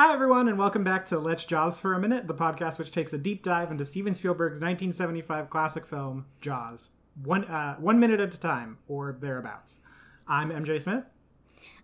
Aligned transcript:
Hi, 0.00 0.12
everyone, 0.12 0.46
and 0.46 0.56
welcome 0.56 0.84
back 0.84 1.06
to 1.06 1.18
Let's 1.18 1.44
Jaws 1.44 1.80
for 1.80 1.92
a 1.92 1.98
Minute, 1.98 2.28
the 2.28 2.34
podcast 2.34 2.78
which 2.78 2.92
takes 2.92 3.12
a 3.12 3.18
deep 3.18 3.42
dive 3.42 3.72
into 3.72 3.84
Steven 3.84 4.14
Spielberg's 4.14 4.60
1975 4.60 5.50
classic 5.50 5.84
film, 5.84 6.26
Jaws, 6.40 6.92
one, 7.24 7.44
uh, 7.46 7.74
one 7.78 7.98
minute 7.98 8.20
at 8.20 8.32
a 8.32 8.38
time, 8.38 8.78
or 8.86 9.18
thereabouts. 9.20 9.80
I'm 10.28 10.50
MJ 10.50 10.80
Smith. 10.80 11.10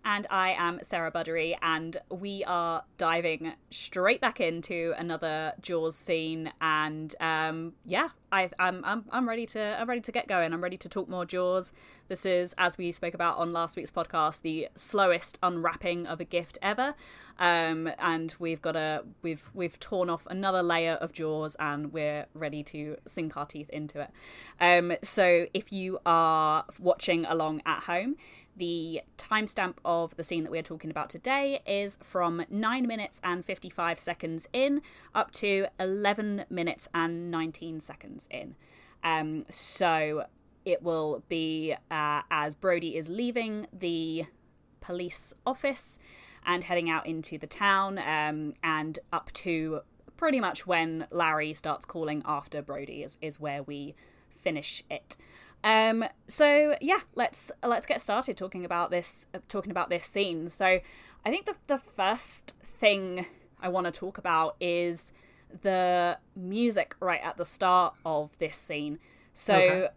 And 0.03 0.27
I 0.29 0.51
am 0.51 0.79
Sarah 0.83 1.11
Buddery, 1.11 1.55
and 1.61 1.97
we 2.11 2.43
are 2.45 2.83
diving 2.97 3.53
straight 3.71 4.21
back 4.21 4.39
into 4.39 4.93
another 4.97 5.53
Jaws 5.61 5.95
scene. 5.95 6.51
And 6.61 7.15
um, 7.19 7.73
yeah, 7.83 8.09
I, 8.31 8.49
I'm, 8.59 8.85
I'm 8.85 9.05
I'm 9.11 9.27
ready 9.27 9.47
to 9.47 9.59
I'm 9.59 9.89
ready 9.89 10.01
to 10.01 10.11
get 10.11 10.27
going. 10.27 10.53
I'm 10.53 10.61
ready 10.61 10.77
to 10.77 10.89
talk 10.89 11.09
more 11.09 11.25
Jaws. 11.25 11.73
This 12.07 12.25
is, 12.25 12.53
as 12.57 12.77
we 12.77 12.91
spoke 12.91 13.15
about 13.15 13.37
on 13.37 13.51
last 13.51 13.75
week's 13.77 13.89
podcast, 13.89 14.41
the 14.43 14.67
slowest 14.75 15.39
unwrapping 15.41 16.05
of 16.05 16.19
a 16.19 16.25
gift 16.25 16.59
ever. 16.61 16.93
Um, 17.39 17.89
and 17.99 18.33
we've 18.39 18.61
got 18.61 18.75
a 18.75 19.03
we've 19.21 19.49
we've 19.53 19.79
torn 19.79 20.09
off 20.09 20.25
another 20.29 20.61
layer 20.61 20.93
of 20.93 21.13
Jaws, 21.13 21.55
and 21.59 21.91
we're 21.91 22.27
ready 22.33 22.63
to 22.63 22.97
sink 23.05 23.35
our 23.37 23.45
teeth 23.45 23.69
into 23.71 24.01
it. 24.01 24.11
Um, 24.59 24.93
so 25.01 25.47
if 25.53 25.71
you 25.71 25.99
are 26.05 26.65
watching 26.79 27.25
along 27.25 27.61
at 27.65 27.83
home 27.83 28.15
the 28.55 29.01
timestamp 29.17 29.75
of 29.83 30.15
the 30.15 30.23
scene 30.23 30.43
that 30.43 30.51
we're 30.51 30.61
talking 30.61 30.89
about 30.89 31.09
today 31.09 31.61
is 31.65 31.97
from 32.01 32.45
9 32.49 32.87
minutes 32.87 33.19
and 33.23 33.43
55 33.43 33.99
seconds 33.99 34.47
in 34.53 34.81
up 35.13 35.31
to 35.31 35.67
11 35.79 36.45
minutes 36.49 36.87
and 36.93 37.29
19 37.29 37.81
seconds 37.81 38.27
in. 38.31 38.55
Um, 39.03 39.45
so 39.49 40.25
it 40.63 40.81
will 40.81 41.23
be 41.29 41.75
uh, 41.91 42.21
as 42.31 42.55
Brody 42.55 42.95
is 42.97 43.09
leaving 43.09 43.67
the 43.71 44.25
police 44.81 45.33
office 45.45 45.99
and 46.45 46.63
heading 46.63 46.89
out 46.89 47.05
into 47.05 47.37
the 47.37 47.47
town 47.47 47.97
um, 47.99 48.53
and 48.63 48.99
up 49.11 49.31
to 49.33 49.81
pretty 50.17 50.39
much 50.39 50.65
when 50.65 51.07
Larry 51.11 51.53
starts 51.53 51.85
calling 51.85 52.21
after 52.25 52.61
Brody 52.61 53.03
is, 53.03 53.17
is 53.21 53.39
where 53.39 53.63
we 53.63 53.95
finish 54.29 54.83
it. 54.89 55.17
Um, 55.65 56.05
so 56.27 56.77
yeah, 56.79 56.99
let's 57.15 57.51
let's 57.63 57.87
get 57.87 57.99
started 57.99 58.37
talking 58.37 58.63
about 58.63 58.91
this 58.91 59.25
talking 59.47 59.71
about 59.71 59.89
this 59.89 60.05
scene. 60.05 60.47
So 60.47 60.79
I 61.25 61.29
think 61.29 61.47
the 61.47 61.55
the 61.65 61.79
first 61.79 62.53
thing 62.63 63.25
I 63.59 63.67
want 63.69 63.85
to 63.85 63.91
talk 63.91 64.19
about 64.19 64.55
is 64.61 65.11
the 65.63 66.19
music 66.35 66.95
right 66.99 67.21
at 67.23 67.37
the 67.37 67.45
start 67.45 67.95
of 68.05 68.29
this 68.37 68.55
scene. 68.55 68.99
So 69.33 69.55
okay. 69.55 69.87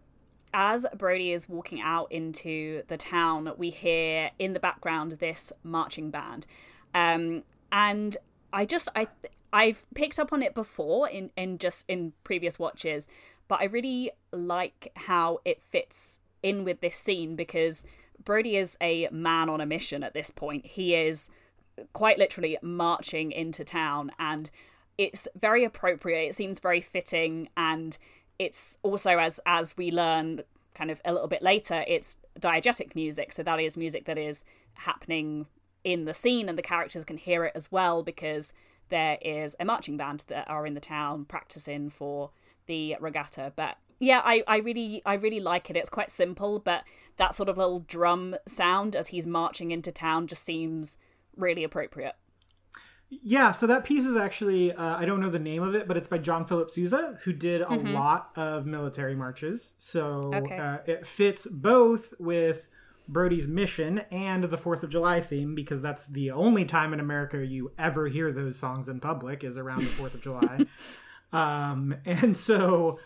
as 0.55 0.87
Brody 0.97 1.33
is 1.33 1.47
walking 1.47 1.81
out 1.81 2.11
into 2.11 2.81
the 2.87 2.97
town, 2.97 3.51
we 3.55 3.69
hear 3.69 4.31
in 4.39 4.53
the 4.53 4.59
background 4.59 5.17
this 5.19 5.53
marching 5.63 6.09
band. 6.09 6.47
Um, 6.95 7.43
and 7.71 8.17
I 8.51 8.65
just 8.65 8.89
I 8.95 9.07
I've 9.53 9.85
picked 9.93 10.17
up 10.17 10.33
on 10.33 10.41
it 10.41 10.55
before 10.55 11.07
in 11.07 11.29
in 11.37 11.59
just 11.59 11.85
in 11.87 12.13
previous 12.23 12.57
watches, 12.57 13.07
but 13.49 13.59
I 13.59 13.65
really 13.65 14.11
like 14.31 14.93
how 14.95 15.39
it 15.43 15.61
fits 15.61 16.21
in 16.41 16.63
with 16.63 16.79
this 16.79 16.95
scene 16.95 17.35
because 17.35 17.83
Brody 18.23 18.55
is 18.55 18.77
a 18.79 19.09
man 19.11 19.49
on 19.49 19.59
a 19.59 19.65
mission 19.65 20.03
at 20.03 20.13
this 20.13 20.31
point. 20.31 20.65
He 20.65 20.95
is 20.95 21.29
quite 21.91 22.17
literally 22.17 22.57
marching 22.61 23.31
into 23.33 23.65
town 23.65 24.11
and 24.17 24.49
it's 24.97 25.27
very 25.37 25.65
appropriate. 25.65 26.29
It 26.29 26.35
seems 26.35 26.59
very 26.59 26.79
fitting 26.79 27.49
and 27.57 27.97
it's 28.37 28.77
also 28.83 29.17
as 29.17 29.39
as 29.45 29.75
we 29.75 29.91
learn 29.91 30.43
kind 30.75 30.91
of 30.91 31.01
a 31.03 31.11
little 31.11 31.27
bit 31.27 31.41
later, 31.41 31.83
it's 31.87 32.17
diegetic 32.39 32.95
music. 32.95 33.33
So 33.33 33.43
that 33.43 33.59
is 33.59 33.75
music 33.75 34.05
that 34.05 34.17
is 34.17 34.43
happening 34.75 35.47
in 35.83 36.05
the 36.05 36.13
scene 36.13 36.47
and 36.47 36.57
the 36.57 36.61
characters 36.63 37.03
can 37.03 37.17
hear 37.17 37.45
it 37.45 37.53
as 37.55 37.71
well 37.71 38.03
because 38.03 38.53
there 38.89 39.17
is 39.21 39.55
a 39.59 39.65
marching 39.65 39.97
band 39.97 40.23
that 40.27 40.49
are 40.49 40.65
in 40.67 40.73
the 40.75 40.79
town 40.79 41.25
practicing 41.25 41.89
for 41.89 42.31
the 42.69 42.95
regatta. 43.01 43.51
But 43.57 43.75
yeah, 43.99 44.21
I, 44.23 44.43
I 44.47 44.57
really 44.57 45.01
I 45.05 45.15
really 45.15 45.41
like 45.41 45.69
it. 45.69 45.75
It's 45.75 45.89
quite 45.89 46.09
simple, 46.09 46.59
but 46.59 46.83
that 47.17 47.35
sort 47.35 47.49
of 47.49 47.57
little 47.57 47.81
drum 47.81 48.37
sound 48.47 48.95
as 48.95 49.07
he's 49.07 49.27
marching 49.27 49.71
into 49.71 49.91
town 49.91 50.27
just 50.27 50.45
seems 50.45 50.95
really 51.35 51.65
appropriate. 51.65 52.15
Yeah, 53.09 53.53
so 53.53 53.65
that 53.65 53.85
piece 53.85 54.05
is 54.05 54.15
actually 54.15 54.71
uh, 54.71 54.95
I 54.97 55.05
don't 55.05 55.19
know 55.19 55.29
the 55.29 55.39
name 55.39 55.63
of 55.63 55.75
it, 55.75 55.87
but 55.87 55.97
it's 55.97 56.07
by 56.07 56.19
John 56.19 56.45
Philip 56.45 56.69
Sousa, 56.69 57.19
who 57.23 57.33
did 57.33 57.61
a 57.61 57.65
mm-hmm. 57.65 57.93
lot 57.93 58.29
of 58.37 58.65
military 58.65 59.15
marches. 59.15 59.73
So 59.77 60.31
okay. 60.33 60.57
uh, 60.57 60.77
it 60.85 61.05
fits 61.05 61.47
both 61.47 62.13
with 62.19 62.69
Brody's 63.09 63.47
mission 63.47 63.99
and 64.11 64.43
the 64.43 64.57
Fourth 64.57 64.83
of 64.83 64.91
July 64.91 65.19
theme 65.19 65.55
because 65.55 65.81
that's 65.81 66.05
the 66.05 66.29
only 66.29 66.63
time 66.63 66.93
in 66.93 66.99
America 66.99 67.43
you 67.43 67.71
ever 67.79 68.07
hear 68.07 68.31
those 68.31 68.55
songs 68.57 68.87
in 68.87 68.99
public 68.99 69.43
is 69.43 69.57
around 69.57 69.79
the 69.79 69.91
Fourth 69.91 70.13
of 70.13 70.21
July. 70.21 70.67
Um, 71.31 71.95
and 72.05 72.35
so, 72.35 72.99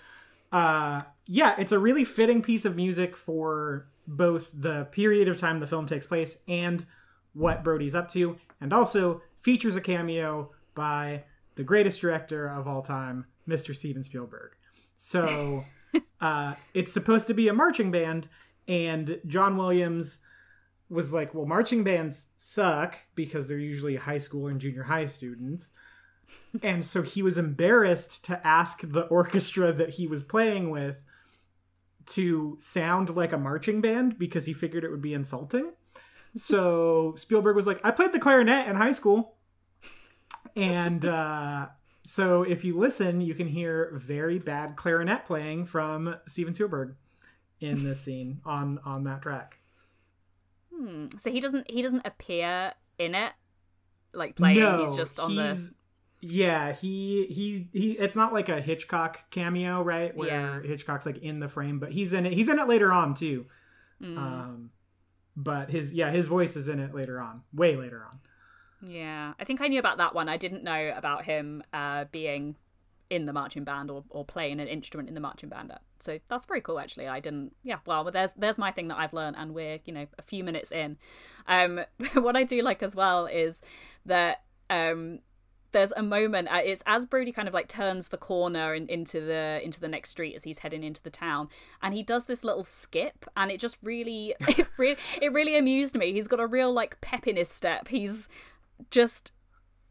uh, 0.52 1.02
yeah, 1.28 1.56
it's 1.58 1.72
a 1.72 1.80
really 1.80 2.04
fitting 2.04 2.42
piece 2.42 2.66
of 2.66 2.76
music 2.76 3.16
for 3.16 3.88
both 4.06 4.52
the 4.54 4.86
period 4.86 5.28
of 5.28 5.40
time 5.40 5.60
the 5.60 5.68
film 5.68 5.88
takes 5.88 6.06
place 6.06 6.38
and 6.48 6.86
what 7.34 7.64
Brody's 7.64 7.96
up 7.96 8.10
to, 8.12 8.38
and 8.62 8.74
also 8.74 9.22
features 9.42 9.76
a 9.76 9.82
cameo 9.82 10.52
by 10.76 11.24
the 11.56 11.64
greatest 11.64 12.02
director 12.02 12.48
of 12.48 12.68
all 12.68 12.82
time, 12.82 13.26
Mr. 13.48 13.76
Steven 13.76 14.04
Spielberg. 14.04 14.52
So 14.98 15.66
uh, 16.22 16.56
it's 16.74 16.94
supposed 16.94 17.28
to 17.28 17.34
be 17.34 17.48
a 17.48 17.54
marching 17.54 17.92
band, 17.92 18.28
and 18.68 19.20
John 19.26 19.58
Williams 19.58 20.20
was 20.90 21.12
like, 21.12 21.34
well, 21.34 21.46
marching 21.46 21.84
bands 21.84 22.28
suck 22.38 22.98
because 23.16 23.48
they're 23.48 23.58
usually 23.58 23.96
high 23.96 24.18
school 24.20 24.48
and 24.48 24.62
junior 24.62 24.84
high 24.84 25.08
students 25.08 25.72
and 26.62 26.86
so 26.86 27.02
he 27.02 27.22
was 27.22 27.38
embarrassed 27.38 28.26
to 28.26 28.46
ask 28.46 28.82
the 28.82 29.06
orchestra 29.08 29.72
that 29.74 29.92
he 29.92 30.08
was 30.08 30.24
playing 30.24 30.70
with 30.70 30.98
to 32.06 32.56
sound 32.60 33.16
like 33.16 33.32
a 33.32 33.38
marching 33.38 33.82
band 33.82 34.20
because 34.20 34.46
he 34.46 34.54
figured 34.54 34.84
it 34.84 34.92
would 34.92 35.02
be 35.02 35.14
insulting. 35.14 35.72
So 36.36 37.14
Spielberg 37.16 37.56
was 37.56 37.68
like, 37.68 37.80
I 37.84 37.92
played 37.92 38.12
the 38.12 38.20
clarinet 38.20 38.68
in 38.68 38.76
high 38.76 38.92
school. 38.92 39.36
And 40.56 41.06
uh, 41.06 41.68
so 42.04 42.44
if 42.44 42.64
you 42.66 42.78
listen, 42.78 43.22
you 43.22 43.34
can 43.34 43.48
hear 43.48 43.92
very 43.96 44.40
bad 44.40 44.76
clarinet 44.76 45.26
playing 45.26 45.66
from 45.66 46.16
Steven 46.28 46.54
Spielberg 46.54 46.96
in 47.60 47.84
this 47.84 48.02
scene 48.02 48.42
on 48.46 48.80
on 48.84 49.06
that 49.06 49.22
track. 49.22 49.60
Hmm. 50.76 51.08
So 51.18 51.32
he 51.32 51.40
doesn't 51.40 51.70
he 51.72 51.82
doesn't 51.82 52.06
appear 52.06 52.74
in 52.98 53.16
it 53.16 53.34
like 54.14 54.36
playing. 54.36 54.60
No, 54.60 54.86
he's 54.86 54.96
just 54.96 55.20
on 55.20 55.32
he's, 55.32 55.70
the 55.70 55.76
yeah, 56.24 56.72
he 56.72 57.26
he 57.26 57.68
he. 57.74 57.92
It's 57.94 58.16
not 58.16 58.32
like 58.32 58.48
a 58.48 58.62
Hitchcock 58.62 59.30
cameo, 59.30 59.82
right? 59.82 60.16
Where 60.16 60.30
yeah. 60.30 60.62
Hitchcock's 60.62 61.06
like 61.06 61.18
in 61.18 61.42
the 61.42 61.50
frame, 61.50 61.80
but 61.80 61.92
he's 61.92 62.14
in 62.14 62.26
it. 62.26 62.32
He's 62.32 62.48
in 62.48 62.60
it 62.60 62.68
later 62.68 62.94
on 62.94 63.14
too. 63.14 63.46
Mm. 64.02 64.18
Um, 64.18 64.70
but 65.36 65.70
his 65.70 65.94
yeah, 65.94 66.12
his 66.12 66.28
voice 66.28 66.56
is 66.56 66.70
in 66.70 66.80
it 66.80 66.94
later 66.94 67.20
on, 67.20 67.42
way 67.54 67.76
later 67.76 68.08
on. 68.10 68.20
Yeah, 68.90 69.34
I 69.38 69.44
think 69.44 69.60
I 69.60 69.68
knew 69.68 69.80
about 69.80 69.98
that 69.98 70.16
one. 70.16 70.30
I 70.30 70.38
didn't 70.38 70.64
know 70.64 70.94
about 70.96 71.26
him 71.26 71.62
uh, 71.74 72.06
being 72.12 72.56
in 73.10 73.26
the 73.26 73.34
marching 73.34 73.66
band 73.66 73.92
or, 73.92 74.06
or 74.10 74.24
playing 74.24 74.62
an 74.62 74.68
instrument 74.70 75.10
in 75.10 75.16
the 75.16 75.22
marching 75.22 75.50
band. 75.50 75.74
So 76.00 76.20
that's 76.30 76.46
very 76.46 76.62
cool, 76.62 76.80
actually. 76.80 77.10
I 77.10 77.20
didn't. 77.20 77.54
Yeah, 77.64 77.80
well, 77.86 78.10
there's 78.10 78.32
there's 78.38 78.58
my 78.58 78.72
thing 78.72 78.88
that 78.88 78.98
I've 78.98 79.14
learned, 79.14 79.36
and 79.38 79.54
we're 79.54 79.80
you 79.84 79.92
know 79.92 80.08
a 80.18 80.22
few 80.22 80.46
minutes 80.46 80.72
in. 80.72 80.98
Um, 81.50 81.82
what 82.14 82.38
I 82.38 82.44
do 82.44 82.62
like 82.62 82.82
as 82.82 82.96
well 82.96 83.26
is 83.26 83.62
that 84.06 84.44
um 84.70 85.20
there's 85.74 85.92
a 85.98 86.04
moment 86.04 86.48
uh, 86.50 86.62
it's 86.64 86.82
as 86.86 87.06
brody 87.06 87.32
kind 87.32 87.48
of 87.48 87.54
like 87.54 87.68
turns 87.68 88.08
the 88.08 88.18
corner 88.18 88.74
and 88.74 88.90
into 88.90 89.20
the 89.20 89.60
into 89.64 89.80
the 89.80 89.88
next 89.88 90.12
street 90.12 90.36
as 90.36 90.44
he's 90.44 90.60
heading 90.60 90.84
into 90.84 91.02
the 91.04 91.10
town 91.10 91.50
and 91.82 91.94
he 91.94 92.02
does 92.02 92.26
this 92.26 92.44
little 92.44 92.64
skip 92.64 93.26
and 93.36 93.52
it 93.52 93.60
just 93.60 93.78
really 93.84 94.36
it 94.42 94.68
really 94.78 94.98
it 95.22 95.34
really 95.34 95.58
amused 95.58 95.96
me. 95.96 96.14
He's 96.14 96.28
got 96.28 96.40
a 96.40 96.48
real 96.48 96.72
like 96.72 97.00
pep 97.02 97.28
in 97.28 97.36
his 97.36 97.50
step. 97.50 97.90
He's 97.90 98.30
just 98.90 99.32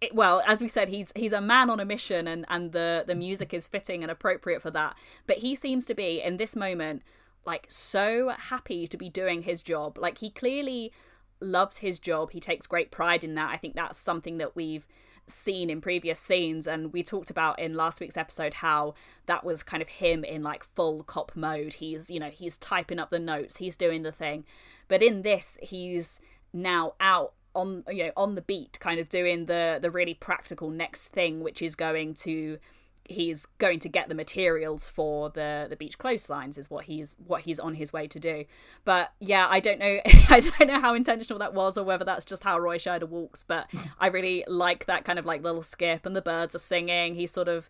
it, 0.01 0.15
well 0.15 0.43
as 0.47 0.61
we 0.61 0.69
said 0.69 0.89
he's 0.89 1.13
he's 1.15 1.33
a 1.33 1.41
man 1.41 1.71
on 1.71 1.81
a 1.81 1.85
mission 1.85 2.27
and 2.27 2.47
and 2.49 2.73
the 2.73 3.05
the 3.07 3.15
music 3.15 3.53
is 3.53 3.67
fitting 3.67 4.03
and 4.03 4.11
appropriate 4.11 4.63
for 4.63 4.71
that. 4.71 4.97
But 5.27 5.39
he 5.39 5.55
seems 5.55 5.85
to 5.87 5.95
be 5.95 6.23
in 6.23 6.37
this 6.37 6.57
moment 6.57 7.03
like 7.45 7.67
so 7.69 8.31
happy 8.39 8.87
to 8.87 8.97
be 8.97 9.09
doing 9.09 9.43
his 9.43 9.63
job. 9.63 9.99
Like 9.99 10.19
he 10.19 10.31
clearly 10.31 10.93
loves 11.41 11.79
his 11.79 11.99
job. 11.99 12.31
He 12.31 12.41
takes 12.41 12.67
great 12.67 12.91
pride 12.91 13.25
in 13.25 13.35
that. 13.35 13.51
I 13.51 13.57
think 13.57 13.75
that's 13.75 13.99
something 13.99 14.39
that 14.39 14.55
we've 14.55 14.87
seen 15.27 15.71
in 15.71 15.81
previous 15.81 16.19
scenes 16.19 16.67
and 16.67 16.93
we 16.93 17.03
talked 17.03 17.31
about 17.31 17.59
in 17.59 17.75
last 17.75 18.01
week's 18.01 18.17
episode 18.17 18.55
how 18.55 18.95
that 19.27 19.45
was 19.45 19.63
kind 19.63 19.83
of 19.83 19.89
him 19.89 20.25
in 20.25 20.43
like 20.43 20.65
full 20.75 21.03
cop 21.05 21.33
mode. 21.35 21.75
He's 21.75 22.11
you 22.11 22.21
know 22.21 22.31
he's 22.31 22.57
typing 22.57 22.99
up 22.99 23.11
the 23.11 23.19
notes 23.19 23.57
he's 23.57 23.77
doing 23.77 24.03
the 24.03 24.13
thing. 24.13 24.45
But 24.89 25.03
in 25.03 25.23
this 25.23 25.59
he's 25.63 26.21
now 26.53 26.95
out 27.01 27.33
on 27.55 27.85
you 27.89 28.05
know 28.05 28.13
on 28.17 28.35
the 28.35 28.43
beat 28.43 28.79
kind 28.81 28.99
of 28.99 29.09
doing 29.09 29.47
the 29.47 29.79
the 29.81 29.91
really 29.91 30.15
practical 30.15 30.71
next 30.71 31.09
thing 31.09 31.41
which 31.41 31.61
is 31.63 31.75
going 31.75 32.15
to 32.15 32.59
he's 33.05 33.47
going 33.59 33.81
to 33.81 33.89
get 33.89 34.09
the 34.09 34.15
materials 34.15 34.89
for 34.89 35.31
the 35.31 35.67
the 35.69 35.77
beach 35.77 35.99
clotheslines 35.99 36.57
is 36.57 36.71
what 36.71 36.85
he's 36.85 37.17
what 37.27 37.43
he's 37.43 37.59
on 37.59 37.75
his 37.75 37.93
way 37.93 38.07
to 38.07 38.21
do. 38.21 38.45
But 38.85 39.13
yeah 39.21 39.47
i 39.51 39.61
don't 39.61 39.79
know 39.79 39.99
i 40.29 40.41
don't 40.41 40.69
know 40.69 40.81
how 40.81 40.95
intentional 40.95 41.39
that 41.41 41.55
was 41.55 41.77
or 41.77 41.85
whether 41.85 42.05
that's 42.05 42.25
just 42.25 42.45
how 42.45 42.59
roy 42.59 42.79
scheider 42.79 43.09
walks 43.09 43.43
but 43.43 43.69
i 43.99 44.07
really 44.07 44.45
like 44.47 44.87
that 44.87 45.05
kind 45.05 45.19
of 45.19 45.27
like 45.27 45.43
little 45.43 45.63
skip 45.63 46.07
and 46.07 46.15
the 46.17 46.23
birds 46.23 46.55
are 46.55 46.59
singing. 46.59 47.15
He's 47.15 47.31
sort 47.31 47.49
of 47.49 47.69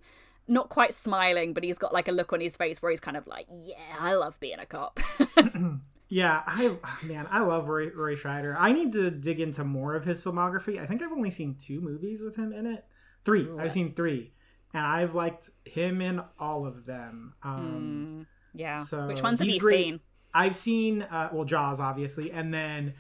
not 0.49 0.69
quite 0.69 0.93
smiling 0.93 1.53
but 1.55 1.65
he's 1.65 1.79
got 1.79 1.93
like 1.93 2.09
a 2.09 2.13
look 2.13 2.33
on 2.33 2.41
his 2.41 2.57
face 2.57 2.83
where 2.83 2.91
he's 2.91 3.01
kind 3.01 3.17
of 3.17 3.27
like 3.27 3.47
yeah 3.51 3.77
i 3.99 4.15
love 4.15 4.39
being 4.41 4.59
a 4.59 4.67
cop. 4.67 5.01
Yeah 6.09 6.43
i 6.47 6.77
man 7.03 7.27
i 7.31 7.41
love 7.41 7.69
roy, 7.69 7.89
roy 7.89 8.17
scheider. 8.17 8.55
I 8.59 8.73
need 8.73 8.93
to 8.93 9.11
dig 9.11 9.41
into 9.41 9.65
more 9.65 9.95
of 9.95 10.05
his 10.05 10.23
filmography. 10.23 10.79
I 10.79 10.85
think 10.85 11.01
i've 11.01 11.13
only 11.13 11.31
seen 11.31 11.57
two 11.59 11.81
movies 11.81 12.21
with 12.21 12.37
him 12.37 12.53
in 12.53 12.67
it. 12.67 12.85
Three. 13.25 13.45
Ooh. 13.45 13.59
i've 13.59 13.73
seen 13.73 13.95
three 13.95 14.33
and 14.75 14.87
I've 14.87 15.15
liked 15.15 15.51
him 15.65 16.01
in 16.01 16.23
all 16.39 16.67
of 16.67 16.85
them. 16.85 17.35
Um, 17.43 18.27
mm, 18.27 18.59
yeah. 18.59 18.83
So 18.83 19.07
which 19.07 19.23
ones 19.23 19.41
have 19.41 19.49
you 19.49 19.61
great. 19.61 19.85
seen? 19.85 20.01
I've 20.35 20.57
seen 20.57 21.03
uh, 21.03 21.31
well 21.33 21.45
Jaws, 21.45 21.81
obviously, 21.81 22.31
and 22.31 22.53
then 22.53 22.95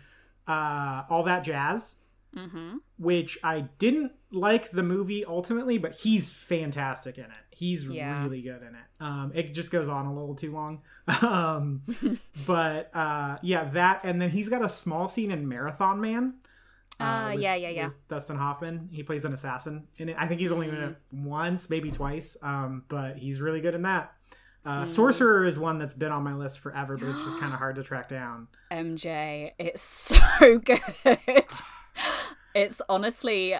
uh, 0.46 1.04
All 1.08 1.22
That 1.22 1.44
Jazz, 1.44 1.96
mm-hmm. 2.36 2.76
which 2.98 3.38
I 3.42 3.62
didn't 3.78 4.12
like 4.30 4.70
the 4.70 4.82
movie 4.82 5.24
ultimately, 5.24 5.78
but 5.78 5.92
he's 5.92 6.30
fantastic 6.30 7.18
in 7.18 7.24
it. 7.24 7.30
He's 7.50 7.84
yeah. 7.84 8.22
really 8.22 8.42
good 8.42 8.62
in 8.62 8.74
it. 8.74 8.84
Um, 9.00 9.32
it 9.34 9.54
just 9.54 9.70
goes 9.70 9.88
on 9.88 10.06
a 10.06 10.12
little 10.12 10.34
too 10.34 10.52
long, 10.52 10.82
um, 11.22 11.82
but 12.46 12.90
uh, 12.94 13.38
yeah, 13.42 13.64
that, 13.70 14.00
and 14.04 14.20
then 14.20 14.30
he's 14.30 14.48
got 14.48 14.62
a 14.62 14.68
small 14.68 15.08
scene 15.08 15.30
in 15.30 15.48
Marathon 15.48 16.00
Man 16.00 16.34
uh, 17.02 17.06
uh, 17.06 17.30
with, 17.32 17.40
yeah, 17.40 17.54
yeah, 17.54 17.68
yeah. 17.68 17.90
Dustin 18.08 18.36
Hoffman. 18.36 18.88
He 18.92 19.02
plays 19.02 19.24
an 19.24 19.32
assassin 19.32 19.86
in 19.98 20.10
it. 20.10 20.16
I 20.18 20.26
think 20.26 20.40
he's 20.40 20.52
only 20.52 20.68
mm. 20.68 20.76
in 20.76 20.82
it 20.90 20.96
once, 21.12 21.68
maybe 21.70 21.90
twice. 21.90 22.36
Um, 22.42 22.84
but 22.88 23.16
he's 23.16 23.40
really 23.40 23.60
good 23.60 23.74
in 23.74 23.82
that. 23.82 24.12
Uh, 24.64 24.84
mm. 24.84 24.86
Sorcerer 24.86 25.44
is 25.44 25.58
one 25.58 25.78
that's 25.78 25.94
been 25.94 26.12
on 26.12 26.22
my 26.22 26.34
list 26.34 26.60
forever, 26.60 26.96
but 26.96 27.08
it's 27.08 27.24
just 27.24 27.38
kind 27.38 27.52
of 27.52 27.58
hard 27.58 27.76
to 27.76 27.82
track 27.82 28.08
down. 28.08 28.48
MJ, 28.72 29.52
it's 29.58 29.82
so 29.82 30.18
good. 30.64 30.80
it's 32.54 32.82
honestly, 32.88 33.56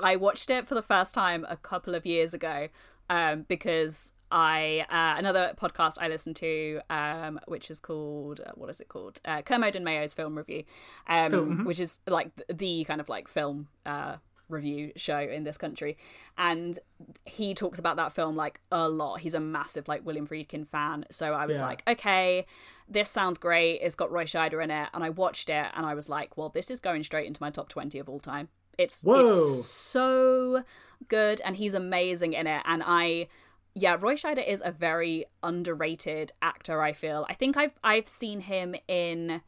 I 0.00 0.16
watched 0.16 0.50
it 0.50 0.66
for 0.66 0.74
the 0.74 0.82
first 0.82 1.14
time 1.14 1.46
a 1.48 1.56
couple 1.56 1.94
of 1.94 2.06
years 2.06 2.34
ago 2.34 2.68
um, 3.10 3.44
because 3.48 4.12
I 4.32 4.86
uh, 4.88 5.18
another 5.18 5.52
podcast 5.60 5.98
I 6.00 6.08
listen 6.08 6.32
to, 6.34 6.80
um, 6.88 7.38
which 7.46 7.70
is 7.70 7.78
called 7.78 8.40
uh, 8.40 8.52
what 8.54 8.70
is 8.70 8.80
it 8.80 8.88
called? 8.88 9.20
Uh, 9.24 9.42
Kermode 9.42 9.76
and 9.76 9.84
Mayo's 9.84 10.14
film 10.14 10.36
review, 10.36 10.64
um, 11.06 11.34
oh, 11.34 11.42
mm-hmm. 11.42 11.64
which 11.64 11.78
is 11.78 12.00
like 12.06 12.30
the 12.52 12.84
kind 12.84 13.00
of 13.00 13.10
like 13.10 13.28
film 13.28 13.68
uh, 13.84 14.16
review 14.48 14.92
show 14.96 15.18
in 15.18 15.44
this 15.44 15.58
country, 15.58 15.98
and 16.38 16.78
he 17.26 17.54
talks 17.54 17.78
about 17.78 17.96
that 17.96 18.12
film 18.12 18.34
like 18.34 18.60
a 18.72 18.88
lot. 18.88 19.20
He's 19.20 19.34
a 19.34 19.40
massive 19.40 19.86
like 19.86 20.04
William 20.04 20.26
Friedkin 20.26 20.66
fan, 20.66 21.04
so 21.10 21.34
I 21.34 21.44
was 21.44 21.58
yeah. 21.58 21.66
like, 21.66 21.82
okay, 21.86 22.46
this 22.88 23.10
sounds 23.10 23.36
great. 23.36 23.80
It's 23.82 23.94
got 23.94 24.10
Roy 24.10 24.24
Scheider 24.24 24.64
in 24.64 24.70
it, 24.70 24.88
and 24.94 25.04
I 25.04 25.10
watched 25.10 25.50
it, 25.50 25.66
and 25.74 25.84
I 25.84 25.94
was 25.94 26.08
like, 26.08 26.38
well, 26.38 26.48
this 26.48 26.70
is 26.70 26.80
going 26.80 27.04
straight 27.04 27.26
into 27.26 27.42
my 27.42 27.50
top 27.50 27.68
twenty 27.68 27.98
of 27.98 28.08
all 28.08 28.20
time. 28.20 28.48
It's, 28.78 29.04
it's 29.06 29.66
so 29.66 30.64
good, 31.08 31.42
and 31.44 31.56
he's 31.56 31.74
amazing 31.74 32.32
in 32.32 32.46
it, 32.46 32.62
and 32.64 32.82
I 32.84 33.28
yeah, 33.74 33.96
Roy 33.98 34.14
Scheider 34.14 34.46
is 34.46 34.62
a 34.64 34.70
very 34.70 35.26
underrated 35.42 36.32
actor. 36.42 36.82
I 36.82 36.92
feel. 36.92 37.26
I 37.28 37.34
think 37.34 37.56
I've 37.56 37.78
I've 37.82 38.08
seen 38.08 38.40
him 38.40 38.74
in 38.88 39.40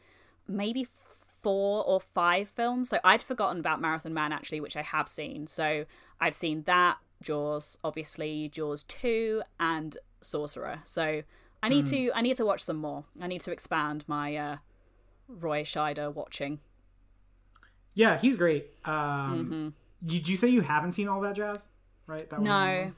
maybe 0.48 0.86
four 1.42 1.84
or 1.84 2.00
five 2.00 2.48
films. 2.48 2.88
So 2.88 2.98
I'd 3.04 3.22
forgotten 3.22 3.60
about 3.60 3.80
Marathon 3.80 4.14
Man 4.14 4.32
actually, 4.32 4.60
which 4.60 4.76
I 4.76 4.82
have 4.82 5.08
seen. 5.08 5.46
So 5.46 5.84
I've 6.20 6.34
seen 6.34 6.62
that 6.62 6.98
Jaws, 7.22 7.78
obviously 7.84 8.48
Jaws 8.48 8.82
two, 8.84 9.42
and 9.60 9.96
Sorcerer. 10.22 10.80
So 10.84 11.22
I 11.62 11.68
need 11.68 11.84
mm. 11.86 11.90
to 11.90 12.12
I 12.14 12.22
need 12.22 12.36
to 12.36 12.46
watch 12.46 12.62
some 12.62 12.78
more. 12.78 13.04
I 13.20 13.26
need 13.26 13.42
to 13.42 13.52
expand 13.52 14.04
my 14.06 14.34
uh, 14.36 14.56
Roy 15.28 15.62
Scheider 15.64 16.12
watching. 16.12 16.60
Yeah, 17.92 18.18
he's 18.18 18.36
great. 18.36 18.70
Um, 18.84 18.94
mm-hmm. 18.94 19.68
Did 20.06 20.28
you 20.28 20.36
say 20.36 20.48
you 20.48 20.62
haven't 20.62 20.92
seen 20.92 21.08
all 21.08 21.20
that 21.20 21.36
jazz? 21.36 21.68
Right? 22.06 22.28
That 22.28 22.42
no, 22.42 22.92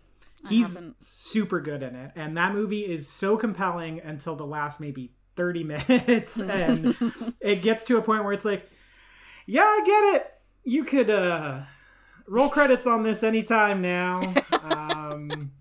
he's 0.48 0.78
super 0.98 1.60
good 1.60 1.82
in 1.82 1.94
it 1.96 2.12
and 2.14 2.36
that 2.36 2.52
movie 2.54 2.86
is 2.86 3.08
so 3.08 3.36
compelling 3.36 4.00
until 4.00 4.36
the 4.36 4.46
last 4.46 4.80
maybe 4.80 5.12
30 5.36 5.64
minutes 5.88 6.38
and 6.40 6.96
it 7.40 7.62
gets 7.62 7.84
to 7.84 7.98
a 7.98 8.02
point 8.02 8.24
where 8.24 8.32
it's 8.32 8.44
like 8.44 8.68
yeah 9.46 9.62
i 9.62 9.82
get 9.84 10.16
it. 10.16 10.32
You 10.64 10.84
could 10.84 11.10
uh 11.10 11.60
roll 12.26 12.48
credits 12.48 12.86
on 12.86 13.02
this 13.02 13.22
anytime 13.22 13.82
now. 13.82 14.34
Um 14.66 15.52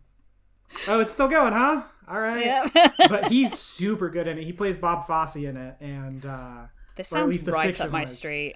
oh 0.87 0.99
it's 0.99 1.13
still 1.13 1.27
going 1.27 1.53
huh? 1.53 1.83
All 2.07 2.19
right. 2.19 2.45
Yep. 2.75 2.93
but 3.09 3.31
he's 3.31 3.57
super 3.57 4.09
good 4.09 4.27
in 4.27 4.37
it. 4.37 4.43
He 4.43 4.51
plays 4.51 4.77
bob 4.77 5.05
fosse 5.05 5.35
in 5.35 5.57
it 5.57 5.75
and 5.79 6.25
uh 6.25 6.63
this 6.97 7.09
sounds 7.09 7.43
right 7.47 7.79
up 7.79 7.91
my 7.91 8.01
was. 8.01 8.17
street. 8.17 8.55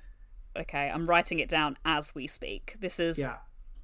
Okay 0.58 0.90
i'm 0.94 1.08
writing 1.08 1.40
it 1.40 1.50
down 1.50 1.78
as 1.86 2.16
we 2.16 2.26
speak. 2.28 2.76
This 2.80 3.00
is 3.00 3.20
yeah 3.20 3.38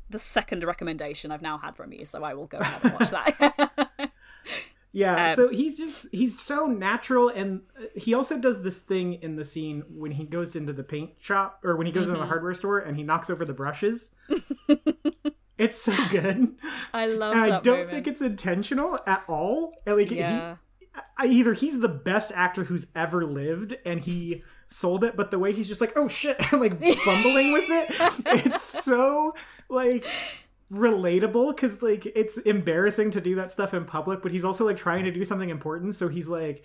the 0.09 0.19
second 0.19 0.63
recommendation 0.63 1.31
I've 1.31 1.41
now 1.41 1.57
had 1.57 1.75
from 1.75 1.91
you, 1.91 2.05
so 2.05 2.23
I 2.23 2.33
will 2.33 2.47
go 2.47 2.57
ahead 2.59 2.83
and 2.83 2.93
watch 2.93 3.09
that. 3.09 4.11
yeah, 4.91 5.25
um, 5.29 5.35
so 5.35 5.49
he's 5.49 5.77
just 5.77 6.07
he's 6.11 6.39
so 6.39 6.67
natural, 6.67 7.29
and 7.29 7.61
he 7.95 8.13
also 8.13 8.39
does 8.39 8.61
this 8.61 8.79
thing 8.79 9.13
in 9.15 9.35
the 9.35 9.45
scene 9.45 9.83
when 9.89 10.11
he 10.11 10.25
goes 10.25 10.55
into 10.55 10.73
the 10.73 10.83
paint 10.83 11.11
shop 11.19 11.59
or 11.63 11.75
when 11.75 11.87
he 11.87 11.91
goes 11.91 12.03
mm-hmm. 12.03 12.11
into 12.11 12.19
the 12.19 12.23
mm-hmm. 12.23 12.29
hardware 12.29 12.53
store 12.53 12.79
and 12.79 12.97
he 12.97 13.03
knocks 13.03 13.29
over 13.29 13.45
the 13.45 13.53
brushes. 13.53 14.09
it's 15.57 15.81
so 15.81 15.95
good. 16.09 16.55
I 16.93 17.07
love. 17.07 17.33
And 17.33 17.41
I 17.41 17.59
don't 17.59 17.77
moment. 17.77 17.91
think 17.91 18.07
it's 18.07 18.21
intentional 18.21 18.99
at 19.07 19.23
all. 19.27 19.73
Like 19.85 20.11
yeah. 20.11 20.57
he, 20.79 20.87
I, 21.17 21.27
either 21.27 21.53
he's 21.53 21.79
the 21.79 21.89
best 21.89 22.31
actor 22.35 22.65
who's 22.65 22.87
ever 22.95 23.25
lived, 23.25 23.77
and 23.85 23.99
he 23.99 24.43
sold 24.69 25.03
it, 25.03 25.15
but 25.15 25.31
the 25.31 25.39
way 25.39 25.51
he's 25.51 25.67
just 25.67 25.81
like, 25.81 25.93
oh 25.95 26.07
shit, 26.07 26.37
like 26.51 26.81
fumbling 26.99 27.53
with 27.53 27.65
it, 27.67 27.87
it's 28.25 28.63
so 28.83 29.33
like 29.69 30.05
relatable 30.71 31.55
because 31.55 31.81
like 31.81 32.05
it's 32.07 32.37
embarrassing 32.39 33.11
to 33.11 33.21
do 33.21 33.35
that 33.35 33.51
stuff 33.51 33.73
in 33.73 33.85
public, 33.85 34.21
but 34.21 34.31
he's 34.31 34.43
also 34.43 34.65
like 34.65 34.77
trying 34.77 35.03
to 35.05 35.11
do 35.11 35.23
something 35.23 35.49
important, 35.49 35.95
so 35.95 36.07
he's 36.07 36.27
like 36.27 36.63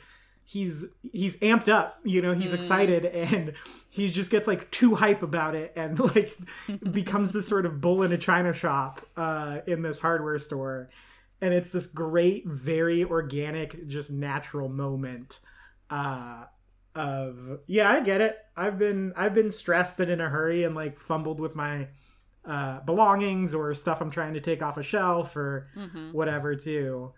he's 0.51 0.85
he's 1.13 1.37
amped 1.39 1.69
up 1.69 2.01
you 2.03 2.21
know 2.21 2.33
he's 2.33 2.51
mm. 2.51 2.55
excited 2.55 3.05
and 3.05 3.53
he 3.89 4.11
just 4.11 4.33
gets 4.33 4.49
like 4.49 4.69
too 4.73 4.97
hype 4.97 5.23
about 5.23 5.55
it 5.55 5.73
and 5.77 6.01
like 6.17 6.37
becomes 6.91 7.31
this 7.31 7.47
sort 7.47 7.65
of 7.65 7.81
bull 7.81 8.03
in 8.03 8.11
a 8.11 8.19
china 8.19 8.53
shop 8.53 9.01
uh 9.17 9.61
in 9.69 9.83
this 9.83 10.01
hardware 10.01 10.41
store 10.41 10.91
and 11.41 11.55
it's 11.55 11.71
this 11.71 11.87
great 11.87 12.45
very 12.49 13.05
organic 13.05 13.87
just 13.87 14.11
natural 14.11 14.69
moment 14.69 15.39
uh 15.89 16.45
of 16.95 17.61
yeah 17.67 17.91
i 17.91 18.01
get 18.01 18.21
it 18.21 18.39
i've 18.57 18.79
been 18.79 19.13
i've 19.17 19.35
been 19.35 19.51
stressed 19.51 20.01
and 20.01 20.11
in 20.11 20.21
a 20.21 20.29
hurry 20.29 20.65
and 20.65 20.75
like 20.75 20.99
fumbled 20.99 21.39
with 21.39 21.55
my 21.55 21.87
uh 22.45 22.81
belongings 22.81 23.55
or 23.55 23.73
stuff 23.75 24.01
i'm 24.01 24.11
trying 24.11 24.35
to 24.35 24.41
take 24.41 24.61
off 24.61 24.77
a 24.77 24.83
shelf 24.83 25.37
or 25.37 25.69
mm-hmm. 25.77 26.11
whatever 26.11 26.57
too 26.57 27.13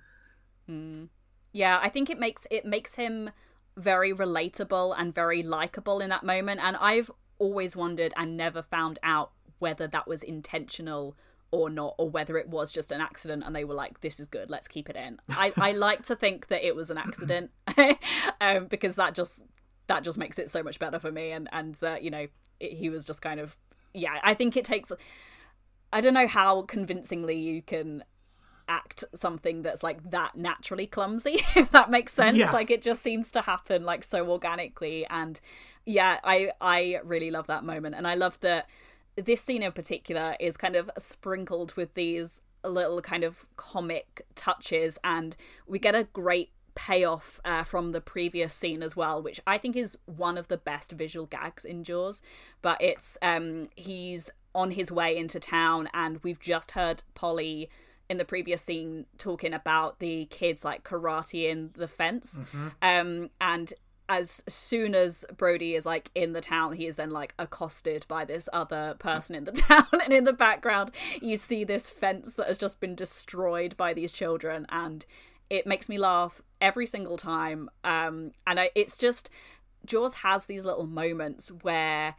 mm. 0.68 1.08
yeah 1.52 1.78
i 1.82 1.88
think 1.88 2.10
it 2.10 2.18
makes 2.18 2.46
it 2.50 2.66
makes 2.66 2.96
him 2.96 3.30
very 3.76 4.12
relatable 4.12 4.94
and 4.98 5.14
very 5.14 5.42
likable 5.42 6.00
in 6.00 6.10
that 6.10 6.22
moment 6.22 6.60
and 6.62 6.76
i've 6.76 7.10
always 7.38 7.74
wondered 7.74 8.12
and 8.16 8.36
never 8.36 8.62
found 8.62 8.98
out 9.02 9.32
whether 9.58 9.86
that 9.86 10.06
was 10.06 10.22
intentional 10.22 11.16
or 11.52 11.68
not, 11.68 11.94
or 11.98 12.08
whether 12.08 12.38
it 12.38 12.48
was 12.48 12.72
just 12.72 12.90
an 12.90 13.00
accident 13.00 13.44
and 13.44 13.54
they 13.54 13.64
were 13.64 13.74
like, 13.74 14.00
"This 14.00 14.18
is 14.18 14.26
good, 14.26 14.50
let's 14.50 14.66
keep 14.66 14.88
it 14.88 14.96
in." 14.96 15.20
I, 15.28 15.52
I 15.56 15.72
like 15.88 16.02
to 16.04 16.16
think 16.16 16.48
that 16.48 16.66
it 16.66 16.74
was 16.74 16.90
an 16.90 16.98
accident, 16.98 17.50
um, 18.40 18.66
because 18.66 18.96
that 18.96 19.14
just 19.14 19.44
that 19.86 20.02
just 20.04 20.18
makes 20.18 20.38
it 20.38 20.50
so 20.50 20.62
much 20.62 20.78
better 20.78 20.98
for 20.98 21.12
me 21.12 21.30
and 21.30 21.48
and 21.52 21.74
that 21.76 22.02
you 22.02 22.10
know 22.10 22.26
it, 22.60 22.72
he 22.72 22.88
was 22.88 23.04
just 23.04 23.22
kind 23.22 23.40
of 23.40 23.56
yeah 23.94 24.18
i 24.22 24.34
think 24.34 24.56
it 24.56 24.64
takes 24.64 24.92
i 25.92 26.00
don't 26.00 26.14
know 26.14 26.26
how 26.26 26.62
convincingly 26.62 27.38
you 27.38 27.62
can 27.62 28.02
act 28.68 29.04
something 29.14 29.62
that's 29.62 29.82
like 29.82 30.10
that 30.10 30.36
naturally 30.36 30.86
clumsy 30.86 31.42
if 31.56 31.70
that 31.70 31.90
makes 31.90 32.12
sense 32.12 32.36
yeah. 32.36 32.50
like 32.52 32.70
it 32.70 32.80
just 32.80 33.02
seems 33.02 33.30
to 33.30 33.42
happen 33.42 33.84
like 33.84 34.04
so 34.04 34.28
organically 34.30 35.04
and 35.10 35.40
yeah 35.84 36.18
i 36.24 36.50
i 36.60 36.98
really 37.04 37.30
love 37.30 37.46
that 37.48 37.64
moment 37.64 37.94
and 37.94 38.06
i 38.06 38.14
love 38.14 38.38
that 38.40 38.66
this 39.16 39.42
scene 39.42 39.62
in 39.62 39.72
particular 39.72 40.36
is 40.40 40.56
kind 40.56 40.76
of 40.76 40.90
sprinkled 40.96 41.74
with 41.74 41.92
these 41.94 42.40
little 42.64 43.02
kind 43.02 43.24
of 43.24 43.44
comic 43.56 44.24
touches 44.36 44.98
and 45.02 45.36
we 45.66 45.78
get 45.78 45.94
a 45.94 46.04
great 46.04 46.50
payoff 46.74 47.40
uh, 47.44 47.64
from 47.64 47.92
the 47.92 48.00
previous 48.00 48.54
scene 48.54 48.82
as 48.82 48.96
well, 48.96 49.22
which 49.22 49.40
I 49.46 49.58
think 49.58 49.76
is 49.76 49.96
one 50.06 50.38
of 50.38 50.48
the 50.48 50.56
best 50.56 50.92
visual 50.92 51.26
gags 51.26 51.64
in 51.64 51.84
Jaws. 51.84 52.22
But 52.60 52.80
it's 52.80 53.18
um, 53.22 53.68
he's 53.76 54.30
on 54.54 54.72
his 54.72 54.90
way 54.92 55.16
into 55.16 55.40
town, 55.40 55.88
and 55.94 56.22
we've 56.22 56.40
just 56.40 56.72
heard 56.72 57.02
Polly 57.14 57.68
in 58.08 58.18
the 58.18 58.24
previous 58.24 58.62
scene 58.62 59.06
talking 59.16 59.54
about 59.54 59.98
the 59.98 60.26
kids 60.26 60.64
like 60.64 60.84
karate 60.84 61.50
in 61.50 61.70
the 61.74 61.88
fence, 61.88 62.40
mm-hmm. 62.40 62.68
um, 62.82 63.30
and 63.40 63.72
as 64.08 64.42
soon 64.46 64.94
as 64.94 65.24
Brody 65.38 65.74
is 65.74 65.86
like 65.86 66.10
in 66.14 66.34
the 66.34 66.42
town, 66.42 66.74
he 66.74 66.86
is 66.86 66.96
then 66.96 67.10
like 67.10 67.34
accosted 67.38 68.04
by 68.08 68.26
this 68.26 68.48
other 68.52 68.94
person 68.98 69.34
in 69.34 69.44
the 69.44 69.52
town, 69.52 69.86
and 69.92 70.12
in 70.12 70.24
the 70.24 70.32
background 70.32 70.90
you 71.20 71.36
see 71.36 71.64
this 71.64 71.88
fence 71.88 72.34
that 72.34 72.48
has 72.48 72.58
just 72.58 72.80
been 72.80 72.94
destroyed 72.94 73.76
by 73.76 73.94
these 73.94 74.12
children, 74.12 74.66
and 74.68 75.06
it 75.48 75.66
makes 75.66 75.88
me 75.88 75.98
laugh 75.98 76.40
every 76.62 76.86
single 76.86 77.18
time. 77.18 77.68
Um, 77.84 78.30
and 78.46 78.58
I, 78.58 78.70
it's 78.74 78.96
just 78.96 79.28
Jaws 79.84 80.14
has 80.14 80.46
these 80.46 80.64
little 80.64 80.86
moments 80.86 81.48
where 81.48 82.14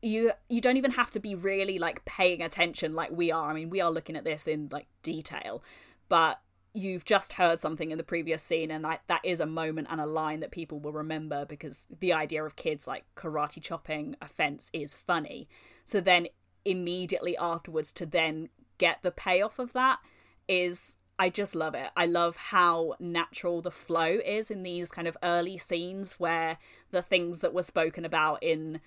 you 0.00 0.32
you 0.48 0.60
don't 0.60 0.76
even 0.76 0.92
have 0.92 1.10
to 1.10 1.20
be 1.20 1.34
really 1.34 1.78
like 1.78 2.04
paying 2.04 2.40
attention 2.40 2.94
like 2.94 3.10
we 3.10 3.30
are. 3.30 3.50
I 3.50 3.54
mean, 3.54 3.68
we 3.68 3.80
are 3.80 3.90
looking 3.90 4.16
at 4.16 4.24
this 4.24 4.46
in 4.46 4.68
like 4.70 4.86
detail, 5.02 5.62
but 6.08 6.40
you've 6.72 7.04
just 7.04 7.34
heard 7.34 7.60
something 7.60 7.90
in 7.90 7.98
the 7.98 8.04
previous 8.04 8.42
scene 8.42 8.70
and 8.70 8.84
that 8.84 9.00
that 9.06 9.24
is 9.24 9.38
a 9.38 9.46
moment 9.46 9.86
and 9.90 10.00
a 10.00 10.06
line 10.06 10.40
that 10.40 10.50
people 10.50 10.80
will 10.80 10.92
remember 10.92 11.44
because 11.44 11.86
the 12.00 12.12
idea 12.12 12.44
of 12.44 12.56
kids 12.56 12.86
like 12.86 13.04
karate 13.16 13.62
chopping 13.62 14.16
a 14.20 14.28
fence 14.28 14.70
is 14.72 14.92
funny. 14.92 15.48
So 15.84 16.00
then 16.00 16.26
immediately 16.64 17.36
afterwards 17.36 17.92
to 17.92 18.06
then 18.06 18.48
get 18.78 18.98
the 19.02 19.12
payoff 19.12 19.58
of 19.58 19.72
that 19.72 20.00
is 20.48 20.98
I 21.18 21.30
just 21.30 21.54
love 21.54 21.74
it. 21.74 21.90
I 21.96 22.06
love 22.06 22.36
how 22.36 22.94
natural 22.98 23.62
the 23.62 23.70
flow 23.70 24.18
is 24.24 24.50
in 24.50 24.62
these 24.62 24.90
kind 24.90 25.06
of 25.06 25.16
early 25.22 25.56
scenes 25.58 26.12
where 26.14 26.58
the 26.90 27.02
things 27.02 27.40
that 27.40 27.54
were 27.54 27.62
spoken 27.62 28.04
about 28.04 28.42
in 28.42 28.80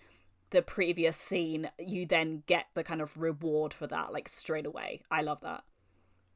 the 0.50 0.62
previous 0.62 1.18
scene, 1.18 1.70
you 1.80 2.06
then 2.06 2.44
get 2.48 2.66
the 2.74 2.84
kind 2.84 3.02
of 3.02 3.18
reward 3.18 3.74
for 3.74 3.88
that, 3.88 4.12
like 4.12 4.28
straight 4.28 4.66
away. 4.66 5.02
I 5.10 5.22
love 5.22 5.42
that. 5.42 5.64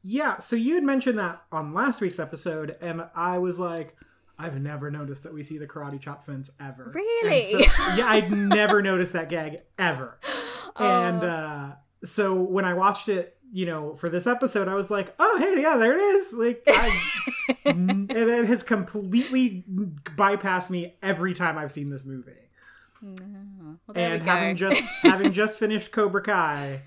Yeah, 0.04 0.40
so 0.40 0.56
you 0.56 0.76
had 0.76 0.84
mentioned 0.84 1.20
that 1.20 1.44
on 1.52 1.74
last 1.74 2.02
week's 2.02 2.20
episode, 2.20 2.76
and 2.82 3.06
I 3.16 3.38
was 3.38 3.60
like, 3.60 3.96
I've 4.40 4.60
never 4.60 4.90
noticed 4.90 5.24
that 5.24 5.34
we 5.34 5.44
see 5.44 5.60
the 5.60 5.68
karate 5.68 6.00
chop 6.00 6.26
fence 6.26 6.50
ever. 6.60 6.92
Really? 6.94 7.42
So, 7.44 7.60
yeah, 7.60 8.08
I'd 8.08 8.32
never 8.32 8.82
noticed 8.82 9.14
that 9.14 9.30
gag 9.30 9.62
ever. 9.78 10.20
And 10.78 11.22
uh, 11.22 11.72
so 12.04 12.42
when 12.42 12.66
I 12.66 12.74
watched 12.74 13.10
it, 13.10 13.38
you 13.52 13.66
know, 13.66 13.96
for 13.96 14.10
this 14.10 14.28
episode, 14.28 14.68
I 14.68 14.76
was 14.76 14.90
like, 14.90 15.14
oh, 15.20 15.38
hey, 15.38 15.62
yeah, 15.62 15.76
there 15.78 15.94
it 15.94 16.02
is. 16.02 16.34
Like, 16.34 16.64
I, 16.68 17.02
and 17.66 18.10
it 18.10 18.46
has 18.46 18.64
completely 18.64 19.66
bypassed 19.70 20.70
me 20.70 20.96
every 21.04 21.34
time 21.34 21.58
I've 21.58 21.72
seen 21.72 21.90
this 21.90 22.06
movie. 22.06 22.32
Well, 23.02 23.80
and 23.96 24.22
having 24.24 24.56
just 24.56 24.82
having 25.02 25.34
just 25.34 25.60
finished 25.60 25.92
Cobra 25.92 26.22
Kai, 26.22 26.84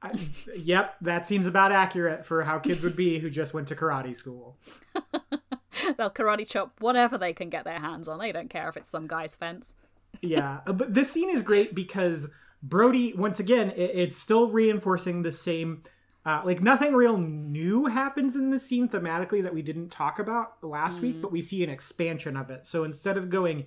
I, 0.00 0.12
yep, 0.56 0.96
that 1.02 1.26
seems 1.26 1.46
about 1.46 1.72
accurate 1.72 2.24
for 2.24 2.42
how 2.42 2.58
kids 2.58 2.82
would 2.82 2.96
be 2.96 3.18
who 3.18 3.28
just 3.28 3.52
went 3.52 3.68
to 3.68 3.76
karate 3.76 4.14
school. 4.14 4.56
They'll 5.98 6.10
karate 6.10 6.48
chop 6.48 6.72
whatever 6.80 7.18
they 7.18 7.32
can 7.32 7.50
get 7.50 7.64
their 7.64 7.80
hands 7.80 8.08
on. 8.08 8.18
They 8.18 8.32
don't 8.32 8.48
care 8.48 8.68
if 8.68 8.76
it's 8.76 8.88
some 8.88 9.06
guy's 9.06 9.34
fence. 9.34 9.74
yeah, 10.22 10.60
uh, 10.66 10.72
but 10.72 10.94
this 10.94 11.10
scene 11.10 11.30
is 11.30 11.42
great 11.42 11.74
because 11.74 12.28
Brody, 12.62 13.12
once 13.14 13.40
again, 13.40 13.70
it, 13.70 13.90
it's 13.94 14.16
still 14.16 14.50
reinforcing 14.50 15.22
the 15.22 15.32
same. 15.32 15.80
Uh, 16.24 16.42
like 16.44 16.60
nothing 16.60 16.92
real 16.92 17.16
new 17.16 17.86
happens 17.86 18.34
in 18.34 18.50
this 18.50 18.66
scene 18.66 18.88
thematically 18.88 19.40
that 19.44 19.54
we 19.54 19.62
didn't 19.62 19.90
talk 19.90 20.18
about 20.18 20.54
last 20.62 20.98
mm. 20.98 21.02
week, 21.02 21.22
but 21.22 21.30
we 21.30 21.40
see 21.40 21.62
an 21.62 21.70
expansion 21.70 22.36
of 22.36 22.50
it. 22.50 22.66
So 22.66 22.82
instead 22.82 23.16
of 23.16 23.30
going 23.30 23.66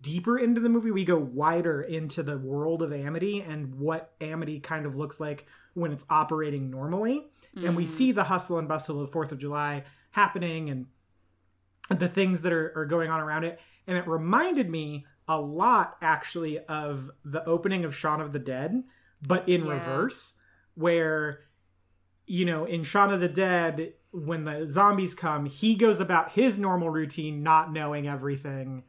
deeper 0.00 0.38
into 0.38 0.60
the 0.60 0.70
movie, 0.70 0.90
we 0.90 1.04
go 1.04 1.18
wider 1.18 1.82
into 1.82 2.22
the 2.22 2.38
world 2.38 2.82
of 2.82 2.94
Amity 2.94 3.42
and 3.42 3.74
what 3.74 4.14
Amity 4.22 4.58
kind 4.60 4.86
of 4.86 4.96
looks 4.96 5.20
like 5.20 5.46
when 5.74 5.92
it's 5.92 6.06
operating 6.08 6.70
normally. 6.70 7.26
Mm. 7.54 7.68
And 7.68 7.76
we 7.76 7.84
mm. 7.84 7.88
see 7.88 8.12
the 8.12 8.24
hustle 8.24 8.58
and 8.58 8.68
bustle 8.68 9.02
of 9.02 9.10
the 9.10 9.16
4th 9.16 9.32
of 9.32 9.38
July 9.38 9.84
happening 10.10 10.70
and 10.70 10.86
the 11.90 12.08
things 12.08 12.42
that 12.42 12.52
are, 12.52 12.72
are 12.76 12.86
going 12.86 13.10
on 13.10 13.20
around 13.20 13.44
it. 13.44 13.60
And 13.86 13.96
it 13.96 14.06
reminded 14.06 14.68
me 14.68 15.06
a 15.28 15.40
lot, 15.40 15.96
actually, 16.00 16.58
of 16.58 17.10
the 17.24 17.44
opening 17.46 17.84
of 17.84 17.94
Shaun 17.94 18.20
of 18.20 18.32
the 18.32 18.38
Dead, 18.38 18.82
but 19.26 19.48
in 19.48 19.64
yeah. 19.64 19.72
reverse, 19.72 20.34
where, 20.74 21.40
you 22.26 22.44
know, 22.44 22.64
in 22.64 22.82
Shaun 22.82 23.12
of 23.12 23.20
the 23.20 23.28
Dead, 23.28 23.92
when 24.10 24.44
the 24.44 24.66
zombies 24.66 25.14
come, 25.14 25.46
he 25.46 25.74
goes 25.74 26.00
about 26.00 26.32
his 26.32 26.58
normal 26.58 26.90
routine, 26.90 27.42
not 27.42 27.72
knowing 27.72 28.08
everything 28.08 28.84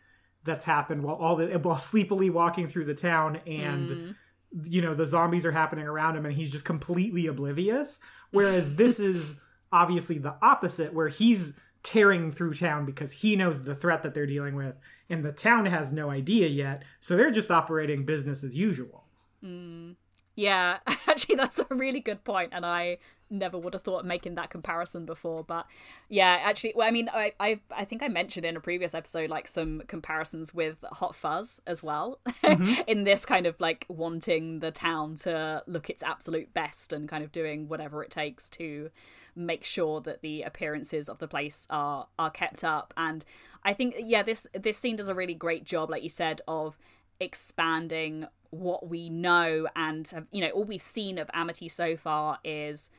that's 0.46 0.66
happened 0.66 1.04
while 1.04 1.16
all 1.16 1.36
the 1.36 1.48
while 1.60 1.78
sleepily 1.78 2.30
walking 2.30 2.68
through 2.68 2.86
the 2.86 2.96
town 2.96 3.42
and 3.46 3.90
mm. 3.90 4.16
you 4.64 4.82
know 4.82 4.94
the 4.94 5.06
zombies 5.06 5.46
are 5.46 5.52
happening 5.52 5.86
around 5.86 6.16
him 6.16 6.26
and 6.26 6.34
he's 6.34 6.50
just 6.50 6.66
completely 6.66 7.28
oblivious 7.28 8.00
whereas 8.32 8.76
this 8.76 9.00
is 9.00 9.36
obviously 9.72 10.18
the 10.18 10.36
opposite 10.42 10.94
where 10.94 11.10
he's 11.10 11.54
tearing 11.84 12.32
through 12.32 12.54
town 12.54 12.86
because 12.86 13.12
he 13.12 13.36
knows 13.36 13.64
the 13.64 13.76
threat 13.76 14.04
that 14.04 14.14
they're 14.14 14.26
dealing 14.26 14.56
with 14.56 14.76
and 15.10 15.24
the 15.24 15.32
town 15.32 15.66
has 15.66 15.92
no 15.92 16.10
idea 16.10 16.48
yet 16.48 16.84
so 17.00 17.16
they're 17.16 17.32
just 17.32 17.50
operating 17.50 18.06
business 18.06 18.44
as 18.44 18.56
usual 18.56 19.06
mm. 19.44 19.96
yeah 20.36 20.80
actually 21.08 21.36
that's 21.36 21.60
a 21.60 21.76
really 21.76 22.02
good 22.02 22.24
point 22.24 22.52
and 22.54 22.66
i 22.66 22.98
never 23.32 23.58
would 23.58 23.74
have 23.74 23.84
thought 23.84 24.00
of 24.00 24.06
making 24.06 24.36
that 24.36 24.50
comparison 24.50 25.06
before 25.06 25.44
but 25.44 25.66
yeah 26.10 26.40
actually 26.42 26.74
well 26.76 26.88
i 26.88 26.92
mean 26.92 27.08
i 27.14 27.32
i, 27.40 27.60
I 27.72 27.86
think 27.86 28.02
i 28.02 28.08
mentioned 28.08 28.46
in 28.46 28.58
a 28.58 28.60
previous 28.60 28.94
episode 28.94 29.30
like 29.30 29.48
some 29.48 29.84
comparisons 29.88 30.54
with 30.54 30.78
hot 30.92 31.16
fuzz 31.16 31.62
as 31.68 31.84
well 31.84 32.20
mm-hmm. 32.44 32.82
in 32.88 33.04
this 33.04 33.26
kind 33.26 33.46
of 33.46 33.56
like 33.60 33.86
wanting 33.88 34.60
the 34.60 34.72
town 34.72 35.16
to 35.18 35.64
look 35.68 35.90
its 35.90 36.02
absolute 36.02 36.54
best 36.54 36.92
and 36.92 37.08
kind 37.08 37.24
of 37.24 37.32
doing 37.32 37.68
whatever 37.68 38.04
it 38.04 38.10
takes 38.10 38.50
to 38.50 38.90
make 39.40 39.64
sure 39.64 40.02
that 40.02 40.22
the 40.22 40.42
appearances 40.42 41.10
of 41.10 41.20
the 41.20 41.28
place 41.28 41.66
are 41.70 42.08
are 42.18 42.30
kept 42.30 42.64
up 42.64 42.94
and 42.98 43.24
i 43.64 43.74
think 43.74 43.96
yeah 44.00 44.22
this 44.22 44.46
this 44.54 44.78
scene 44.78 44.96
does 44.96 45.08
a 45.08 45.16
really 45.16 45.34
great 45.34 45.64
job 45.64 45.90
like 45.90 46.04
you 46.04 46.10
said 46.10 46.42
of 46.48 46.78
expanding 47.20 48.26
what 48.52 48.88
we 48.88 49.10
know 49.10 49.68
and 49.76 50.08
have, 50.10 50.26
you 50.32 50.42
know 50.42 50.50
all 50.50 50.64
we've 50.64 50.82
seen 50.82 51.18
of 51.18 51.30
amity 51.34 51.70
so 51.70 51.96
far 51.96 52.40
is 52.44 52.90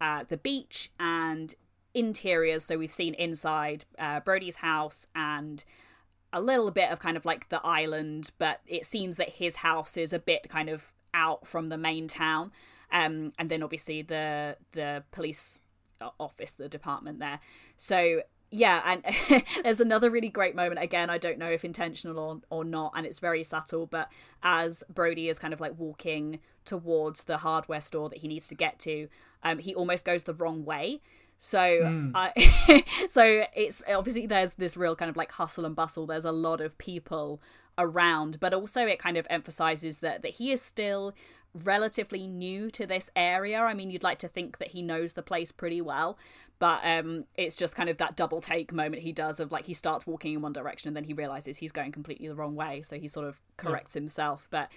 uh, 0.00 0.24
the 0.28 0.36
beach 0.36 0.90
and 1.00 1.54
interiors. 1.94 2.64
So 2.64 2.78
we've 2.78 2.92
seen 2.92 3.14
inside 3.14 3.84
uh, 3.98 4.20
Brody's 4.20 4.56
house 4.56 5.06
and 5.14 5.64
a 6.32 6.40
little 6.40 6.70
bit 6.70 6.90
of 6.90 7.00
kind 7.00 7.16
of 7.16 7.24
like 7.24 7.48
the 7.48 7.64
island, 7.64 8.30
but 8.38 8.60
it 8.66 8.86
seems 8.86 9.16
that 9.16 9.30
his 9.30 9.56
house 9.56 9.96
is 9.96 10.12
a 10.12 10.18
bit 10.18 10.48
kind 10.48 10.68
of 10.68 10.92
out 11.14 11.46
from 11.46 11.68
the 11.68 11.78
main 11.78 12.06
town. 12.06 12.52
Um, 12.92 13.32
and 13.38 13.50
then 13.50 13.62
obviously 13.62 14.02
the 14.02 14.56
the 14.72 15.04
police 15.10 15.60
office, 16.18 16.52
the 16.52 16.68
department 16.68 17.18
there. 17.18 17.40
So 17.76 18.22
yeah, 18.50 18.82
and 18.84 19.44
there's 19.62 19.80
another 19.80 20.10
really 20.10 20.28
great 20.28 20.54
moment. 20.54 20.82
Again, 20.82 21.10
I 21.10 21.18
don't 21.18 21.38
know 21.38 21.50
if 21.50 21.64
intentional 21.64 22.18
or, 22.18 22.40
or 22.50 22.64
not, 22.64 22.92
and 22.96 23.04
it's 23.04 23.18
very 23.18 23.44
subtle. 23.44 23.86
But 23.86 24.08
as 24.42 24.82
Brody 24.88 25.28
is 25.28 25.38
kind 25.38 25.52
of 25.52 25.60
like 25.60 25.78
walking 25.78 26.40
towards 26.64 27.24
the 27.24 27.38
hardware 27.38 27.80
store 27.80 28.08
that 28.08 28.18
he 28.18 28.28
needs 28.28 28.48
to 28.48 28.54
get 28.54 28.78
to, 28.80 29.08
um, 29.42 29.58
he 29.58 29.74
almost 29.74 30.04
goes 30.04 30.22
the 30.22 30.34
wrong 30.34 30.64
way. 30.64 31.00
So, 31.38 31.58
mm. 31.58 32.12
I, 32.14 32.84
so 33.08 33.44
it's 33.54 33.82
obviously 33.88 34.26
there's 34.26 34.54
this 34.54 34.76
real 34.76 34.96
kind 34.96 35.10
of 35.10 35.16
like 35.16 35.32
hustle 35.32 35.64
and 35.64 35.76
bustle. 35.76 36.06
There's 36.06 36.24
a 36.24 36.32
lot 36.32 36.60
of 36.60 36.76
people 36.78 37.40
around, 37.76 38.40
but 38.40 38.52
also 38.52 38.86
it 38.86 38.98
kind 38.98 39.16
of 39.16 39.26
emphasizes 39.30 40.00
that 40.00 40.22
that 40.22 40.32
he 40.32 40.52
is 40.52 40.62
still 40.62 41.14
relatively 41.54 42.26
new 42.26 42.70
to 42.70 42.86
this 42.86 43.10
area. 43.16 43.60
I 43.60 43.74
mean, 43.74 43.90
you'd 43.90 44.02
like 44.02 44.18
to 44.20 44.28
think 44.28 44.58
that 44.58 44.68
he 44.68 44.82
knows 44.82 45.14
the 45.14 45.22
place 45.22 45.52
pretty 45.52 45.80
well, 45.80 46.18
but 46.58 46.80
um, 46.84 47.24
it's 47.36 47.56
just 47.56 47.74
kind 47.74 47.88
of 47.88 47.98
that 47.98 48.16
double 48.16 48.40
take 48.40 48.72
moment 48.72 49.02
he 49.02 49.12
does 49.12 49.40
of 49.40 49.52
like 49.52 49.66
he 49.66 49.74
starts 49.74 50.06
walking 50.06 50.34
in 50.34 50.42
one 50.42 50.52
direction 50.52 50.88
and 50.88 50.96
then 50.96 51.04
he 51.04 51.12
realizes 51.12 51.58
he's 51.58 51.72
going 51.72 51.92
completely 51.92 52.28
the 52.28 52.34
wrong 52.34 52.54
way, 52.54 52.82
so 52.82 52.98
he 52.98 53.08
sort 53.08 53.26
of 53.26 53.40
corrects 53.56 53.94
yeah. 53.94 54.00
himself. 54.00 54.48
But 54.50 54.68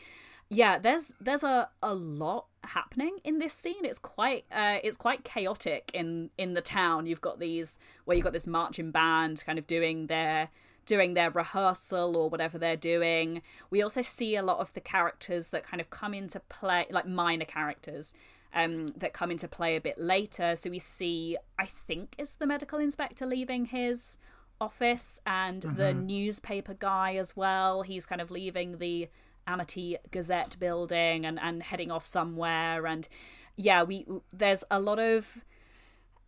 yeah, 0.49 0.77
there's 0.77 1.13
there's 1.19 1.43
a, 1.43 1.69
a 1.81 1.93
lot 1.93 2.47
happening 2.63 3.17
in 3.23 3.39
this 3.39 3.53
scene. 3.53 3.85
It's 3.85 3.99
quite 3.99 4.45
uh, 4.51 4.77
it's 4.83 4.97
quite 4.97 5.23
chaotic 5.23 5.89
in 5.93 6.29
in 6.37 6.53
the 6.53 6.61
town. 6.61 7.05
You've 7.05 7.21
got 7.21 7.39
these 7.39 7.79
where 8.05 8.15
you've 8.15 8.25
got 8.25 8.33
this 8.33 8.47
marching 8.47 8.91
band 8.91 9.43
kind 9.45 9.57
of 9.57 9.65
doing 9.65 10.07
their 10.07 10.49
doing 10.85 11.13
their 11.13 11.29
rehearsal 11.29 12.17
or 12.17 12.29
whatever 12.29 12.57
they're 12.57 12.75
doing. 12.75 13.41
We 13.69 13.81
also 13.81 14.01
see 14.01 14.35
a 14.35 14.43
lot 14.43 14.59
of 14.59 14.73
the 14.73 14.81
characters 14.81 15.49
that 15.49 15.63
kind 15.63 15.79
of 15.79 15.89
come 15.89 16.13
into 16.13 16.39
play, 16.39 16.85
like 16.89 17.07
minor 17.07 17.45
characters 17.45 18.13
um, 18.53 18.87
that 18.97 19.13
come 19.13 19.31
into 19.31 19.47
play 19.47 19.75
a 19.75 19.81
bit 19.81 19.97
later. 19.97 20.55
So 20.55 20.69
we 20.69 20.79
see, 20.79 21.37
I 21.57 21.65
think, 21.65 22.15
is 22.17 22.35
the 22.35 22.47
medical 22.47 22.79
inspector 22.79 23.25
leaving 23.25 23.65
his 23.65 24.17
office 24.59 25.19
and 25.25 25.63
mm-hmm. 25.63 25.77
the 25.77 25.93
newspaper 25.93 26.73
guy 26.73 27.15
as 27.15 27.35
well. 27.35 27.81
He's 27.83 28.05
kind 28.05 28.21
of 28.21 28.31
leaving 28.31 28.77
the 28.77 29.09
Amity 29.47 29.97
Gazette 30.11 30.57
building 30.59 31.25
and, 31.25 31.39
and 31.39 31.63
heading 31.63 31.91
off 31.91 32.05
somewhere. 32.05 32.85
And 32.85 33.07
yeah, 33.55 33.83
we 33.83 34.05
there's 34.31 34.63
a 34.69 34.79
lot 34.79 34.99
of 34.99 35.43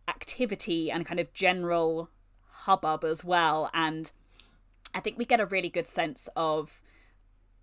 activity 0.08 0.90
and 0.90 1.06
kind 1.06 1.20
of 1.20 1.32
general 1.32 2.10
hubbub 2.64 3.04
as 3.04 3.24
well. 3.24 3.70
And 3.72 4.10
I 4.94 5.00
think 5.00 5.18
we 5.18 5.24
get 5.24 5.40
a 5.40 5.46
really 5.46 5.68
good 5.68 5.86
sense 5.86 6.28
of 6.36 6.80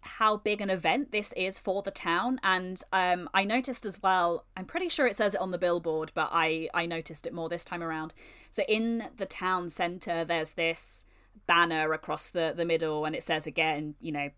how 0.01 0.37
big 0.37 0.61
an 0.61 0.69
event 0.69 1.11
this 1.11 1.31
is 1.33 1.59
for 1.59 1.83
the 1.83 1.91
town 1.91 2.39
and 2.41 2.81
um, 2.91 3.29
i 3.35 3.43
noticed 3.43 3.85
as 3.85 4.01
well 4.01 4.45
i'm 4.57 4.65
pretty 4.65 4.89
sure 4.89 5.05
it 5.05 5.15
says 5.15 5.35
it 5.35 5.39
on 5.39 5.51
the 5.51 5.59
billboard 5.59 6.11
but 6.15 6.27
i 6.31 6.67
i 6.73 6.87
noticed 6.87 7.27
it 7.27 7.31
more 7.31 7.47
this 7.47 7.63
time 7.63 7.83
around 7.83 8.11
so 8.49 8.63
in 8.63 9.09
the 9.17 9.27
town 9.27 9.69
center 9.69 10.25
there's 10.25 10.53
this 10.53 11.05
banner 11.47 11.93
across 11.93 12.29
the 12.29 12.53
the 12.55 12.65
middle, 12.65 13.05
and 13.05 13.15
it 13.15 13.23
says 13.23 13.47
again, 13.47 13.95
you 13.99 14.11
know, 14.11 14.29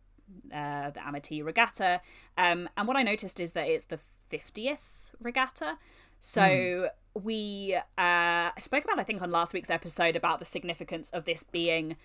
uh, 0.54 0.90
the 0.92 1.06
Amity 1.06 1.42
Regatta. 1.42 2.02
Um, 2.38 2.70
and 2.78 2.88
what 2.88 2.98
I 2.98 3.04
noticed 3.04 3.40
is 3.40 3.54
that 3.54 3.68
it's 3.68 3.86
the 3.86 4.00
fiftieth 4.30 5.12
regatta. 5.20 5.78
So 6.20 6.42
mm. 6.42 6.90
we 7.14 7.78
uh, 7.98 8.52
spoke 8.60 8.86
about, 8.86 8.98
I 8.98 9.04
think, 9.04 9.22
on 9.22 9.30
last 9.30 9.54
week's 9.54 9.70
episode 9.70 10.16
about 10.16 10.40
the 10.40 10.46
significance 10.46 11.10
of 11.10 11.26
this 11.26 11.44
being 11.44 11.98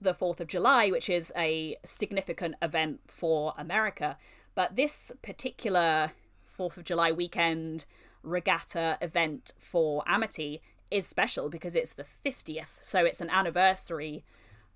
the 0.00 0.14
4th 0.14 0.40
of 0.40 0.48
July, 0.48 0.90
which 0.90 1.08
is 1.08 1.32
a 1.36 1.76
significant 1.84 2.54
event 2.60 3.00
for 3.06 3.54
America. 3.56 4.16
But 4.54 4.76
this 4.76 5.12
particular 5.22 6.12
4th 6.58 6.76
of 6.76 6.84
July 6.84 7.12
weekend 7.12 7.86
regatta 8.22 8.98
event 9.00 9.52
for 9.58 10.02
Amity 10.06 10.60
is 10.90 11.06
special 11.06 11.48
because 11.48 11.74
it's 11.74 11.94
the 11.94 12.06
50th. 12.24 12.78
So 12.82 13.04
it's 13.04 13.20
an 13.20 13.30
anniversary 13.30 14.24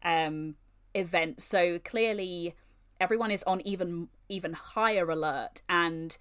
um, 0.03 0.57
event. 0.95 1.41
So 1.41 1.79
clearly 1.79 2.55
everyone 3.01 3.31
is 3.31 3.43
on 3.45 3.61
even 3.63 4.09
even 4.29 4.53
higher 4.53 5.11
alert 5.11 5.63
and 5.69 6.17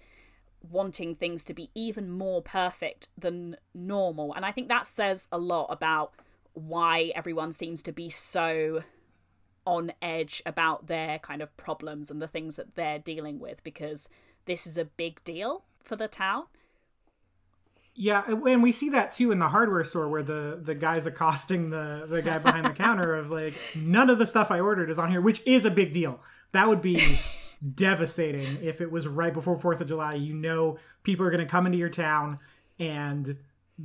wanting 0.68 1.14
things 1.14 1.44
to 1.44 1.54
be 1.54 1.70
even 1.74 2.10
more 2.10 2.42
perfect 2.42 3.08
than 3.16 3.56
normal. 3.74 4.34
And 4.34 4.44
I 4.44 4.52
think 4.52 4.68
that 4.68 4.86
says 4.86 5.28
a 5.32 5.38
lot 5.38 5.66
about 5.70 6.12
why 6.54 7.12
everyone 7.14 7.52
seems 7.52 7.82
to 7.82 7.92
be 7.92 8.10
so 8.10 8.82
on 9.66 9.92
edge 10.00 10.42
about 10.46 10.86
their 10.86 11.18
kind 11.18 11.42
of 11.42 11.56
problems 11.56 12.10
and 12.10 12.20
the 12.20 12.28
things 12.28 12.56
that 12.56 12.74
they're 12.74 12.98
dealing 12.98 13.38
with 13.38 13.62
because 13.62 14.08
this 14.46 14.66
is 14.66 14.76
a 14.76 14.84
big 14.84 15.22
deal 15.24 15.64
for 15.84 15.96
the 15.96 16.08
town. 16.08 16.44
Yeah, 17.94 18.22
and 18.26 18.62
we 18.62 18.72
see 18.72 18.88
that 18.90 19.12
too 19.12 19.32
in 19.32 19.40
the 19.40 19.48
hardware 19.48 19.84
store 19.84 20.08
where 20.08 20.22
the 20.22 20.58
the 20.62 20.74
guy's 20.74 21.06
accosting 21.06 21.70
the 21.70 22.06
the 22.08 22.22
guy 22.22 22.38
behind 22.38 22.64
the 22.64 22.70
counter 22.70 23.14
of 23.14 23.30
like 23.30 23.54
none 23.74 24.08
of 24.08 24.18
the 24.18 24.26
stuff 24.26 24.50
I 24.50 24.60
ordered 24.60 24.90
is 24.90 24.98
on 24.98 25.10
here, 25.10 25.20
which 25.20 25.42
is 25.46 25.64
a 25.64 25.70
big 25.70 25.92
deal. 25.92 26.20
That 26.52 26.68
would 26.68 26.80
be 26.80 27.20
devastating 27.74 28.58
if 28.62 28.80
it 28.80 28.90
was 28.90 29.06
right 29.06 29.34
before 29.34 29.58
Fourth 29.58 29.80
of 29.80 29.88
July. 29.88 30.14
You 30.14 30.34
know, 30.34 30.78
people 31.02 31.26
are 31.26 31.30
going 31.30 31.44
to 31.44 31.50
come 31.50 31.66
into 31.66 31.78
your 31.78 31.90
town 31.90 32.38
and 32.78 33.36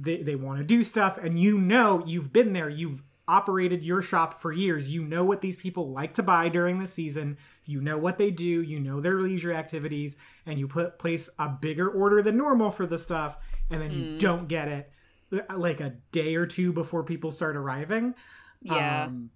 they 0.01 0.21
they 0.21 0.35
want 0.35 0.59
to 0.59 0.63
do 0.63 0.83
stuff, 0.83 1.17
and 1.17 1.39
you 1.39 1.57
know 1.57 2.03
you've 2.05 2.33
been 2.33 2.53
there, 2.53 2.69
you've 2.69 3.01
operated 3.27 3.83
your 3.83 4.01
shop 4.01 4.41
for 4.41 4.51
years. 4.51 4.91
You 4.91 5.03
know 5.03 5.23
what 5.23 5.41
these 5.41 5.57
people 5.57 5.91
like 5.91 6.13
to 6.15 6.23
buy 6.23 6.49
during 6.49 6.79
the 6.79 6.87
season. 6.87 7.37
You 7.65 7.81
know 7.81 7.97
what 7.97 8.17
they 8.17 8.31
do. 8.31 8.45
You 8.45 8.79
know 8.79 9.01
their 9.01 9.19
leisure 9.19 9.53
activities, 9.53 10.15
and 10.45 10.59
you 10.59 10.67
put 10.67 10.99
place 10.99 11.29
a 11.39 11.49
bigger 11.49 11.89
order 11.89 12.21
than 12.21 12.37
normal 12.37 12.71
for 12.71 12.85
the 12.85 12.99
stuff, 12.99 13.37
and 13.69 13.81
then 13.81 13.91
mm. 13.91 13.95
you 13.95 14.17
don't 14.17 14.47
get 14.47 14.67
it 14.67 14.91
uh, 15.31 15.57
like 15.57 15.79
a 15.81 15.95
day 16.11 16.35
or 16.35 16.45
two 16.45 16.73
before 16.73 17.03
people 17.03 17.31
start 17.31 17.55
arriving. 17.55 18.15
Yeah. 18.61 19.05
Um, 19.05 19.29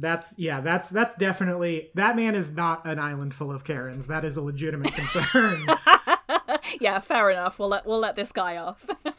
that's 0.00 0.32
yeah 0.38 0.60
that's 0.60 0.88
that's 0.90 1.14
definitely 1.14 1.90
that 1.94 2.14
man 2.14 2.36
is 2.36 2.52
not 2.52 2.86
an 2.86 3.00
island 3.00 3.34
full 3.34 3.50
of 3.50 3.64
karens 3.64 4.06
that 4.06 4.24
is 4.24 4.36
a 4.36 4.40
legitimate 4.40 4.94
concern 4.94 5.66
yeah 6.80 7.00
fair 7.00 7.30
enough 7.30 7.58
we'll 7.58 7.68
let 7.68 7.84
we'll 7.84 7.98
let 7.98 8.14
this 8.14 8.30
guy 8.30 8.56
off 8.56 8.86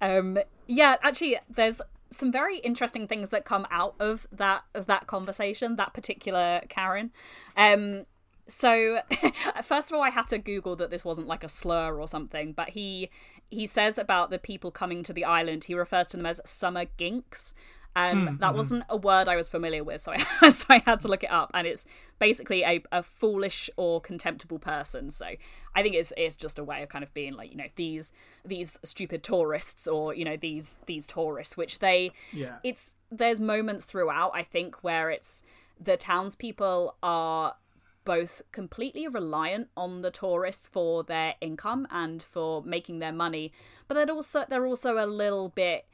um 0.00 0.38
yeah 0.66 0.96
actually 1.02 1.38
there's 1.48 1.80
some 2.10 2.30
very 2.30 2.58
interesting 2.58 3.08
things 3.08 3.30
that 3.30 3.44
come 3.44 3.66
out 3.70 3.94
of 3.98 4.26
that 4.30 4.62
of 4.74 4.86
that 4.86 5.06
conversation 5.06 5.76
that 5.76 5.94
particular 5.94 6.60
karen. 6.68 7.10
Um 7.56 8.04
so 8.48 8.98
first 9.62 9.90
of 9.90 9.96
all 9.96 10.02
i 10.02 10.10
had 10.10 10.26
to 10.26 10.36
google 10.36 10.74
that 10.74 10.90
this 10.90 11.04
wasn't 11.04 11.26
like 11.26 11.44
a 11.44 11.48
slur 11.48 11.98
or 11.98 12.08
something 12.08 12.52
but 12.52 12.70
he 12.70 13.08
he 13.50 13.66
says 13.66 13.98
about 13.98 14.30
the 14.30 14.38
people 14.38 14.70
coming 14.70 15.02
to 15.04 15.12
the 15.12 15.24
island 15.24 15.64
he 15.64 15.74
refers 15.74 16.08
to 16.08 16.16
them 16.16 16.26
as 16.26 16.40
summer 16.44 16.84
ginks 16.98 17.54
um, 17.94 18.26
mm, 18.26 18.38
that 18.38 18.48
mm-hmm. 18.48 18.56
wasn't 18.56 18.84
a 18.88 18.96
word 18.96 19.28
I 19.28 19.36
was 19.36 19.48
familiar 19.48 19.84
with, 19.84 20.00
so 20.02 20.12
I 20.12 20.48
so 20.50 20.66
I 20.70 20.82
had 20.86 21.00
to 21.00 21.08
look 21.08 21.22
it 21.22 21.30
up, 21.30 21.50
and 21.52 21.66
it's 21.66 21.84
basically 22.18 22.62
a, 22.62 22.82
a 22.90 23.02
foolish 23.02 23.68
or 23.76 24.00
contemptible 24.00 24.58
person. 24.58 25.10
So 25.10 25.26
I 25.74 25.82
think 25.82 25.94
it's 25.94 26.12
it's 26.16 26.36
just 26.36 26.58
a 26.58 26.64
way 26.64 26.82
of 26.82 26.88
kind 26.88 27.04
of 27.04 27.12
being 27.12 27.34
like 27.34 27.50
you 27.50 27.58
know 27.58 27.68
these 27.76 28.10
these 28.44 28.78
stupid 28.82 29.22
tourists 29.22 29.86
or 29.86 30.14
you 30.14 30.24
know 30.24 30.36
these 30.36 30.78
these 30.86 31.06
tourists, 31.06 31.56
which 31.56 31.80
they 31.80 32.12
yeah 32.32 32.56
it's 32.64 32.96
there's 33.10 33.40
moments 33.40 33.84
throughout 33.84 34.30
I 34.34 34.42
think 34.42 34.82
where 34.82 35.10
it's 35.10 35.42
the 35.78 35.98
townspeople 35.98 36.96
are 37.02 37.56
both 38.04 38.42
completely 38.52 39.06
reliant 39.06 39.68
on 39.76 40.00
the 40.00 40.10
tourists 40.10 40.66
for 40.66 41.04
their 41.04 41.34
income 41.40 41.86
and 41.90 42.22
for 42.22 42.62
making 42.62 43.00
their 43.00 43.12
money, 43.12 43.52
but 43.86 43.94
they're 43.94 44.10
also 44.10 44.46
they're 44.48 44.66
also 44.66 44.96
a 44.96 45.06
little 45.06 45.50
bit 45.50 45.84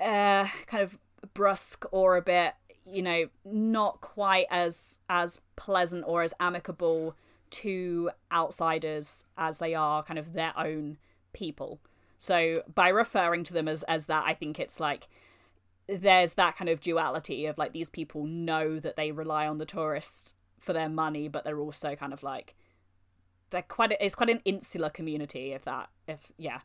uh, 0.00 0.48
kind 0.66 0.82
of 0.82 0.98
brusque 1.34 1.84
or 1.92 2.16
a 2.16 2.22
bit 2.22 2.54
you 2.84 3.02
know 3.02 3.28
not 3.44 4.00
quite 4.00 4.46
as 4.50 4.98
as 5.08 5.40
pleasant 5.56 6.04
or 6.06 6.22
as 6.22 6.34
amicable 6.40 7.14
to 7.50 8.10
outsiders 8.32 9.24
as 9.36 9.58
they 9.58 9.74
are 9.74 10.02
kind 10.02 10.18
of 10.18 10.32
their 10.32 10.58
own 10.58 10.96
people. 11.34 11.78
So 12.18 12.62
by 12.72 12.88
referring 12.88 13.44
to 13.44 13.52
them 13.52 13.68
as 13.68 13.82
as 13.84 14.06
that 14.06 14.24
i 14.26 14.32
think 14.32 14.60
it's 14.60 14.78
like 14.78 15.08
there's 15.88 16.34
that 16.34 16.56
kind 16.56 16.68
of 16.68 16.80
duality 16.80 17.46
of 17.46 17.58
like 17.58 17.72
these 17.72 17.90
people 17.90 18.24
know 18.24 18.78
that 18.78 18.96
they 18.96 19.10
rely 19.10 19.46
on 19.46 19.58
the 19.58 19.66
tourists 19.66 20.34
for 20.60 20.72
their 20.72 20.88
money 20.88 21.26
but 21.26 21.44
they're 21.44 21.58
also 21.58 21.96
kind 21.96 22.12
of 22.12 22.22
like 22.22 22.54
they're 23.50 23.62
quite 23.62 23.92
a, 23.92 24.04
it's 24.04 24.14
quite 24.14 24.30
an 24.30 24.40
insular 24.44 24.88
community 24.88 25.52
if 25.52 25.64
that 25.64 25.90
if 26.06 26.30
yeah 26.38 26.60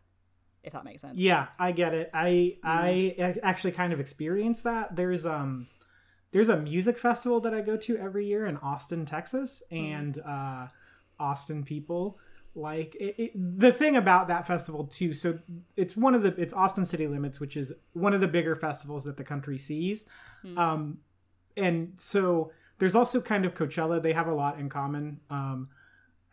if 0.68 0.74
that 0.74 0.84
makes 0.84 1.02
sense. 1.02 1.18
Yeah, 1.18 1.48
I 1.58 1.72
get 1.72 1.94
it. 1.94 2.12
I 2.14 2.58
mm-hmm. 2.64 3.20
I 3.20 3.36
actually 3.42 3.72
kind 3.72 3.94
of 3.94 4.00
experienced 4.00 4.64
that. 4.66 4.96
There's 4.96 5.26
um 5.26 5.68
there's 6.32 6.50
a 6.50 6.58
music 6.58 7.00
festival 7.00 7.40
that 7.42 7.54
I 7.54 7.62
go 7.62 7.78
to 7.78 7.98
every 7.98 8.26
year 8.26 8.46
in 8.46 8.58
Austin, 8.58 9.06
Texas, 9.06 9.64
mm-hmm. 9.72 9.94
and 9.94 10.16
mm-hmm. 10.16 10.64
uh 10.64 10.68
Austin 11.20 11.64
people 11.64 12.20
like 12.54 12.96
it, 12.96 13.16
it, 13.18 13.60
the 13.60 13.72
thing 13.72 13.96
about 13.96 14.28
that 14.30 14.48
festival 14.48 14.86
too 14.86 15.14
so 15.14 15.38
it's 15.76 15.96
one 15.96 16.16
of 16.16 16.24
the 16.24 16.34
it's 16.42 16.54
austin 16.54 16.88
city 16.88 17.06
limits 17.06 17.40
which 17.40 17.56
is 17.56 17.72
one 17.94 18.16
of 18.16 18.22
the 18.22 18.28
bigger 18.28 18.56
festivals 18.56 19.04
that 19.04 19.16
the 19.16 19.24
country 19.24 19.60
sees 19.60 20.06
mm-hmm. 20.44 20.58
um 20.58 20.98
and 21.56 21.94
so 21.98 22.52
there's 22.80 22.96
also 22.96 23.22
kind 23.22 23.46
of 23.46 23.54
coachella 23.54 24.02
they 24.02 24.12
have 24.12 24.28
a 24.28 24.34
lot 24.34 24.58
in 24.58 24.70
common 24.70 25.20
um 25.30 25.70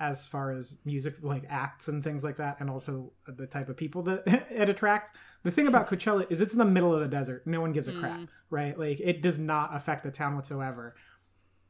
as 0.00 0.26
far 0.26 0.50
as 0.50 0.78
music 0.85 1.14
like 1.22 1.44
acts 1.48 1.88
and 1.88 2.02
things 2.02 2.24
like 2.24 2.37
that 2.37 2.57
and 2.59 2.68
also 2.68 3.12
the 3.26 3.46
type 3.46 3.68
of 3.68 3.76
people 3.76 4.02
that 4.02 4.22
it 4.50 4.68
attracts. 4.68 5.11
The 5.44 5.50
thing 5.50 5.66
about 5.66 5.88
coachella 5.88 6.30
is 6.30 6.40
it's 6.40 6.52
in 6.52 6.59
the 6.59 6.64
middle 6.64 6.92
of 6.92 7.00
the 7.00 7.09
desert. 7.09 7.46
No 7.46 7.61
one 7.61 7.72
gives 7.72 7.88
a 7.88 7.92
mm. 7.92 8.00
crap 8.00 8.20
right? 8.50 8.78
Like 8.78 9.00
it 9.00 9.22
does 9.22 9.38
not 9.38 9.74
affect 9.74 10.04
the 10.04 10.11
town 10.11 10.37
whatsoever. 10.37 10.94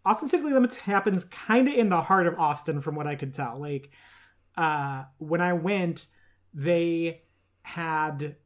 Austin 0.05 0.29
city 0.29 0.43
limits 0.43 0.77
happens 0.77 1.25
kind 1.25 1.67
of 1.67 1.75
in 1.75 1.89
the 1.89 2.03
heart 2.03 2.27
of 2.27 2.39
austin 2.39 2.81
from 2.81 2.95
what 2.95 3.07
i 3.07 3.15
could 3.15 3.35
tell. 3.35 3.59
Like 3.59 3.91
uh 4.57 5.05
when 5.19 5.41
i 5.41 5.53
went 5.53 6.07
they 6.53 7.23
had 7.63 8.37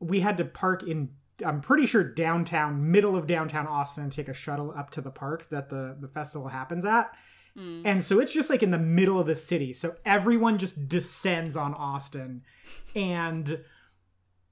we 0.00 0.20
had 0.20 0.36
to 0.36 0.44
park 0.44 0.82
in 0.82 1.10
i'm 1.44 1.60
pretty 1.60 1.86
sure 1.86 2.02
downtown 2.02 2.90
middle 2.90 3.14
of 3.14 3.26
downtown 3.26 3.66
austin 3.66 4.02
and 4.02 4.12
take 4.12 4.28
a 4.28 4.34
shuttle 4.34 4.72
up 4.76 4.90
to 4.90 5.00
the 5.00 5.10
park 5.10 5.48
that 5.50 5.68
the 5.68 5.96
the 6.00 6.08
festival 6.08 6.48
happens 6.48 6.84
at 6.84 7.12
Mm. 7.58 7.82
And 7.84 8.04
so 8.04 8.20
it's 8.20 8.32
just 8.32 8.50
like 8.50 8.62
in 8.62 8.70
the 8.70 8.78
middle 8.78 9.20
of 9.20 9.26
the 9.26 9.36
city. 9.36 9.72
So 9.72 9.96
everyone 10.04 10.58
just 10.58 10.88
descends 10.88 11.56
on 11.56 11.74
Austin. 11.74 12.42
And 12.94 13.64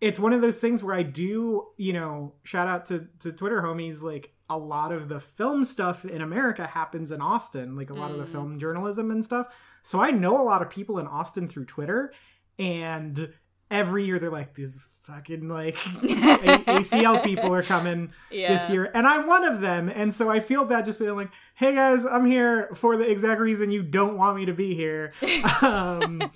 it's 0.01 0.19
one 0.19 0.33
of 0.33 0.41
those 0.41 0.59
things 0.59 0.83
where 0.83 0.95
I 0.95 1.03
do, 1.03 1.69
you 1.77 1.93
know, 1.93 2.35
shout 2.43 2.69
out 2.69 2.87
to, 2.87 3.09
to 3.21 3.33
Twitter 3.33 3.63
homies, 3.63 4.03
like 4.03 4.35
a 4.51 4.59
lot 4.59 4.93
of 4.93 5.09
the 5.09 5.21
film 5.21 5.65
stuff 5.65 6.05
in 6.05 6.21
America 6.21 6.67
happens 6.67 7.11
in 7.11 7.21
Austin, 7.21 7.77
like 7.77 7.91
a 7.91 7.95
lot 7.95 8.11
mm. 8.11 8.15
of 8.15 8.19
the 8.19 8.27
mm. 8.27 8.33
film 8.33 8.59
journalism 8.59 9.11
and 9.11 9.25
stuff. 9.25 9.55
So 9.83 10.01
I 10.01 10.11
know 10.11 10.41
a 10.41 10.45
lot 10.45 10.63
of 10.63 10.71
people 10.71 10.99
in 10.99 11.07
Austin 11.07 11.49
through 11.49 11.67
Twitter. 11.67 12.13
And 12.59 13.33
every 13.71 14.05
year 14.05 14.19
they're 14.19 14.31
like, 14.31 14.55
these 14.55 14.77
fucking 15.03 15.49
like 15.49 15.77
ACL 15.77 17.23
people 17.25 17.55
are 17.55 17.63
coming 17.63 18.13
yeah. 18.31 18.53
this 18.53 18.71
year, 18.71 18.91
and 18.95 19.07
I'm 19.07 19.27
one 19.27 19.45
of 19.45 19.61
them. 19.61 19.89
And 19.89 20.13
so 20.15 20.31
I 20.31 20.41
feel 20.41 20.65
bad 20.65 20.85
just 20.85 20.99
being 20.99 21.17
like, 21.17 21.31
"Hey 21.55 21.75
guys, 21.75 22.05
I'm 22.05 22.25
here 22.25 22.71
for 22.75 22.97
the 22.97 23.11
exact 23.11 23.41
reason 23.41 23.71
you 23.71 23.83
don't 23.83 24.17
want 24.17 24.37
me 24.37 24.47
to 24.47 24.55
be 24.55 24.75
here." 24.75 25.13
um, 25.63 26.31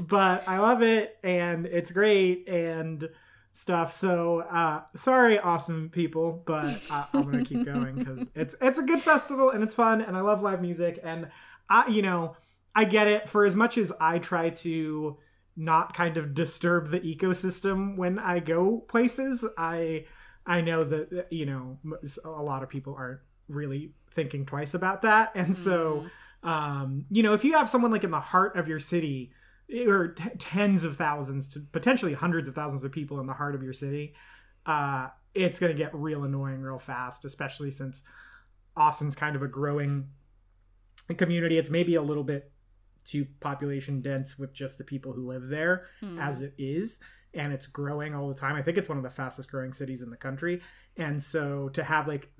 but 0.00 0.48
I 0.48 0.58
love 0.58 0.82
it, 0.82 1.18
and 1.22 1.66
it's 1.66 1.92
great, 1.92 2.48
and 2.48 3.08
stuff. 3.56 3.92
So 3.92 4.40
uh, 4.40 4.82
sorry, 4.94 5.38
Austin 5.38 5.88
people, 5.88 6.42
but 6.46 6.80
I, 6.90 7.06
I'm 7.12 7.24
gonna 7.24 7.44
keep 7.44 7.64
going 7.64 7.96
because 7.96 8.30
it's 8.34 8.54
it's 8.60 8.78
a 8.78 8.82
good 8.82 9.02
festival 9.02 9.50
and 9.50 9.62
it's 9.62 9.74
fun, 9.74 10.00
and 10.00 10.16
I 10.16 10.20
love 10.20 10.42
live 10.42 10.60
music, 10.60 11.00
and 11.02 11.28
I 11.68 11.88
you 11.88 12.02
know 12.02 12.36
I 12.74 12.84
get 12.84 13.06
it. 13.06 13.28
For 13.28 13.44
as 13.44 13.54
much 13.54 13.78
as 13.78 13.92
I 13.98 14.18
try 14.18 14.50
to 14.50 15.16
not 15.56 15.94
kind 15.94 16.18
of 16.18 16.34
disturb 16.34 16.90
the 16.90 17.00
ecosystem 17.00 17.96
when 17.96 18.18
I 18.18 18.40
go 18.40 18.78
places. 18.88 19.44
I 19.56 20.06
I 20.46 20.60
know 20.60 20.84
that 20.84 21.28
you 21.30 21.46
know 21.46 21.78
a 22.24 22.42
lot 22.42 22.62
of 22.62 22.68
people 22.68 22.94
aren't 22.96 23.20
really 23.48 23.92
thinking 24.12 24.46
twice 24.46 24.74
about 24.74 25.02
that, 25.02 25.32
and 25.34 25.50
mm. 25.50 25.56
so 25.56 26.06
um, 26.42 27.06
you 27.10 27.22
know 27.22 27.32
if 27.32 27.44
you 27.44 27.54
have 27.54 27.70
someone 27.70 27.90
like 27.90 28.04
in 28.04 28.10
the 28.10 28.20
heart 28.20 28.56
of 28.56 28.68
your 28.68 28.78
city 28.78 29.32
or 29.86 30.08
t- 30.08 30.30
tens 30.38 30.84
of 30.84 30.96
thousands 30.96 31.48
to 31.48 31.60
potentially 31.60 32.14
hundreds 32.14 32.48
of 32.48 32.54
thousands 32.54 32.84
of 32.84 32.92
people 32.92 33.20
in 33.20 33.26
the 33.26 33.32
heart 33.32 33.54
of 33.54 33.62
your 33.62 33.72
city. 33.72 34.14
Uh, 34.64 35.08
it's 35.34 35.58
going 35.58 35.70
to 35.70 35.76
get 35.76 35.94
real 35.94 36.24
annoying 36.24 36.60
real 36.60 36.78
fast, 36.78 37.24
especially 37.24 37.70
since 37.70 38.02
Austin's 38.76 39.14
kind 39.14 39.36
of 39.36 39.42
a 39.42 39.48
growing 39.48 40.08
community. 41.16 41.58
It's 41.58 41.70
maybe 41.70 41.94
a 41.96 42.02
little 42.02 42.24
bit 42.24 42.50
too 43.06 43.26
population 43.40 44.02
dense 44.02 44.38
with 44.38 44.52
just 44.52 44.76
the 44.76 44.84
people 44.84 45.12
who 45.12 45.26
live 45.26 45.48
there 45.48 45.86
hmm. 46.00 46.18
as 46.18 46.42
it 46.42 46.54
is 46.58 46.98
and 47.36 47.52
it's 47.52 47.66
growing 47.66 48.14
all 48.14 48.28
the 48.28 48.34
time. 48.34 48.56
I 48.56 48.62
think 48.62 48.78
it's 48.78 48.88
one 48.88 48.98
of 48.98 49.04
the 49.04 49.10
fastest 49.10 49.50
growing 49.50 49.72
cities 49.72 50.02
in 50.02 50.10
the 50.10 50.16
country. 50.16 50.60
And 50.96 51.22
so 51.22 51.68
to 51.70 51.84
have 51.84 52.08
like 52.08 52.30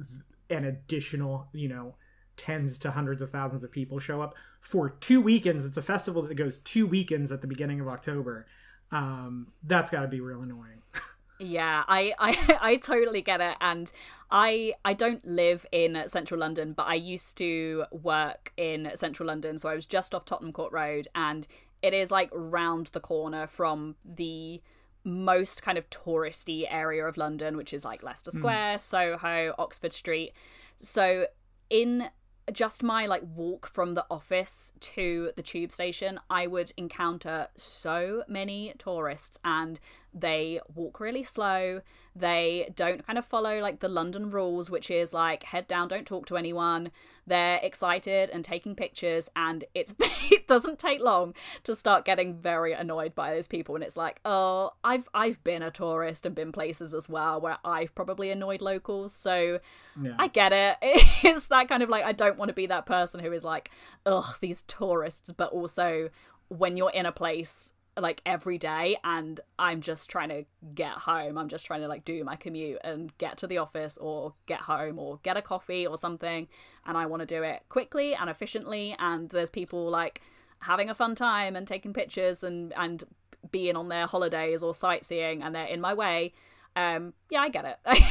an 0.51 0.65
additional, 0.65 1.49
you 1.53 1.69
know, 1.69 1.95
tens 2.37 2.79
to 2.81 2.91
hundreds 2.91 3.23
of 3.23 3.31
thousands 3.31 3.65
of 3.65 3.71
people 3.71 3.99
show 3.99 4.21
up 4.21 4.35
for 4.61 4.91
two 4.91 5.21
weekends, 5.21 5.65
it's 5.65 5.77
a 5.77 5.83
festival 5.83 6.23
that 6.23 6.35
goes 6.35 6.59
two 6.59 6.87
weekends 6.87 7.31
at 7.31 7.41
the 7.41 7.47
beginning 7.47 7.81
of 7.81 7.89
October. 7.89 8.47
Um, 8.91 9.49
that's 9.63 9.91
got 9.91 10.03
to 10.03 10.09
be 10.09 10.21
real 10.21 10.43
annoying. 10.43 10.83
Yeah, 11.39 11.85
I, 11.87 12.15
I 12.19 12.59
I 12.61 12.77
totally 12.77 13.23
get 13.23 13.41
it, 13.41 13.57
and 13.61 13.91
I 14.31 14.75
I 14.85 14.95
don't 14.95 15.25
live 15.25 15.67
in 15.73 16.03
central 16.07 16.41
London, 16.41 16.73
but 16.73 16.87
I 16.87 16.95
used 16.95 17.37
to 17.39 17.85
work 17.91 18.53
in 18.57 18.91
central 18.95 19.27
London, 19.29 19.59
so 19.59 19.69
I 19.69 19.75
was 19.75 19.87
just 19.87 20.15
off 20.15 20.25
Tottenham 20.25 20.53
Court 20.53 20.73
Road, 20.73 21.09
and 21.15 21.47
it 21.83 21.95
is 21.95 22.11
like 22.11 22.31
round 22.33 22.89
the 22.89 23.01
corner 23.01 23.47
from 23.47 23.97
the 24.05 24.63
most 25.05 25.63
kind 25.63 25.79
of 25.79 25.89
touristy 25.91 26.67
area 26.69 27.07
of 27.07 27.17
London, 27.17 27.57
which 27.57 27.73
is 27.73 27.85
like 27.85 28.03
Leicester 28.03 28.31
hmm. 28.33 28.39
Square, 28.39 28.77
mm. 28.77 28.81
Soho, 28.81 29.55
Oxford 29.59 29.93
Street. 29.93 30.33
So 30.81 31.27
in 31.71 32.11
just 32.53 32.83
my 32.83 33.07
like 33.07 33.23
walk 33.35 33.69
from 33.73 33.95
the 33.95 34.07
office 34.11 34.73
to 34.81 35.31
the 35.37 35.43
tube 35.43 35.73
station, 35.73 36.21
I 36.31 36.47
would 36.47 36.73
encounter 36.77 37.49
so 37.57 38.25
many 38.29 38.75
tourists 38.79 39.39
and 39.45 39.81
they 40.17 40.61
walk 40.75 40.99
really 40.99 41.23
slow. 41.23 41.83
They 42.15 42.73
don't 42.75 43.07
kind 43.07 43.19
of 43.19 43.27
follow 43.27 43.61
like 43.61 43.81
the 43.81 43.89
London 43.89 44.31
rules, 44.31 44.71
which 44.71 44.91
is 44.91 45.13
like 45.13 45.43
head 45.43 45.69
down, 45.69 45.89
don't 45.89 46.07
talk 46.07 46.25
to 46.27 46.39
anyone. 46.39 46.91
They're 47.27 47.61
excited 47.63 48.31
and 48.31 48.43
taking 48.43 48.75
pictures, 48.75 49.29
and 49.37 49.65
it's 49.75 49.93
it 50.31 50.49
doesn't 50.49 50.79
take 50.79 51.03
long 51.03 51.35
to 51.65 51.77
start 51.77 52.07
getting 52.07 52.35
very 52.35 52.73
annoyed 52.73 53.15
by 53.15 53.35
those 53.35 53.47
people. 53.47 53.75
And 53.75 53.85
it's 53.85 53.97
like, 53.97 54.21
oh, 54.25 54.73
I've 54.83 55.07
I've 55.13 55.45
been 55.45 55.63
a 55.63 55.71
tourist 55.71 56.25
and 56.25 56.35
been 56.35 56.51
places 56.51 56.95
as 56.95 57.07
well 57.07 57.39
where 57.39 57.59
I've 57.63 57.95
probably 57.95 58.31
annoyed 58.31 58.63
locals, 58.63 59.13
so 59.13 59.61
yeah. 60.01 60.15
I 60.19 60.29
get 60.29 60.53
it. 60.53 60.79
It's 61.23 61.49
that 61.49 61.69
kind 61.69 61.83
of 61.83 61.89
like 61.89 62.05
I 62.05 62.13
don't 62.13 62.39
want 62.39 62.51
to 62.51 62.55
be 62.55 62.67
that 62.67 62.87
person 62.87 63.21
who 63.21 63.33
is 63.33 63.45
like, 63.45 63.71
ugh, 64.07 64.37
these 64.41 64.63
tourists, 64.63 65.33
but 65.33 65.51
also 65.53 66.09
when 66.49 66.77
you're 66.77 66.91
in 66.91 67.05
a 67.05 67.13
place 67.13 67.73
like 67.99 68.21
every 68.27 68.59
day 68.59 68.97
and 69.05 69.41
I'm 69.59 69.81
just 69.81 70.11
trying 70.11 70.29
to 70.29 70.45
get 70.75 70.93
home. 70.93 71.39
I'm 71.39 71.49
just 71.49 71.65
trying 71.65 71.81
to 71.81 71.89
like 71.89 72.05
do 72.05 72.23
my 72.25 72.37
commute 72.37 72.79
and 72.85 73.17
get 73.19 73.39
to 73.39 73.47
the 73.47 73.59
office 73.59 73.97
or 73.99 74.35
get 74.47 74.61
home 74.61 74.99
or 74.99 75.19
get 75.23 75.37
a 75.37 75.43
coffee 75.43 75.87
or 75.87 75.97
something 75.97 76.49
and 76.85 76.99
I 76.99 77.07
want 77.07 77.21
to 77.21 77.27
do 77.27 77.43
it 77.43 77.63
quickly 77.69 78.15
and 78.15 78.29
efficiently 78.29 78.95
and 78.99 79.31
there's 79.31 79.51
people 79.51 79.89
like 79.89 80.21
having 80.61 80.91
a 80.91 80.95
fun 80.95 81.15
time 81.15 81.57
and 81.57 81.67
taking 81.67 81.93
pictures 81.93 82.43
and 82.43 82.73
and 82.77 83.05
being 83.51 83.77
on 83.77 83.89
their 83.89 84.07
holidays 84.07 84.63
or 84.63 84.75
sightseeing 84.75 85.43
and 85.43 85.55
they're 85.55 85.67
in 85.67 85.81
my 85.81 85.95
way. 85.95 86.35
Um 86.75 87.15
yeah, 87.31 87.41
I 87.41 87.49
get 87.49 87.65
it. 87.65 88.03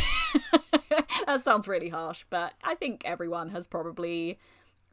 that 1.27 1.41
sounds 1.41 1.67
really 1.67 1.89
harsh, 1.89 2.25
but 2.31 2.53
I 2.63 2.73
think 2.73 3.03
everyone 3.05 3.49
has 3.49 3.67
probably 3.67 4.39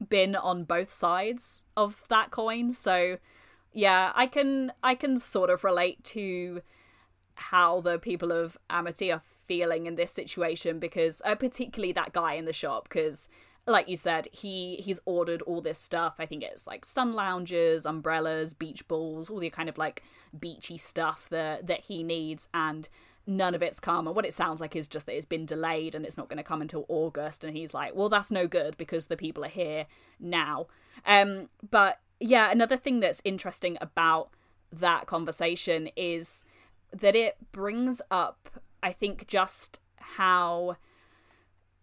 been 0.08 0.36
on 0.36 0.64
both 0.64 0.90
sides 0.90 1.64
of 1.76 2.04
that 2.08 2.30
coin. 2.30 2.72
So 2.72 3.18
yeah, 3.72 4.12
I 4.14 4.26
can 4.26 4.72
I 4.82 4.94
can 4.94 5.18
sort 5.18 5.50
of 5.50 5.64
relate 5.64 6.02
to 6.04 6.62
how 7.34 7.80
the 7.80 7.98
people 7.98 8.30
of 8.30 8.58
Amity 8.68 9.10
are 9.10 9.22
feeling 9.46 9.86
in 9.86 9.96
this 9.96 10.12
situation 10.12 10.78
because 10.78 11.22
uh, 11.24 11.34
particularly 11.34 11.92
that 11.92 12.12
guy 12.12 12.34
in 12.34 12.44
the 12.44 12.52
shop 12.52 12.84
because 12.84 13.28
like 13.66 13.88
you 13.88 13.96
said 13.96 14.28
he 14.32 14.76
he's 14.76 15.00
ordered 15.04 15.42
all 15.42 15.60
this 15.60 15.78
stuff. 15.78 16.14
I 16.18 16.26
think 16.26 16.42
it's 16.42 16.66
like 16.66 16.84
sun 16.84 17.12
lounges 17.12 17.86
umbrellas 17.86 18.54
beach 18.54 18.86
balls 18.88 19.30
all 19.30 19.38
the 19.38 19.50
kind 19.50 19.68
of 19.68 19.78
like 19.78 20.02
beachy 20.38 20.78
stuff 20.78 21.26
that 21.30 21.66
that 21.66 21.80
he 21.82 22.02
needs 22.02 22.48
and 22.52 22.88
none 23.26 23.54
of 23.54 23.62
it's 23.62 23.78
come. 23.78 24.08
And 24.08 24.16
what 24.16 24.26
it 24.26 24.34
sounds 24.34 24.60
like 24.60 24.74
is 24.74 24.88
just 24.88 25.06
that 25.06 25.16
it's 25.16 25.24
been 25.24 25.46
delayed 25.46 25.94
and 25.94 26.04
it's 26.04 26.16
not 26.16 26.28
going 26.28 26.38
to 26.38 26.42
come 26.42 26.60
until 26.60 26.84
august 26.88 27.44
and 27.44 27.56
he's 27.56 27.72
like 27.72 27.94
well 27.94 28.08
that's 28.08 28.30
no 28.30 28.46
good 28.46 28.76
because 28.76 29.06
the 29.06 29.16
people 29.16 29.44
are 29.44 29.48
here 29.48 29.86
now. 30.20 30.66
Um 31.06 31.48
but 31.70 32.00
yeah, 32.22 32.50
another 32.50 32.76
thing 32.76 33.00
that's 33.00 33.20
interesting 33.24 33.76
about 33.80 34.30
that 34.72 35.06
conversation 35.06 35.88
is 35.96 36.44
that 36.92 37.16
it 37.16 37.36
brings 37.50 38.00
up, 38.10 38.48
I 38.82 38.92
think, 38.92 39.26
just 39.26 39.80
how 39.96 40.76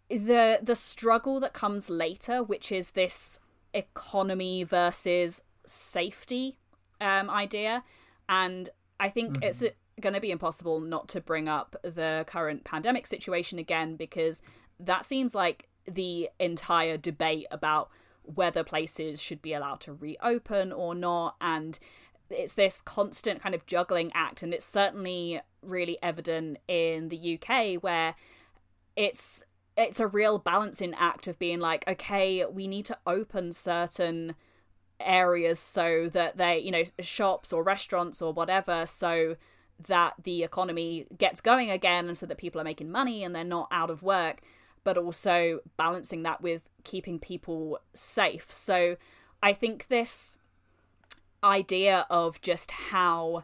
the 0.09 0.59
the 0.61 0.75
struggle 0.75 1.39
that 1.41 1.53
comes 1.53 1.89
later, 1.89 2.41
which 2.41 2.71
is 2.71 2.91
this 2.91 3.39
economy 3.73 4.63
versus 4.63 5.43
safety 5.65 6.57
um, 7.01 7.29
idea, 7.29 7.83
and 8.27 8.69
I 8.99 9.09
think 9.09 9.33
mm-hmm. 9.33 9.43
it's 9.43 9.63
going 9.99 10.13
to 10.13 10.21
be 10.21 10.31
impossible 10.31 10.79
not 10.79 11.09
to 11.09 11.19
bring 11.19 11.49
up 11.49 11.75
the 11.83 12.23
current 12.27 12.63
pandemic 12.63 13.05
situation 13.05 13.59
again 13.59 13.97
because 13.97 14.41
that 14.79 15.05
seems 15.05 15.35
like 15.35 15.67
the 15.85 16.29
entire 16.39 16.95
debate 16.95 17.45
about 17.51 17.89
whether 18.35 18.63
places 18.63 19.21
should 19.21 19.41
be 19.41 19.53
allowed 19.53 19.81
to 19.81 19.93
reopen 19.93 20.71
or 20.71 20.95
not. 20.95 21.35
And 21.41 21.79
it's 22.29 22.53
this 22.53 22.81
constant 22.81 23.41
kind 23.41 23.55
of 23.55 23.65
juggling 23.65 24.11
act. 24.13 24.43
And 24.43 24.53
it's 24.53 24.65
certainly 24.65 25.41
really 25.61 25.97
evident 26.01 26.57
in 26.67 27.09
the 27.09 27.39
UK 27.39 27.81
where 27.81 28.15
it's 28.95 29.43
it's 29.77 29.99
a 29.99 30.07
real 30.07 30.37
balancing 30.37 30.93
act 30.95 31.27
of 31.27 31.39
being 31.39 31.59
like 31.59 31.85
okay 31.87 32.45
we 32.45 32.67
need 32.67 32.85
to 32.85 32.97
open 33.07 33.51
certain 33.51 34.35
areas 34.99 35.59
so 35.59 36.09
that 36.11 36.37
they 36.37 36.59
you 36.59 36.71
know 36.71 36.83
shops 36.99 37.53
or 37.53 37.63
restaurants 37.63 38.21
or 38.21 38.33
whatever 38.33 38.85
so 38.85 39.35
that 39.87 40.13
the 40.23 40.43
economy 40.43 41.05
gets 41.17 41.39
going 41.39 41.71
again 41.71 42.07
and 42.07 42.17
so 42.17 42.25
that 42.25 42.37
people 42.37 42.59
are 42.59 42.65
making 42.65 42.91
money 42.91 43.23
and 43.23 43.33
they're 43.33 43.43
not 43.43 43.67
out 43.71 43.89
of 43.89 44.03
work 44.03 44.41
but 44.83 44.97
also 44.97 45.59
balancing 45.77 46.23
that 46.23 46.41
with 46.41 46.61
keeping 46.83 47.19
people 47.19 47.79
safe. 47.93 48.51
So 48.51 48.95
I 49.41 49.53
think 49.53 49.87
this 49.87 50.35
idea 51.43 52.05
of 52.09 52.41
just 52.41 52.71
how 52.71 53.43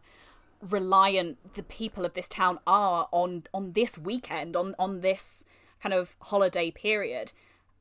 reliant 0.62 1.54
the 1.54 1.64
people 1.64 2.06
of 2.06 2.14
this 2.14 2.28
town 2.28 2.60
are 2.66 3.08
on 3.12 3.44
on 3.54 3.74
this 3.74 3.98
weekend 3.98 4.56
on 4.56 4.76
on 4.80 5.02
this 5.02 5.44
kind 5.82 5.94
of 5.94 6.16
holiday 6.22 6.72
period 6.72 7.32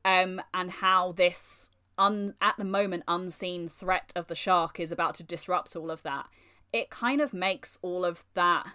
um 0.03 0.41
and 0.53 0.69
how 0.71 1.11
this 1.13 1.69
un 1.97 2.33
at 2.41 2.55
the 2.57 2.63
moment 2.63 3.03
unseen 3.07 3.67
threat 3.67 4.11
of 4.15 4.27
the 4.27 4.35
shark 4.35 4.79
is 4.79 4.91
about 4.91 5.15
to 5.15 5.23
disrupt 5.23 5.75
all 5.75 5.89
of 5.89 6.03
that 6.03 6.27
it 6.71 6.89
kind 6.89 7.21
of 7.21 7.33
makes 7.33 7.79
all 7.81 8.05
of 8.05 8.25
that 8.33 8.67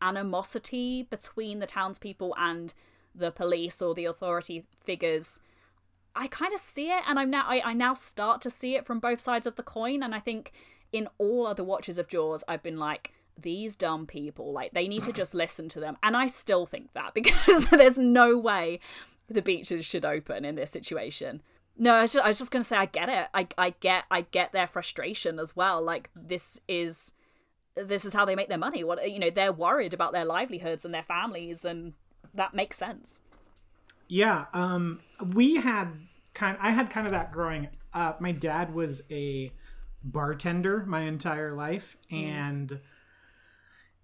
animosity 0.00 1.02
between 1.04 1.58
the 1.58 1.66
townspeople 1.66 2.34
and 2.38 2.74
the 3.14 3.30
police 3.30 3.82
or 3.82 3.94
the 3.94 4.04
authority 4.04 4.64
figures 4.84 5.40
I 6.14 6.26
kind 6.26 6.52
of 6.52 6.60
see 6.60 6.90
it, 6.90 7.02
and 7.08 7.18
I'm 7.18 7.30
now 7.30 7.46
I, 7.48 7.70
I 7.70 7.72
now 7.72 7.94
start 7.94 8.40
to 8.42 8.50
see 8.50 8.74
it 8.74 8.86
from 8.86 9.00
both 9.00 9.20
sides 9.20 9.46
of 9.46 9.56
the 9.56 9.62
coin. 9.62 10.02
And 10.02 10.14
I 10.14 10.20
think 10.20 10.52
in 10.92 11.08
all 11.18 11.46
other 11.46 11.64
watches 11.64 11.98
of 11.98 12.08
Jaws, 12.08 12.44
I've 12.46 12.62
been 12.62 12.78
like, 12.78 13.12
these 13.40 13.74
dumb 13.74 14.06
people, 14.06 14.52
like 14.52 14.72
they 14.72 14.86
need 14.88 15.04
to 15.04 15.12
just 15.12 15.34
listen 15.34 15.68
to 15.70 15.80
them. 15.80 15.96
And 16.02 16.16
I 16.16 16.26
still 16.26 16.66
think 16.66 16.92
that 16.92 17.14
because 17.14 17.66
there's 17.66 17.98
no 17.98 18.36
way 18.36 18.80
the 19.28 19.42
beaches 19.42 19.86
should 19.86 20.04
open 20.04 20.44
in 20.44 20.54
this 20.54 20.70
situation. 20.70 21.42
No, 21.78 21.94
I 21.94 22.02
was 22.02 22.12
just, 22.12 22.38
just 22.38 22.50
gonna 22.50 22.64
say 22.64 22.76
I 22.76 22.86
get 22.86 23.08
it. 23.08 23.28
I 23.32 23.48
I 23.56 23.70
get 23.80 24.04
I 24.10 24.22
get 24.22 24.52
their 24.52 24.66
frustration 24.66 25.38
as 25.38 25.56
well. 25.56 25.82
Like 25.82 26.10
this 26.14 26.60
is 26.68 27.12
this 27.74 28.04
is 28.04 28.12
how 28.12 28.26
they 28.26 28.36
make 28.36 28.50
their 28.50 28.58
money. 28.58 28.84
What 28.84 29.10
you 29.10 29.18
know, 29.18 29.30
they're 29.30 29.52
worried 29.52 29.94
about 29.94 30.12
their 30.12 30.26
livelihoods 30.26 30.84
and 30.84 30.92
their 30.92 31.02
families, 31.02 31.64
and 31.64 31.94
that 32.34 32.54
makes 32.54 32.76
sense. 32.76 33.20
Yeah, 34.08 34.46
um, 34.52 35.00
we 35.32 35.56
had 35.56 35.88
kind. 36.34 36.56
I 36.60 36.70
had 36.70 36.90
kind 36.90 37.06
of 37.06 37.12
that 37.12 37.32
growing 37.32 37.68
up. 37.94 38.20
My 38.20 38.32
dad 38.32 38.74
was 38.74 39.02
a 39.10 39.52
bartender 40.04 40.84
my 40.86 41.02
entire 41.02 41.52
life, 41.54 41.96
mm. 42.10 42.22
and 42.22 42.80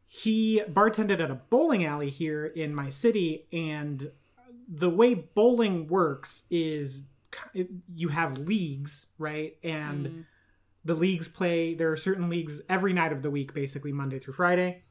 he 0.06 0.62
bartended 0.70 1.20
at 1.20 1.30
a 1.30 1.34
bowling 1.34 1.84
alley 1.84 2.10
here 2.10 2.46
in 2.46 2.74
my 2.74 2.90
city. 2.90 3.46
And 3.52 4.10
the 4.66 4.90
way 4.90 5.14
bowling 5.14 5.88
works 5.88 6.44
is 6.50 7.04
you 7.94 8.08
have 8.08 8.38
leagues, 8.38 9.06
right? 9.18 9.56
And 9.62 10.06
mm. 10.06 10.24
the 10.84 10.94
leagues 10.94 11.28
play. 11.28 11.74
There 11.74 11.92
are 11.92 11.96
certain 11.96 12.30
leagues 12.30 12.62
every 12.68 12.94
night 12.94 13.12
of 13.12 13.20
the 13.20 13.30
week, 13.30 13.52
basically 13.52 13.92
Monday 13.92 14.18
through 14.18 14.34
Friday 14.34 14.84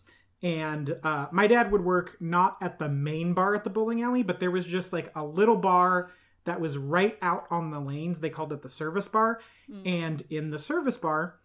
and 0.44 0.96
uh, 1.04 1.28
my 1.32 1.48
dad 1.48 1.72
would 1.72 1.84
work 1.84 2.18
not 2.20 2.58
at 2.62 2.78
the 2.78 2.90
main 2.90 3.34
bar 3.34 3.56
at 3.56 3.64
the 3.64 3.70
bowling 3.70 4.02
alley 4.02 4.24
but 4.24 4.40
there 4.40 4.52
was 4.52 4.66
just 4.66 4.94
like 4.94 5.12
a 5.16 5.26
little 5.26 5.58
bar 5.58 6.12
that 6.46 6.60
was 6.60 6.78
right 6.78 7.18
out 7.22 7.46
on 7.50 7.72
the 7.72 7.80
lanes 7.80 8.20
they 8.20 8.30
called 8.30 8.54
it 8.54 8.62
the 8.62 8.70
service 8.70 9.08
bar 9.08 9.40
mm. 9.70 9.82
and 9.86 10.24
in 10.30 10.50
the 10.50 10.60
service 10.60 10.98
bar 10.98 11.36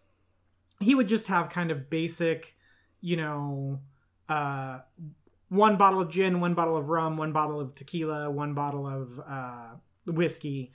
he 0.79 0.95
would 0.95 1.07
just 1.07 1.27
have 1.27 1.49
kind 1.49 1.71
of 1.71 1.89
basic 1.89 2.55
you 3.01 3.17
know 3.17 3.79
uh 4.29 4.79
one 5.53 5.77
bottle 5.77 6.01
of 6.01 6.09
gin, 6.09 6.41
one 6.41 6.55
bottle 6.55 6.75
of 6.75 6.89
rum, 6.89 7.15
one 7.15 7.31
bottle 7.31 7.59
of 7.59 7.75
tequila, 7.75 8.29
one 8.31 8.55
bottle 8.55 8.87
of 8.87 9.21
uh, 9.27 9.75
whiskey, 10.07 10.71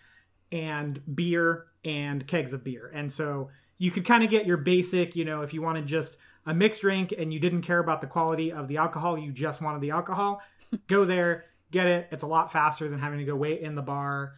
and 0.52 1.02
beer 1.16 1.66
and 1.84 2.24
kegs 2.28 2.52
of 2.52 2.62
beer. 2.62 2.88
And 2.94 3.12
so 3.12 3.50
you 3.78 3.90
could 3.90 4.04
kind 4.04 4.22
of 4.22 4.30
get 4.30 4.46
your 4.46 4.56
basic, 4.56 5.16
you 5.16 5.24
know, 5.24 5.42
if 5.42 5.52
you 5.52 5.62
wanted 5.62 5.86
just 5.86 6.16
a 6.48 6.54
mixed 6.54 6.80
drink 6.80 7.12
and 7.16 7.32
you 7.32 7.38
didn't 7.38 7.62
care 7.62 7.78
about 7.78 8.00
the 8.00 8.06
quality 8.06 8.50
of 8.50 8.68
the 8.68 8.78
alcohol, 8.78 9.18
you 9.18 9.32
just 9.32 9.60
wanted 9.60 9.82
the 9.82 9.90
alcohol, 9.90 10.40
go 10.86 11.04
there, 11.04 11.44
get 11.70 11.86
it. 11.86 12.08
It's 12.10 12.22
a 12.22 12.26
lot 12.26 12.50
faster 12.50 12.88
than 12.88 12.98
having 12.98 13.18
to 13.18 13.24
go 13.24 13.36
wait 13.36 13.60
in 13.60 13.74
the 13.74 13.82
bar 13.82 14.34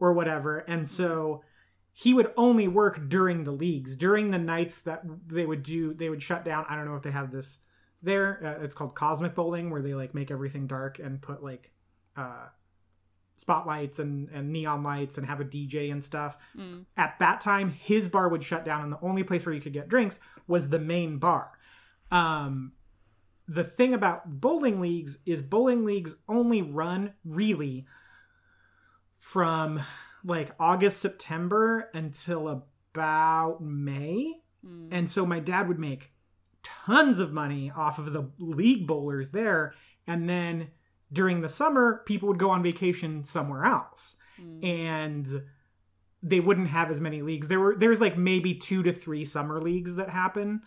or 0.00 0.12
whatever. 0.12 0.58
And 0.58 0.88
so 0.88 1.42
he 1.92 2.12
would 2.12 2.32
only 2.36 2.66
work 2.66 3.08
during 3.08 3.44
the 3.44 3.52
leagues, 3.52 3.96
during 3.96 4.32
the 4.32 4.38
nights 4.38 4.82
that 4.82 5.02
they 5.28 5.46
would 5.46 5.62
do, 5.62 5.94
they 5.94 6.10
would 6.10 6.22
shut 6.22 6.44
down. 6.44 6.66
I 6.68 6.74
don't 6.74 6.86
know 6.86 6.96
if 6.96 7.02
they 7.02 7.12
have 7.12 7.30
this 7.30 7.60
there. 8.02 8.40
Uh, 8.44 8.64
it's 8.64 8.74
called 8.74 8.96
Cosmic 8.96 9.36
Bowling, 9.36 9.70
where 9.70 9.80
they 9.80 9.94
like 9.94 10.12
make 10.12 10.32
everything 10.32 10.66
dark 10.66 10.98
and 10.98 11.22
put 11.22 11.44
like 11.44 11.70
uh, 12.16 12.46
spotlights 13.36 13.98
and, 13.98 14.28
and 14.30 14.52
neon 14.52 14.82
lights 14.82 15.18
and 15.18 15.26
have 15.26 15.40
a 15.40 15.44
DJ 15.44 15.90
and 15.90 16.04
stuff. 16.04 16.36
Mm. 16.56 16.84
At 16.96 17.18
that 17.18 17.40
time, 17.40 17.68
his 17.70 18.08
bar 18.08 18.28
would 18.28 18.42
shut 18.42 18.64
down, 18.64 18.82
and 18.82 18.92
the 18.92 18.98
only 19.02 19.24
place 19.24 19.44
where 19.44 19.54
you 19.54 19.60
could 19.60 19.72
get 19.72 19.88
drinks 19.88 20.18
was 20.46 20.68
the 20.68 20.78
main 20.78 21.18
bar. 21.18 21.50
Um, 22.10 22.72
the 23.48 23.64
thing 23.64 23.92
about 23.94 24.40
bowling 24.40 24.80
leagues 24.80 25.18
is 25.26 25.42
bowling 25.42 25.84
leagues 25.84 26.14
only 26.28 26.62
run 26.62 27.12
really 27.24 27.86
from 29.18 29.82
like 30.24 30.54
August, 30.58 31.00
September 31.00 31.90
until 31.92 32.48
about 32.48 33.60
May. 33.60 34.34
Mm. 34.64 34.88
And 34.90 35.10
so 35.10 35.26
my 35.26 35.40
dad 35.40 35.68
would 35.68 35.78
make 35.78 36.12
tons 36.62 37.18
of 37.18 37.32
money 37.32 37.70
off 37.74 37.98
of 37.98 38.12
the 38.12 38.30
league 38.38 38.86
bowlers 38.86 39.30
there. 39.30 39.74
And 40.06 40.28
then 40.28 40.70
during 41.14 41.40
the 41.40 41.48
summer, 41.48 42.02
people 42.04 42.28
would 42.28 42.38
go 42.38 42.50
on 42.50 42.62
vacation 42.62 43.24
somewhere 43.24 43.64
else. 43.64 44.16
Mm. 44.40 44.64
And 44.64 45.42
they 46.22 46.40
wouldn't 46.40 46.68
have 46.68 46.90
as 46.90 47.00
many 47.00 47.22
leagues. 47.22 47.48
There 47.48 47.60
were 47.60 47.76
there's 47.76 48.00
like 48.00 48.16
maybe 48.16 48.54
two 48.54 48.82
to 48.82 48.92
three 48.92 49.24
summer 49.24 49.60
leagues 49.60 49.94
that 49.96 50.10
happen. 50.10 50.62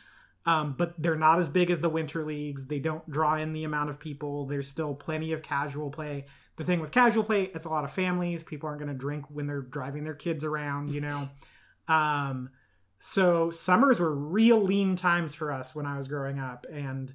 Um, 0.46 0.76
but 0.78 0.94
they're 0.98 1.16
not 1.18 1.40
as 1.40 1.50
big 1.50 1.70
as 1.70 1.82
the 1.82 1.90
winter 1.90 2.24
leagues. 2.24 2.68
They 2.68 2.80
don't 2.80 3.08
draw 3.10 3.36
in 3.36 3.52
the 3.52 3.66
amount 3.66 3.90
of 3.90 4.00
people. 4.00 4.46
There's 4.46 4.70
still 4.70 4.96
plenty 4.96 5.34
of 5.34 5.44
casual 5.44 5.90
play. 5.90 6.26
The 6.56 6.64
thing 6.64 6.80
with 6.80 6.92
casual 6.92 7.26
play, 7.26 7.52
it's 7.54 7.66
a 7.66 7.70
lot 7.70 7.84
of 7.84 7.92
families. 7.92 8.44
People 8.44 8.70
aren't 8.70 8.80
going 8.80 8.92
to 8.92 8.98
drink 8.98 9.26
when 9.30 9.46
they're 9.46 9.62
driving 9.62 10.06
their 10.06 10.14
kids 10.14 10.46
around, 10.46 10.92
you 10.92 11.02
know. 11.02 11.28
um, 11.90 12.50
so 12.98 13.52
summers 13.52 14.00
were 14.00 14.14
real 14.14 14.62
lean 14.62 14.96
times 14.96 15.36
for 15.36 15.52
us 15.52 15.76
when 15.76 15.86
I 15.86 15.98
was 15.98 16.08
growing 16.08 16.40
up, 16.40 16.66
and 16.72 17.14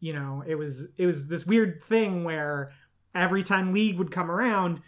you 0.00 0.12
know, 0.12 0.42
it 0.46 0.54
was 0.54 0.86
it 0.96 1.06
was 1.06 1.26
this 1.26 1.46
weird 1.46 1.82
thing 1.82 2.24
where 2.24 2.72
every 3.14 3.42
time 3.42 3.72
league 3.72 3.98
would 3.98 4.10
come 4.10 4.30
around, 4.30 4.80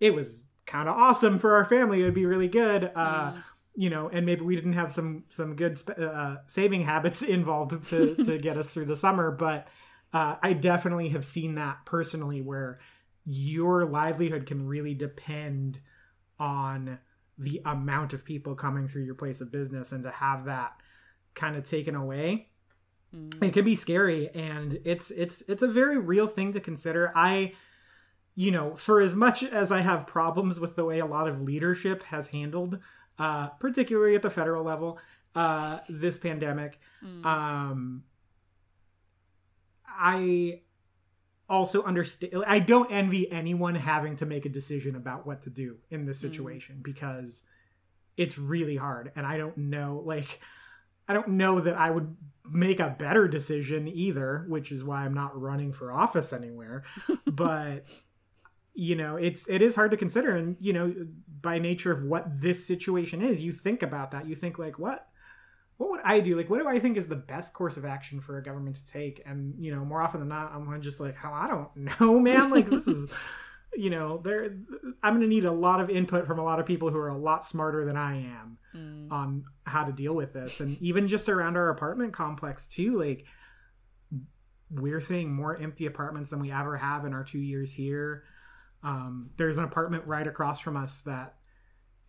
it 0.00 0.14
was 0.14 0.44
kind 0.66 0.88
of 0.88 0.96
awesome 0.96 1.38
for 1.38 1.54
our 1.56 1.64
family. 1.64 2.00
It 2.00 2.04
would 2.04 2.14
be 2.14 2.26
really 2.26 2.48
good. 2.48 2.90
Uh, 2.94 3.32
mm 3.32 3.42
you 3.78 3.90
know, 3.90 4.08
and 4.08 4.26
maybe 4.26 4.40
we 4.40 4.56
didn't 4.56 4.72
have 4.72 4.90
some 4.90 5.22
some 5.28 5.54
good 5.54 5.80
uh, 5.96 6.38
saving 6.48 6.82
habits 6.82 7.22
involved 7.38 7.88
to 7.90 8.16
to 8.24 8.36
get 8.36 8.56
us 8.58 8.70
through 8.70 8.86
the 8.86 8.96
summer, 8.96 9.30
but 9.30 9.68
uh, 10.12 10.34
I 10.42 10.52
definitely 10.54 11.10
have 11.10 11.24
seen 11.24 11.54
that 11.54 11.86
personally, 11.86 12.42
where 12.42 12.80
your 13.24 13.84
livelihood 13.84 14.46
can 14.46 14.66
really 14.66 14.94
depend 14.94 15.78
on 16.40 16.98
the 17.38 17.62
amount 17.64 18.14
of 18.14 18.24
people 18.24 18.56
coming 18.56 18.88
through 18.88 19.04
your 19.04 19.14
place 19.14 19.40
of 19.40 19.52
business, 19.52 19.92
and 19.92 20.02
to 20.02 20.10
have 20.10 20.46
that 20.46 20.72
kind 21.36 21.54
of 21.54 21.62
taken 21.62 21.94
away, 21.94 22.48
mm. 23.14 23.42
it 23.42 23.52
can 23.52 23.64
be 23.64 23.76
scary, 23.76 24.30
and 24.30 24.80
it's 24.84 25.10
it's 25.10 25.42
it's 25.48 25.62
a 25.62 25.68
very 25.68 25.98
real 25.98 26.26
thing 26.26 26.52
to 26.52 26.60
consider. 26.60 27.12
I 27.14 27.52
you 28.34 28.52
know, 28.52 28.76
for 28.76 29.00
as 29.00 29.16
much 29.16 29.42
as 29.42 29.72
I 29.72 29.80
have 29.80 30.06
problems 30.06 30.60
with 30.60 30.76
the 30.76 30.84
way 30.84 31.00
a 31.00 31.06
lot 31.06 31.26
of 31.26 31.42
leadership 31.42 32.04
has 32.04 32.28
handled 32.28 32.78
uh, 33.18 33.48
particularly 33.48 34.14
at 34.14 34.22
the 34.22 34.30
federal 34.30 34.64
level, 34.64 34.98
uh, 35.34 35.78
this 35.88 36.16
pandemic. 36.16 36.78
Mm. 37.04 37.24
Um, 37.24 38.04
I 39.86 40.62
also 41.48 41.82
understand. 41.82 42.44
I 42.46 42.60
don't 42.60 42.92
envy 42.92 43.30
anyone 43.30 43.74
having 43.74 44.16
to 44.16 44.26
make 44.26 44.46
a 44.46 44.48
decision 44.48 44.94
about 44.96 45.26
what 45.26 45.42
to 45.42 45.50
do 45.50 45.78
in 45.90 46.04
this 46.06 46.18
mm. 46.18 46.22
situation 46.22 46.76
mm. 46.76 46.82
because 46.82 47.42
it's 48.16 48.38
really 48.38 48.76
hard, 48.76 49.12
and 49.16 49.26
I 49.26 49.36
don't 49.36 49.56
know. 49.56 50.02
Like, 50.04 50.40
I 51.08 51.14
don't 51.14 51.30
know 51.30 51.60
that 51.60 51.76
I 51.76 51.90
would 51.90 52.16
make 52.50 52.80
a 52.80 52.94
better 52.98 53.28
decision 53.28 53.88
either, 53.88 54.44
which 54.48 54.72
is 54.72 54.84
why 54.84 55.04
I'm 55.04 55.14
not 55.14 55.40
running 55.40 55.72
for 55.72 55.92
office 55.92 56.32
anywhere. 56.32 56.84
but 57.26 57.84
you 58.74 58.94
know 58.94 59.16
it's 59.16 59.44
it 59.48 59.60
is 59.60 59.74
hard 59.74 59.90
to 59.90 59.96
consider. 59.96 60.36
And 60.36 60.56
you 60.60 60.72
know 60.72 60.94
by 61.40 61.58
nature 61.58 61.92
of 61.92 62.04
what 62.04 62.40
this 62.40 62.64
situation 62.64 63.22
is 63.22 63.42
you 63.42 63.52
think 63.52 63.82
about 63.82 64.12
that. 64.12 64.26
You 64.26 64.34
think 64.34 64.58
like 64.58 64.78
what 64.78 65.08
what 65.76 65.90
would 65.90 66.00
i 66.04 66.20
do? 66.20 66.36
Like 66.36 66.50
what 66.50 66.60
do 66.60 66.68
i 66.68 66.78
think 66.78 66.96
is 66.96 67.06
the 67.06 67.16
best 67.16 67.52
course 67.52 67.76
of 67.76 67.84
action 67.84 68.20
for 68.20 68.38
a 68.38 68.42
government 68.42 68.76
to 68.76 68.86
take? 68.86 69.22
And 69.26 69.54
you 69.58 69.74
know 69.74 69.84
more 69.84 70.02
often 70.02 70.20
than 70.20 70.28
not 70.28 70.52
i'm 70.52 70.80
just 70.80 71.00
like 71.00 71.16
hell 71.16 71.32
i 71.34 71.46
don't 71.46 72.00
know 72.00 72.18
man. 72.18 72.50
Like 72.50 72.68
this 72.68 72.86
is 72.86 73.10
you 73.74 73.90
know 73.90 74.18
there 74.18 74.56
i'm 75.02 75.14
going 75.14 75.20
to 75.20 75.26
need 75.26 75.44
a 75.44 75.52
lot 75.52 75.80
of 75.80 75.90
input 75.90 76.26
from 76.26 76.38
a 76.38 76.44
lot 76.44 76.58
of 76.58 76.66
people 76.66 76.90
who 76.90 76.98
are 76.98 77.08
a 77.08 77.18
lot 77.18 77.44
smarter 77.44 77.84
than 77.84 77.96
i 77.96 78.16
am 78.16 78.58
mm. 78.74 79.12
on 79.12 79.44
how 79.64 79.84
to 79.84 79.92
deal 79.92 80.14
with 80.14 80.32
this 80.32 80.60
and 80.60 80.80
even 80.80 81.06
just 81.06 81.28
around 81.28 81.56
our 81.56 81.68
apartment 81.68 82.12
complex 82.12 82.66
too 82.66 82.98
like 82.98 83.26
we're 84.70 85.00
seeing 85.00 85.32
more 85.32 85.56
empty 85.56 85.86
apartments 85.86 86.30
than 86.30 86.40
we 86.40 86.50
ever 86.50 86.76
have 86.76 87.04
in 87.04 87.12
our 87.12 87.24
two 87.24 87.38
years 87.38 87.72
here 87.72 88.24
um, 88.82 89.30
there's 89.36 89.58
an 89.58 89.64
apartment 89.64 90.06
right 90.06 90.26
across 90.26 90.60
from 90.60 90.76
us 90.76 91.00
that 91.00 91.34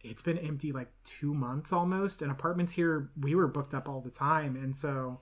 it's 0.02 0.22
been 0.22 0.38
empty 0.38 0.72
like 0.72 0.92
two 1.04 1.34
months 1.34 1.74
almost. 1.74 2.22
And 2.22 2.32
apartments 2.32 2.72
here, 2.72 3.10
we 3.20 3.36
were 3.36 3.48
booked 3.48 3.74
up 3.74 3.90
all 3.90 4.02
the 4.02 4.12
time. 4.12 4.56
And 4.56 4.76
so, 4.76 5.20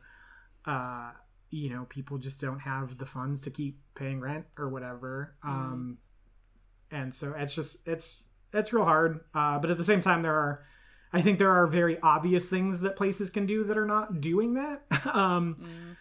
uh, 0.65 1.11
you 1.49 1.69
know, 1.69 1.85
people 1.89 2.17
just 2.17 2.41
don't 2.41 2.59
have 2.59 2.97
the 2.97 3.05
funds 3.05 3.41
to 3.41 3.49
keep 3.49 3.79
paying 3.95 4.19
rent 4.19 4.45
or 4.57 4.69
whatever. 4.69 5.35
Mm. 5.43 5.49
Um, 5.49 5.97
and 6.91 7.13
so 7.13 7.33
it's 7.37 7.55
just, 7.55 7.77
it's, 7.85 8.17
it's 8.53 8.73
real 8.73 8.85
hard. 8.85 9.21
Uh, 9.33 9.59
but 9.59 9.69
at 9.69 9.77
the 9.77 9.83
same 9.83 10.01
time, 10.01 10.21
there 10.21 10.35
are, 10.35 10.63
I 11.13 11.21
think 11.21 11.39
there 11.39 11.51
are 11.51 11.67
very 11.67 11.99
obvious 12.01 12.49
things 12.49 12.81
that 12.81 12.95
places 12.95 13.29
can 13.29 13.45
do 13.45 13.63
that 13.65 13.77
are 13.77 13.85
not 13.85 14.21
doing 14.21 14.55
that. 14.55 14.83
um, 15.13 15.95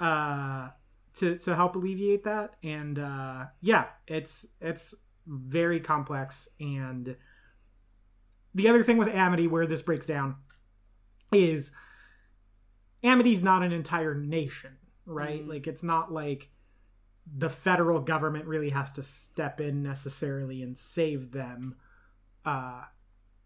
mm. 0.00 0.04
uh, 0.04 0.70
to 1.14 1.36
to 1.38 1.54
help 1.54 1.76
alleviate 1.76 2.24
that 2.24 2.54
and 2.62 2.98
uh 2.98 3.44
yeah 3.60 3.86
it's 4.06 4.46
it's 4.60 4.94
very 5.26 5.80
complex 5.80 6.48
and 6.58 7.16
the 8.54 8.68
other 8.68 8.82
thing 8.82 8.96
with 8.96 9.08
amity 9.08 9.46
where 9.46 9.66
this 9.66 9.82
breaks 9.82 10.06
down 10.06 10.36
is 11.32 11.70
amity's 13.02 13.42
not 13.42 13.62
an 13.62 13.72
entire 13.72 14.14
nation 14.14 14.76
right 15.04 15.44
mm. 15.44 15.48
like 15.48 15.66
it's 15.66 15.82
not 15.82 16.12
like 16.12 16.50
the 17.36 17.50
federal 17.50 18.00
government 18.00 18.46
really 18.46 18.70
has 18.70 18.92
to 18.92 19.02
step 19.02 19.60
in 19.60 19.82
necessarily 19.82 20.62
and 20.62 20.76
save 20.76 21.32
them 21.32 21.76
uh 22.44 22.82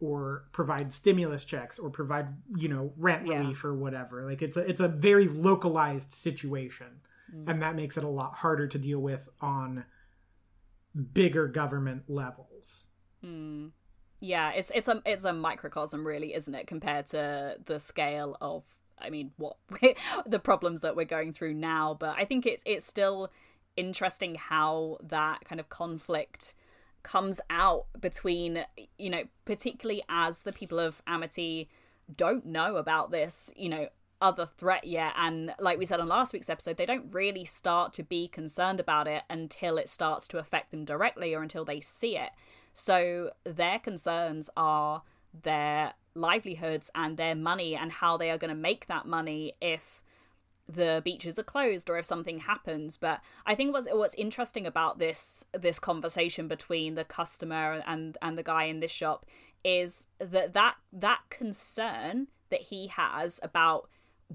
or 0.00 0.44
provide 0.52 0.92
stimulus 0.92 1.44
checks 1.44 1.78
or 1.78 1.90
provide 1.90 2.28
you 2.56 2.68
know 2.68 2.92
rent 2.96 3.28
relief 3.28 3.64
or 3.64 3.74
whatever 3.74 4.24
like 4.24 4.42
it's 4.42 4.56
a 4.56 4.68
it's 4.68 4.80
a 4.80 4.88
very 4.88 5.28
localized 5.28 6.12
situation 6.12 7.00
mm. 7.34 7.48
and 7.48 7.62
that 7.62 7.76
makes 7.76 7.96
it 7.96 8.04
a 8.04 8.08
lot 8.08 8.34
harder 8.34 8.66
to 8.66 8.78
deal 8.78 9.00
with 9.00 9.28
on 9.40 9.84
bigger 11.12 11.48
government 11.48 12.04
levels. 12.08 12.86
Mm. 13.24 13.70
Yeah, 14.20 14.50
it's 14.52 14.70
it's 14.74 14.88
a 14.88 15.02
it's 15.04 15.24
a 15.24 15.32
microcosm, 15.32 16.06
really, 16.06 16.34
isn't 16.34 16.54
it, 16.54 16.66
compared 16.66 17.06
to 17.08 17.56
the 17.66 17.78
scale 17.78 18.36
of 18.40 18.62
I 18.98 19.10
mean, 19.10 19.32
what 19.36 19.56
the 20.26 20.38
problems 20.38 20.80
that 20.82 20.96
we're 20.96 21.04
going 21.04 21.32
through 21.32 21.54
now. 21.54 21.96
But 21.98 22.16
I 22.16 22.24
think 22.24 22.46
it's 22.46 22.62
it's 22.64 22.86
still 22.86 23.30
interesting 23.76 24.34
how 24.34 24.98
that 25.02 25.44
kind 25.44 25.60
of 25.60 25.68
conflict 25.68 26.54
comes 27.02 27.40
out 27.50 27.84
between 28.00 28.64
you 28.98 29.10
know 29.10 29.24
particularly 29.44 30.02
as 30.08 30.42
the 30.42 30.52
people 30.52 30.78
of 30.78 31.02
amity 31.06 31.68
don't 32.16 32.46
know 32.46 32.76
about 32.76 33.10
this 33.10 33.50
you 33.56 33.68
know 33.68 33.88
other 34.24 34.48
threat 34.56 34.86
yet. 34.86 35.12
And 35.18 35.54
like 35.60 35.78
we 35.78 35.84
said 35.84 36.00
on 36.00 36.08
last 36.08 36.32
week's 36.32 36.48
episode, 36.48 36.78
they 36.78 36.86
don't 36.86 37.12
really 37.12 37.44
start 37.44 37.92
to 37.94 38.02
be 38.02 38.26
concerned 38.26 38.80
about 38.80 39.06
it 39.06 39.22
until 39.28 39.76
it 39.76 39.88
starts 39.88 40.26
to 40.28 40.38
affect 40.38 40.70
them 40.70 40.84
directly 40.84 41.34
or 41.34 41.42
until 41.42 41.64
they 41.64 41.80
see 41.80 42.16
it. 42.16 42.30
So 42.72 43.32
their 43.44 43.78
concerns 43.78 44.48
are 44.56 45.02
their 45.42 45.92
livelihoods 46.14 46.90
and 46.94 47.16
their 47.16 47.34
money 47.34 47.76
and 47.76 47.92
how 47.92 48.16
they 48.16 48.30
are 48.30 48.38
going 48.38 48.54
to 48.54 48.60
make 48.60 48.86
that 48.86 49.06
money 49.06 49.52
if 49.60 50.02
the 50.66 51.02
beaches 51.04 51.38
are 51.38 51.44
closed 51.44 51.90
or 51.90 51.98
if 51.98 52.06
something 52.06 52.38
happens 52.38 52.96
but 52.96 53.20
i 53.44 53.54
think 53.54 53.72
what's 53.72 53.86
what's 53.92 54.14
interesting 54.14 54.66
about 54.66 54.98
this 54.98 55.44
this 55.52 55.78
conversation 55.78 56.48
between 56.48 56.94
the 56.94 57.04
customer 57.04 57.82
and 57.86 58.16
and 58.22 58.38
the 58.38 58.42
guy 58.42 58.64
in 58.64 58.80
this 58.80 58.90
shop 58.90 59.26
is 59.62 60.06
that 60.18 60.54
that 60.54 60.76
that 60.92 61.20
concern 61.28 62.28
that 62.50 62.62
he 62.62 62.86
has 62.86 63.40
about 63.42 63.88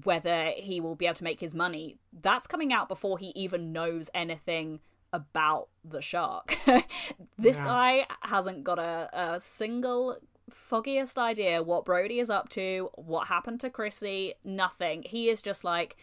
whether 0.04 0.52
he 0.56 0.80
will 0.80 0.94
be 0.94 1.06
able 1.06 1.14
to 1.14 1.24
make 1.24 1.40
his 1.40 1.54
money, 1.54 1.96
that's 2.22 2.46
coming 2.46 2.72
out 2.72 2.88
before 2.88 3.18
he 3.18 3.32
even 3.34 3.72
knows 3.72 4.08
anything 4.14 4.80
about 5.12 5.68
the 5.84 6.00
shark. 6.00 6.56
this 7.38 7.58
yeah. 7.58 7.64
guy 7.64 8.06
hasn't 8.22 8.64
got 8.64 8.78
a, 8.78 9.08
a 9.12 9.40
single 9.40 10.18
foggiest 10.50 11.18
idea 11.18 11.62
what 11.62 11.84
Brody 11.84 12.20
is 12.20 12.30
up 12.30 12.48
to, 12.50 12.90
what 12.94 13.28
happened 13.28 13.60
to 13.60 13.70
Chrissy, 13.70 14.34
nothing. 14.44 15.02
He 15.04 15.28
is 15.28 15.42
just 15.42 15.64
like, 15.64 15.96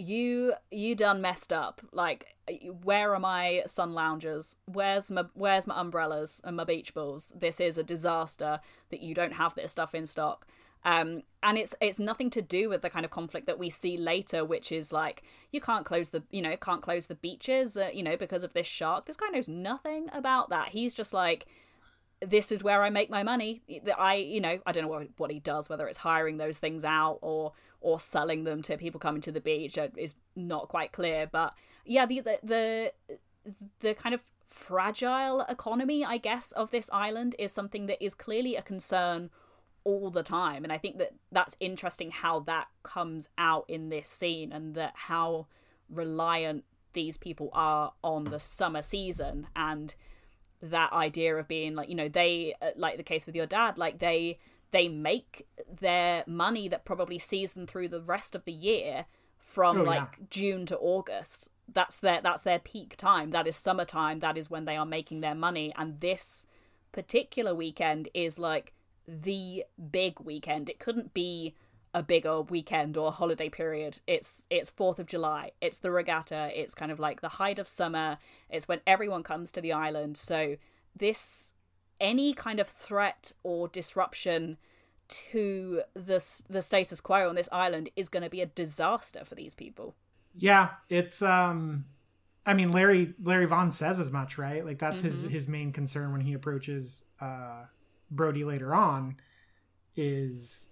you 0.00 0.54
you 0.70 0.94
done 0.94 1.20
messed 1.20 1.52
up. 1.52 1.80
Like, 1.92 2.34
where 2.82 3.14
are 3.14 3.20
my 3.20 3.62
sun 3.66 3.92
loungers? 3.92 4.56
Where's 4.66 5.10
my 5.10 5.24
where's 5.34 5.66
my 5.66 5.80
umbrellas 5.80 6.40
and 6.44 6.56
my 6.56 6.64
beach 6.64 6.94
balls? 6.94 7.32
This 7.34 7.60
is 7.60 7.78
a 7.78 7.82
disaster 7.82 8.60
that 8.90 9.00
you 9.00 9.14
don't 9.14 9.34
have 9.34 9.54
this 9.54 9.72
stuff 9.72 9.94
in 9.94 10.06
stock. 10.06 10.46
Um, 10.82 11.22
and 11.42 11.58
it's 11.58 11.74
it's 11.80 11.98
nothing 11.98 12.30
to 12.30 12.40
do 12.40 12.70
with 12.70 12.80
the 12.82 12.90
kind 12.90 13.04
of 13.04 13.10
conflict 13.10 13.46
that 13.46 13.58
we 13.58 13.68
see 13.68 13.98
later, 13.98 14.44
which 14.44 14.72
is 14.72 14.92
like 14.92 15.22
you 15.52 15.60
can't 15.60 15.84
close 15.84 16.08
the 16.08 16.22
you 16.30 16.40
know 16.40 16.56
can't 16.56 16.82
close 16.82 17.06
the 17.06 17.14
beaches, 17.14 17.76
uh, 17.76 17.90
you 17.92 18.02
know, 18.02 18.16
because 18.16 18.42
of 18.42 18.54
this 18.54 18.66
shark. 18.66 19.06
This 19.06 19.16
guy 19.16 19.28
knows 19.28 19.48
nothing 19.48 20.08
about 20.12 20.48
that. 20.48 20.68
He's 20.68 20.94
just 20.94 21.12
like 21.12 21.46
this 22.22 22.52
is 22.52 22.62
where 22.62 22.82
I 22.82 22.90
make 22.90 23.08
my 23.08 23.22
money. 23.22 23.62
I, 23.96 24.16
you 24.16 24.40
know, 24.40 24.58
I 24.66 24.72
don't 24.72 24.84
know 24.84 24.90
what, 24.90 25.08
what 25.16 25.30
he 25.30 25.40
does, 25.40 25.70
whether 25.70 25.88
it's 25.88 25.98
hiring 25.98 26.36
those 26.36 26.58
things 26.58 26.84
out 26.84 27.18
or 27.22 27.52
or 27.80 27.98
selling 27.98 28.44
them 28.44 28.62
to 28.62 28.76
people 28.76 29.00
coming 29.00 29.22
to 29.22 29.32
the 29.32 29.40
beach 29.40 29.78
is 29.96 30.14
not 30.36 30.68
quite 30.68 30.92
clear. 30.92 31.28
But 31.30 31.54
yeah, 31.84 32.06
the 32.06 32.20
the 32.20 32.38
the, 32.42 32.92
the 33.80 33.94
kind 33.94 34.14
of 34.14 34.22
fragile 34.46 35.42
economy, 35.48 36.04
I 36.04 36.18
guess, 36.18 36.52
of 36.52 36.70
this 36.70 36.90
island 36.92 37.34
is 37.38 37.52
something 37.52 37.86
that 37.86 38.02
is 38.04 38.14
clearly 38.14 38.56
a 38.56 38.62
concern 38.62 39.30
all 39.84 40.10
the 40.10 40.22
time, 40.22 40.62
and 40.62 40.72
I 40.72 40.78
think 40.78 40.98
that 40.98 41.14
that's 41.32 41.56
interesting 41.58 42.10
how 42.10 42.40
that 42.40 42.68
comes 42.82 43.28
out 43.38 43.64
in 43.68 43.88
this 43.88 44.08
scene 44.08 44.52
and 44.52 44.74
that 44.74 44.92
how 44.94 45.46
reliant 45.88 46.64
these 46.92 47.16
people 47.16 47.50
are 47.52 47.92
on 48.02 48.24
the 48.24 48.40
summer 48.40 48.82
season 48.82 49.46
and 49.54 49.94
that 50.62 50.92
idea 50.92 51.36
of 51.36 51.48
being 51.48 51.74
like 51.74 51.88
you 51.88 51.94
know 51.94 52.08
they 52.08 52.54
uh, 52.60 52.70
like 52.76 52.96
the 52.96 53.02
case 53.02 53.26
with 53.26 53.34
your 53.34 53.46
dad 53.46 53.78
like 53.78 53.98
they 53.98 54.38
they 54.70 54.88
make 54.88 55.46
their 55.80 56.24
money 56.26 56.68
that 56.68 56.84
probably 56.84 57.18
sees 57.18 57.52
them 57.52 57.66
through 57.66 57.88
the 57.88 58.00
rest 58.00 58.34
of 58.34 58.44
the 58.44 58.52
year 58.52 59.06
from 59.38 59.80
oh, 59.80 59.84
like 59.84 60.16
yeah. 60.18 60.26
June 60.30 60.66
to 60.66 60.78
August 60.78 61.48
that's 61.72 62.00
their 62.00 62.20
that's 62.20 62.42
their 62.42 62.58
peak 62.58 62.96
time 62.96 63.30
that 63.30 63.46
is 63.46 63.56
summertime 63.56 64.20
that 64.20 64.36
is 64.36 64.50
when 64.50 64.64
they 64.64 64.76
are 64.76 64.86
making 64.86 65.20
their 65.20 65.34
money 65.34 65.72
and 65.76 66.00
this 66.00 66.44
particular 66.90 67.54
weekend 67.54 68.08
is 68.12 68.38
like 68.38 68.72
the 69.06 69.64
big 69.90 70.18
weekend 70.20 70.68
it 70.68 70.80
couldn't 70.80 71.14
be 71.14 71.54
a 71.92 72.02
bigger 72.02 72.40
weekend 72.40 72.96
or 72.96 73.10
holiday 73.12 73.48
period. 73.48 74.00
It's 74.06 74.44
it's 74.48 74.70
4th 74.70 74.98
of 74.98 75.06
July. 75.06 75.52
It's 75.60 75.78
the 75.78 75.90
regatta. 75.90 76.50
It's 76.54 76.74
kind 76.74 76.92
of 76.92 77.00
like 77.00 77.20
the 77.20 77.28
height 77.28 77.58
of 77.58 77.68
summer. 77.68 78.18
It's 78.48 78.68
when 78.68 78.80
everyone 78.86 79.22
comes 79.22 79.50
to 79.52 79.60
the 79.60 79.72
island. 79.72 80.16
So 80.16 80.56
this 80.94 81.52
any 82.00 82.32
kind 82.32 82.60
of 82.60 82.68
threat 82.68 83.32
or 83.42 83.68
disruption 83.68 84.56
to 85.08 85.82
the 85.94 86.24
the 86.48 86.62
status 86.62 87.00
quo 87.00 87.28
on 87.28 87.34
this 87.34 87.48
island 87.50 87.90
is 87.96 88.08
going 88.08 88.22
to 88.22 88.30
be 88.30 88.40
a 88.40 88.46
disaster 88.46 89.24
for 89.24 89.34
these 89.34 89.54
people. 89.54 89.94
Yeah, 90.36 90.70
it's 90.88 91.20
um 91.20 91.84
I 92.46 92.54
mean 92.54 92.70
Larry 92.70 93.14
Larry 93.22 93.46
Vaughn 93.46 93.72
says 93.72 93.98
as 93.98 94.12
much, 94.12 94.38
right? 94.38 94.64
Like 94.64 94.78
that's 94.78 95.00
mm-hmm. 95.00 95.10
his 95.10 95.22
his 95.22 95.48
main 95.48 95.72
concern 95.72 96.12
when 96.12 96.20
he 96.20 96.32
approaches 96.32 97.04
uh 97.20 97.64
Brody 98.10 98.44
later 98.44 98.74
on 98.74 99.16
is 99.96 100.68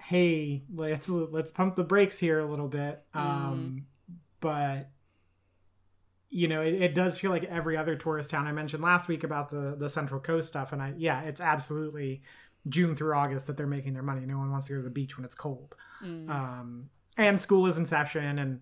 hey, 0.00 0.62
let's 0.74 1.08
let's 1.08 1.50
pump 1.50 1.76
the 1.76 1.84
brakes 1.84 2.18
here 2.18 2.40
a 2.40 2.46
little 2.46 2.68
bit. 2.68 3.04
Mm. 3.14 3.20
Um, 3.20 3.86
but 4.40 4.90
you 6.30 6.48
know, 6.48 6.60
it, 6.60 6.74
it, 6.74 6.94
does 6.94 7.18
feel 7.18 7.30
like 7.30 7.44
every 7.44 7.76
other 7.76 7.96
tourist 7.96 8.30
town. 8.30 8.46
I 8.46 8.52
mentioned 8.52 8.82
last 8.82 9.08
week 9.08 9.24
about 9.24 9.48
the 9.48 9.76
the 9.78 9.88
Central 9.88 10.20
Coast 10.20 10.48
stuff, 10.48 10.72
and 10.72 10.82
I 10.82 10.94
yeah, 10.96 11.22
it's 11.22 11.40
absolutely 11.40 12.22
June 12.68 12.94
through 12.94 13.14
August 13.14 13.46
that 13.46 13.56
they're 13.56 13.66
making 13.66 13.94
their 13.94 14.02
money. 14.02 14.26
No 14.26 14.38
one 14.38 14.50
wants 14.50 14.66
to 14.66 14.74
go 14.74 14.78
to 14.78 14.84
the 14.84 14.90
beach 14.90 15.16
when 15.16 15.24
it's 15.24 15.34
cold, 15.34 15.74
mm. 16.04 16.28
um, 16.28 16.90
and 17.16 17.40
school 17.40 17.66
is 17.66 17.78
in 17.78 17.86
session, 17.86 18.38
and 18.38 18.60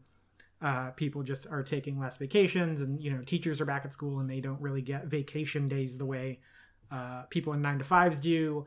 uh, 0.62 0.90
people 0.92 1.22
just 1.22 1.46
are 1.48 1.62
taking 1.62 1.98
less 1.98 2.18
vacations, 2.18 2.80
and 2.80 3.00
you 3.00 3.10
know, 3.10 3.22
teachers 3.22 3.60
are 3.60 3.66
back 3.66 3.84
at 3.84 3.92
school, 3.92 4.20
and 4.20 4.30
they 4.30 4.40
don't 4.40 4.60
really 4.60 4.82
get 4.82 5.06
vacation 5.06 5.68
days 5.68 5.98
the 5.98 6.06
way 6.06 6.40
uh, 6.90 7.22
people 7.30 7.52
in 7.52 7.62
nine 7.62 7.78
to 7.78 7.84
fives 7.84 8.20
do. 8.20 8.66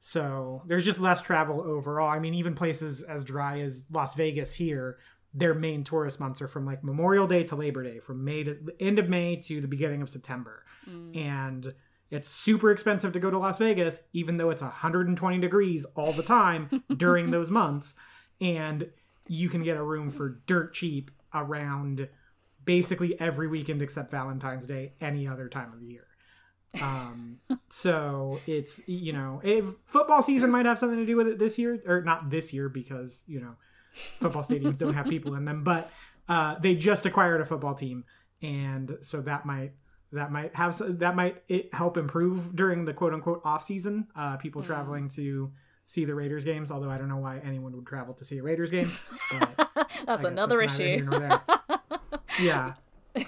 So 0.00 0.62
there's 0.66 0.84
just 0.84 0.98
less 0.98 1.22
travel 1.22 1.60
overall. 1.60 2.08
I 2.08 2.18
mean, 2.18 2.34
even 2.34 2.54
places 2.54 3.02
as 3.02 3.22
dry 3.22 3.60
as 3.60 3.84
Las 3.90 4.14
Vegas 4.14 4.54
here, 4.54 4.98
their 5.32 5.54
main 5.54 5.84
tourist 5.84 6.18
months 6.18 6.42
are 6.42 6.48
from 6.48 6.66
like 6.66 6.82
Memorial 6.82 7.26
Day 7.26 7.44
to 7.44 7.56
Labor 7.56 7.82
Day, 7.84 8.00
from 8.00 8.24
May 8.24 8.44
to 8.44 8.58
end 8.80 8.98
of 8.98 9.08
May 9.08 9.36
to 9.36 9.60
the 9.60 9.68
beginning 9.68 10.02
of 10.02 10.10
September. 10.10 10.64
Mm. 10.88 11.16
And 11.16 11.74
it's 12.10 12.28
super 12.28 12.70
expensive 12.70 13.12
to 13.12 13.20
go 13.20 13.30
to 13.30 13.38
Las 13.38 13.58
Vegas, 13.58 14.02
even 14.12 14.36
though 14.36 14.50
it's 14.50 14.62
120 14.62 15.38
degrees 15.38 15.84
all 15.94 16.12
the 16.12 16.22
time 16.22 16.82
during 16.96 17.30
those 17.30 17.50
months. 17.50 17.94
And 18.40 18.90
you 19.28 19.48
can 19.48 19.62
get 19.62 19.76
a 19.76 19.82
room 19.82 20.10
for 20.10 20.40
dirt 20.46 20.74
cheap 20.74 21.10
around 21.32 22.08
basically 22.64 23.18
every 23.20 23.46
weekend 23.46 23.80
except 23.82 24.10
Valentine's 24.10 24.66
Day, 24.66 24.94
any 25.00 25.28
other 25.28 25.48
time 25.48 25.72
of 25.72 25.82
year. 25.82 26.06
Um, 26.80 27.38
so 27.70 28.40
it's 28.46 28.80
you 28.88 29.12
know, 29.12 29.40
if 29.44 29.66
football 29.86 30.22
season 30.22 30.50
might 30.50 30.66
have 30.66 30.78
something 30.78 30.98
to 30.98 31.06
do 31.06 31.16
with 31.16 31.28
it 31.28 31.38
this 31.38 31.58
year, 31.58 31.80
or 31.86 32.02
not 32.02 32.30
this 32.30 32.52
year 32.52 32.68
because 32.68 33.22
you 33.28 33.40
know, 33.40 33.54
football 33.92 34.42
stadiums 34.42 34.78
don't 34.78 34.94
have 34.94 35.06
people 35.06 35.34
in 35.34 35.44
them, 35.44 35.64
but 35.64 35.90
uh, 36.28 36.56
they 36.60 36.74
just 36.74 37.06
acquired 37.06 37.40
a 37.40 37.44
football 37.44 37.74
team, 37.74 38.04
and 38.42 38.98
so 39.00 39.20
that 39.22 39.44
might 39.46 39.72
that 40.12 40.32
might 40.32 40.54
have 40.56 40.76
that 40.98 41.14
might 41.14 41.42
it 41.48 41.72
help 41.74 41.96
improve 41.96 42.54
during 42.54 42.84
the 42.84 42.92
quote 42.92 43.12
unquote 43.12 43.40
off 43.44 43.62
season. 43.62 44.08
Uh, 44.16 44.36
people 44.36 44.62
traveling 44.62 45.08
to 45.10 45.52
see 45.86 46.04
the 46.04 46.14
Raiders 46.14 46.44
games, 46.44 46.70
although 46.70 46.90
I 46.90 46.98
don't 46.98 47.08
know 47.08 47.16
why 47.16 47.38
anyone 47.38 47.74
would 47.74 47.86
travel 47.86 48.14
to 48.14 48.24
see 48.24 48.38
a 48.38 48.42
Raiders 48.42 48.70
game. 48.70 48.90
that's 50.06 50.24
another 50.24 50.58
that's 50.58 50.78
issue. 50.78 51.08
yeah. 52.40 52.74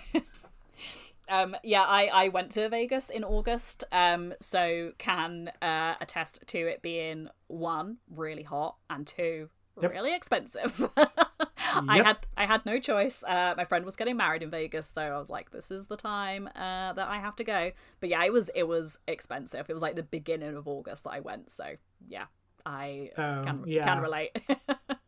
Um, 1.28 1.56
yeah, 1.62 1.84
I, 1.84 2.08
I 2.12 2.28
went 2.28 2.50
to 2.52 2.68
Vegas 2.68 3.08
in 3.08 3.24
August, 3.24 3.84
um, 3.90 4.34
so 4.38 4.92
can 4.98 5.50
uh, 5.62 5.94
attest 5.98 6.40
to 6.48 6.58
it 6.58 6.82
being 6.82 7.28
one 7.46 7.96
really 8.14 8.42
hot 8.42 8.76
and 8.90 9.06
two 9.06 9.48
yep. 9.80 9.90
really 9.90 10.14
expensive. 10.14 10.90
I 10.96 12.02
had 12.02 12.18
I 12.36 12.46
had 12.46 12.66
no 12.66 12.78
choice. 12.78 13.22
Uh, 13.22 13.54
my 13.56 13.64
friend 13.64 13.84
was 13.84 13.96
getting 13.96 14.16
married 14.16 14.42
in 14.42 14.50
Vegas, 14.50 14.86
so 14.86 15.02
I 15.02 15.18
was 15.18 15.30
like, 15.30 15.50
"This 15.50 15.70
is 15.70 15.86
the 15.86 15.96
time 15.96 16.48
uh, 16.54 16.92
that 16.92 17.08
I 17.08 17.18
have 17.18 17.36
to 17.36 17.44
go." 17.44 17.72
But 18.00 18.10
yeah, 18.10 18.24
it 18.24 18.32
was 18.32 18.50
it 18.54 18.64
was 18.64 18.98
expensive. 19.06 19.66
It 19.68 19.72
was 19.72 19.82
like 19.82 19.96
the 19.96 20.02
beginning 20.02 20.56
of 20.56 20.68
August 20.68 21.04
that 21.04 21.10
I 21.10 21.20
went, 21.20 21.50
so 21.50 21.76
yeah, 22.08 22.26
I 22.66 23.10
um, 23.16 23.44
can 23.44 23.64
yeah. 23.66 23.84
can 23.84 24.00
relate. 24.00 24.36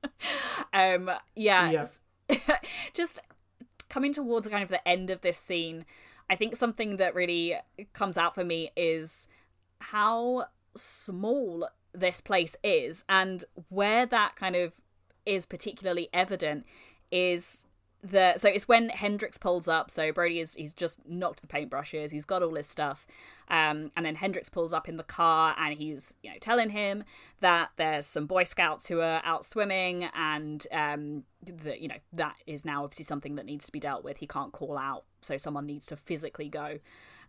um, 0.73 1.11
yeah, 1.35 1.85
just 2.95 3.21
coming 3.89 4.13
towards 4.13 4.47
kind 4.47 4.63
of 4.63 4.71
the 4.71 4.87
end 4.89 5.11
of 5.11 5.21
this 5.21 5.39
scene 5.39 5.85
I 6.31 6.37
think 6.37 6.57
something 6.57 6.97
that 6.97 7.15
really 7.15 7.57
comes 7.93 8.17
out 8.17 8.35
for 8.35 8.45
me 8.45 8.71
is 8.77 9.29
how 9.81 10.47
small 10.75 11.69
this 11.95 12.21
place 12.21 12.57
is 12.65 13.05
and 13.09 13.45
where 13.69 14.05
that 14.05 14.37
kind 14.37 14.57
of 14.57 14.75
is 15.25 15.47
particularly 15.47 16.09
evident 16.13 16.67
is 17.11 17.65
the 18.05 18.35
so 18.37 18.49
it's 18.49 18.69
when 18.69 18.91
Hendrix 18.91 19.39
pulls 19.39 19.67
up. 19.67 19.91
So 19.91 20.13
Brody 20.13 20.39
is 20.39 20.55
he's 20.55 20.75
just 20.75 20.99
knocked 21.09 21.41
the 21.41 21.47
paintbrushes. 21.47 22.11
He's 22.11 22.27
got 22.27 22.43
all 22.43 22.55
his 22.55 22.67
stuff, 22.67 23.07
um, 23.49 23.91
and 23.97 24.05
then 24.05 24.17
Hendrix 24.17 24.51
pulls 24.51 24.73
up 24.75 24.89
in 24.89 24.99
the 24.99 25.03
car 25.03 25.55
and 25.59 25.75
he's 25.75 26.15
you 26.23 26.31
know 26.31 26.37
telling 26.39 26.71
him 26.71 27.05
that 27.41 27.71
there's 27.77 28.07
some 28.07 28.27
Boy 28.27 28.45
Scouts 28.45 28.87
who 28.87 29.01
are 29.01 29.23
out 29.25 29.45
swimming, 29.45 30.09
and 30.15 30.67
um, 30.71 31.25
that 31.65 31.81
you 31.81 31.89
know 31.89 31.97
that 32.13 32.37
is 32.47 32.65
now 32.65 32.85
obviously 32.85 33.05
something 33.05 33.37
that 33.37 33.47
needs 33.47 33.65
to 33.67 33.73
be 33.73 33.81
dealt 33.81 34.05
with. 34.05 34.19
He 34.19 34.27
can't 34.27 34.53
call 34.53 34.77
out, 34.77 35.05
so 35.23 35.39
someone 35.39 35.65
needs 35.65 35.87
to 35.87 35.97
physically 35.97 36.51
go. 36.51 36.79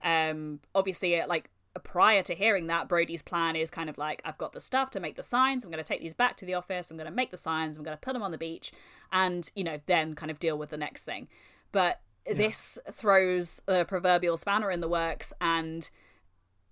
Um, 0.03 0.59
obviously, 0.75 1.21
like 1.25 1.49
prior 1.83 2.23
to 2.23 2.33
hearing 2.33 2.67
that, 2.67 2.87
Brody's 2.87 3.21
plan 3.21 3.55
is 3.55 3.69
kind 3.69 3.89
of 3.89 3.97
like, 3.97 4.21
I've 4.23 4.37
got 4.37 4.53
the 4.53 4.61
stuff 4.61 4.91
to 4.91 4.99
make 4.99 5.15
the 5.15 5.23
signs. 5.23 5.63
I'm 5.63 5.71
going 5.71 5.83
to 5.83 5.87
take 5.87 6.01
these 6.01 6.13
back 6.13 6.37
to 6.37 6.45
the 6.45 6.53
office. 6.53 6.89
I'm 6.89 6.97
going 6.97 7.09
to 7.09 7.15
make 7.15 7.31
the 7.31 7.37
signs. 7.37 7.77
I'm 7.77 7.83
going 7.83 7.97
to 7.97 8.01
put 8.01 8.13
them 8.13 8.23
on 8.23 8.31
the 8.31 8.37
beach 8.37 8.71
and, 9.11 9.49
you 9.55 9.63
know, 9.63 9.79
then 9.85 10.15
kind 10.15 10.31
of 10.31 10.39
deal 10.39 10.57
with 10.57 10.69
the 10.69 10.77
next 10.77 11.03
thing. 11.03 11.27
But 11.71 12.01
yeah. 12.25 12.35
this 12.35 12.79
throws 12.91 13.61
the 13.65 13.85
proverbial 13.85 14.37
spanner 14.37 14.71
in 14.71 14.81
the 14.81 14.87
works. 14.87 15.33
And 15.41 15.89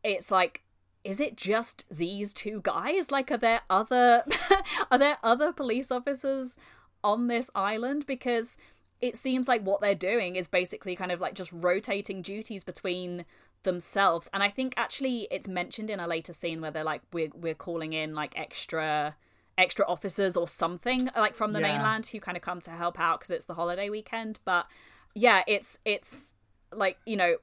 it's 0.03 0.31
like, 0.31 0.63
is 1.03 1.19
it 1.19 1.35
just 1.35 1.85
these 1.91 2.31
two 2.31 2.61
guys? 2.63 3.11
Like, 3.11 3.29
are 3.31 3.37
there 3.37 3.61
other, 3.69 4.23
are 4.91 4.97
there 4.97 5.17
other 5.21 5.51
police 5.51 5.91
officers 5.91 6.57
on 7.03 7.27
this 7.27 7.49
island? 7.53 8.05
Because 8.05 8.55
it 9.01 9.17
seems 9.17 9.49
like 9.49 9.63
what 9.63 9.81
they're 9.81 9.95
doing 9.95 10.37
is 10.37 10.47
basically 10.47 10.95
kind 10.95 11.11
of 11.11 11.19
like 11.19 11.33
just 11.33 11.51
rotating 11.51 12.21
duties 12.21 12.63
between 12.63 13.25
themselves 13.63 14.29
and 14.33 14.43
i 14.43 14.49
think 14.49 14.73
actually 14.77 15.27
it's 15.31 15.47
mentioned 15.47 15.89
in 15.89 15.99
a 15.99 16.07
later 16.07 16.33
scene 16.33 16.61
where 16.61 16.71
they're 16.71 16.83
like 16.83 17.01
we're, 17.11 17.29
we're 17.33 17.53
calling 17.53 17.93
in 17.93 18.13
like 18.13 18.33
extra 18.35 19.15
extra 19.57 19.85
officers 19.87 20.35
or 20.35 20.47
something 20.47 21.09
like 21.15 21.35
from 21.35 21.53
the 21.53 21.59
yeah. 21.59 21.73
mainland 21.73 22.07
who 22.07 22.19
kind 22.19 22.35
of 22.37 22.43
come 22.43 22.61
to 22.61 22.71
help 22.71 22.99
out 22.99 23.19
because 23.19 23.29
it's 23.29 23.45
the 23.45 23.53
holiday 23.53 23.89
weekend. 23.89 24.39
But 24.45 24.67
yeah, 25.13 25.43
it's 25.47 25.77
it's 25.85 26.33
like 26.71 26.97
you 27.05 27.15
know 27.15 27.37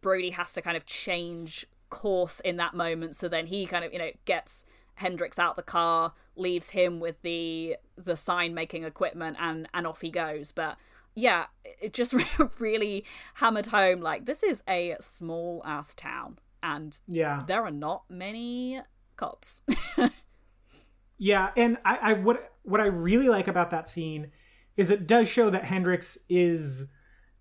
Brody 0.00 0.30
has 0.30 0.52
to 0.54 0.62
kind 0.62 0.76
of 0.76 0.86
change 0.86 1.66
course 1.90 2.40
in 2.40 2.56
that 2.56 2.74
moment. 2.74 3.16
So 3.16 3.28
then 3.28 3.46
he 3.46 3.66
kind 3.66 3.84
of 3.84 3.92
you 3.92 3.98
know 3.98 4.10
gets 4.24 4.64
Hendrix 4.94 5.38
out 5.38 5.56
the 5.56 5.62
car, 5.62 6.12
leaves 6.36 6.70
him 6.70 7.00
with 7.00 7.20
the 7.22 7.76
the 7.96 8.16
sign 8.16 8.54
making 8.54 8.84
equipment, 8.84 9.36
and 9.40 9.68
and 9.72 9.86
off 9.86 10.02
he 10.02 10.10
goes. 10.10 10.52
But 10.52 10.76
yeah, 11.16 11.46
it 11.64 11.94
just 11.94 12.14
really 12.60 13.04
hammered 13.34 13.66
home 13.66 14.00
like 14.00 14.26
this 14.26 14.42
is 14.42 14.62
a 14.68 14.96
small 15.00 15.62
ass 15.64 15.94
town, 15.94 16.38
and 16.62 16.96
yeah, 17.08 17.42
there 17.48 17.64
are 17.64 17.72
not 17.72 18.04
many 18.08 18.82
cops. 19.16 19.62
yeah, 21.18 21.50
and 21.56 21.78
I, 21.84 21.96
I 21.96 22.12
what 22.12 22.52
what 22.62 22.80
I 22.80 22.86
really 22.86 23.28
like 23.28 23.48
about 23.48 23.70
that 23.70 23.88
scene 23.88 24.30
is 24.76 24.90
it 24.90 25.06
does 25.06 25.28
show 25.28 25.50
that 25.50 25.64
Hendrix 25.64 26.18
is. 26.28 26.86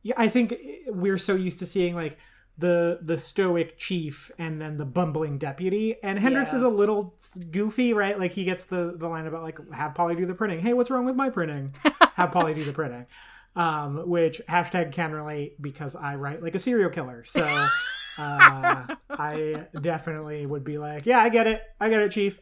Yeah, 0.03 0.15
I 0.17 0.29
think 0.29 0.55
we're 0.87 1.17
so 1.17 1.35
used 1.35 1.59
to 1.59 1.65
seeing 1.65 1.95
like 1.95 2.17
the 2.57 2.99
the 3.01 3.17
stoic 3.17 3.77
chief 3.77 4.31
and 4.37 4.61
then 4.61 4.77
the 4.77 4.85
bumbling 4.85 5.37
deputy. 5.37 5.95
And 6.01 6.17
Hendrix 6.17 6.53
yeah. 6.53 6.59
is 6.59 6.63
a 6.63 6.69
little 6.69 7.15
goofy, 7.51 7.93
right? 7.93 8.17
Like 8.17 8.31
he 8.31 8.45
gets 8.45 8.65
the 8.65 8.95
the 8.97 9.09
line 9.09 9.27
about 9.27 9.43
like 9.43 9.59
have 9.73 9.95
Polly 9.95 10.15
do 10.15 10.25
the 10.25 10.35
printing. 10.35 10.59
Hey, 10.59 10.73
what's 10.73 10.89
wrong 10.89 11.05
with 11.05 11.15
my 11.15 11.29
printing? 11.29 11.75
have 12.13 12.31
Polly 12.31 12.53
do 12.53 12.63
the 12.63 12.71
printing. 12.71 13.07
Um, 13.55 14.09
which 14.09 14.41
hashtag 14.49 14.91
can 14.91 15.13
relate 15.13 15.61
because 15.61 15.95
I 15.95 16.15
write 16.15 16.43
like 16.43 16.55
a 16.55 16.59
serial 16.59 16.89
killer. 16.89 17.23
So 17.23 17.41
uh, 18.17 18.85
I 19.09 19.67
definitely 19.79 20.45
would 20.45 20.63
be 20.63 20.77
like, 20.77 21.05
yeah, 21.05 21.19
I 21.19 21.29
get 21.29 21.47
it, 21.47 21.63
I 21.79 21.89
get 21.89 22.01
it, 22.01 22.11
chief. 22.11 22.39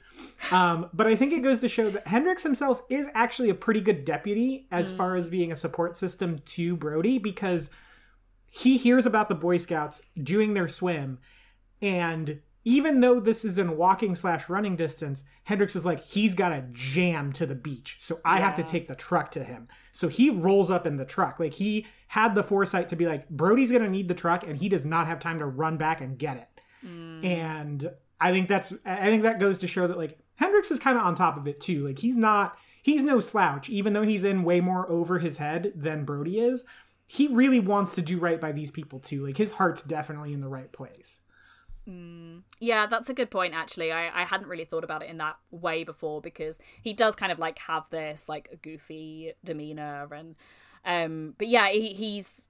Um, 0.52 0.90
but 0.94 1.08
I 1.08 1.16
think 1.16 1.34
it 1.34 1.42
goes 1.42 1.60
to 1.62 1.70
show 1.70 1.90
that 1.92 2.08
Hendrix 2.08 2.44
himself 2.44 2.82
is 2.90 3.10
actually 3.14 3.50
a 3.50 3.56
pretty 3.56 3.82
good 3.82 4.06
deputy 4.06 4.68
as 4.72 4.92
mm. 4.92 4.98
far 4.98 5.16
as 5.16 5.30
being 5.30 5.52
a 5.52 5.56
support 5.56 5.98
system 5.98 6.40
to 6.40 6.76
Brody 6.76 7.18
because 7.18 7.70
he 8.56 8.78
hears 8.78 9.06
about 9.06 9.30
the 9.30 9.36
Boy 9.36 9.58
Scouts 9.58 10.02
doing 10.22 10.54
their 10.54 10.68
swim, 10.68 11.18
and 11.82 12.40
even 12.66 13.02
though 13.02 13.20
this 13.20 13.44
is 13.44 13.58
in 13.58 13.78
walking 13.78 14.16
slash 14.16 14.48
running 14.48 14.76
distance, 14.76 15.24
Hendrix 15.44 15.76
is 15.76 15.86
like, 15.86 16.04
he's 16.04 16.34
got 16.34 16.52
a 16.52 16.66
jam 16.72 17.34
to 17.34 17.46
the 17.46 17.56
beach. 17.56 17.98
So 18.00 18.20
I 18.24 18.38
yeah. 18.38 18.46
have 18.46 18.56
to 18.56 18.64
take 18.64 18.88
the 18.88 18.96
truck 18.96 19.32
to 19.32 19.44
him. 19.44 19.68
So 19.92 20.08
he 20.08 20.30
rolls 20.30 20.72
up 20.72 20.88
in 20.88 20.98
the 20.98 21.06
truck. 21.06 21.40
Like 21.40 21.54
he 21.54 21.86
had 22.08 22.36
the 22.36 22.44
foresight 22.44 22.90
to 22.90 22.96
be 22.96 23.06
like, 23.06 23.28
Brody's 23.30 23.72
going 23.72 23.84
to 23.84 23.90
need 23.90 24.08
the 24.08 24.14
truck 24.14 24.48
and 24.48 24.58
he 24.58 24.70
does 24.70 24.86
not 24.86 25.08
have 25.08 25.20
time 25.20 25.40
to 25.40 25.46
run 25.46 25.78
back 25.78 26.00
and 26.00 26.18
get 26.18 26.38
it. 26.38 26.62
Mm. 26.86 27.26
And 27.26 27.92
I 28.22 28.32
think 28.32 28.48
that's, 28.48 28.74
I 28.86 29.08
think 29.08 29.24
that 29.24 29.40
goes 29.40 29.60
to 29.60 29.68
show 29.68 29.88
that 29.88 29.98
like 29.98 30.18
Hendrix 30.36 30.72
is 30.72 30.80
kind 30.80 30.98
of 30.98 31.04
on 31.04 31.16
top 31.16 31.38
of 31.38 31.48
it 31.48 31.60
too. 31.60 31.86
Like 31.86 32.00
he's 32.00 32.16
not, 32.16 32.58
he's 32.82 33.04
no 33.04 33.20
slouch, 33.20 33.70
even 33.70 33.92
though 33.92 34.04
he's 34.04 34.24
in 34.24 34.44
way 34.44 34.62
more 34.62 34.90
over 34.90 35.20
his 35.20 35.38
head 35.38 35.74
than 35.76 36.06
Brody 36.06 36.40
is 36.40 36.64
he 37.06 37.28
really 37.28 37.60
wants 37.60 37.96
to 37.96 38.02
do 38.02 38.18
right 38.18 38.40
by 38.40 38.52
these 38.52 38.72
people 38.72 39.00
too. 39.00 39.26
Like 39.26 39.38
his 39.38 39.52
heart's 39.52 39.82
definitely 39.82 40.34
in 40.34 40.42
the 40.42 40.48
right 40.48 40.72
place. 40.72 41.20
Mm, 41.90 42.44
yeah, 42.60 42.86
that's 42.88 43.10
a 43.10 43.14
good 43.14 43.30
point. 43.30 43.54
Actually, 43.54 43.92
I 43.92 44.22
I 44.22 44.24
hadn't 44.26 44.48
really 44.48 44.64
thought 44.66 44.86
about 44.86 45.04
it 45.04 45.10
in 45.10 45.18
that 45.18 45.38
way 45.52 45.84
before 45.84 46.22
because 46.22 46.58
he 46.82 46.94
does 46.94 47.14
kind 47.16 47.32
of 47.32 47.40
like 47.40 47.60
have 47.60 47.84
this 47.90 48.30
like 48.30 48.60
goofy 48.62 49.34
demeanor 49.44 50.08
and 50.14 50.36
um, 50.86 51.36
but 51.38 51.48
yeah, 51.48 51.70
he, 51.70 51.94
he's 51.94 52.48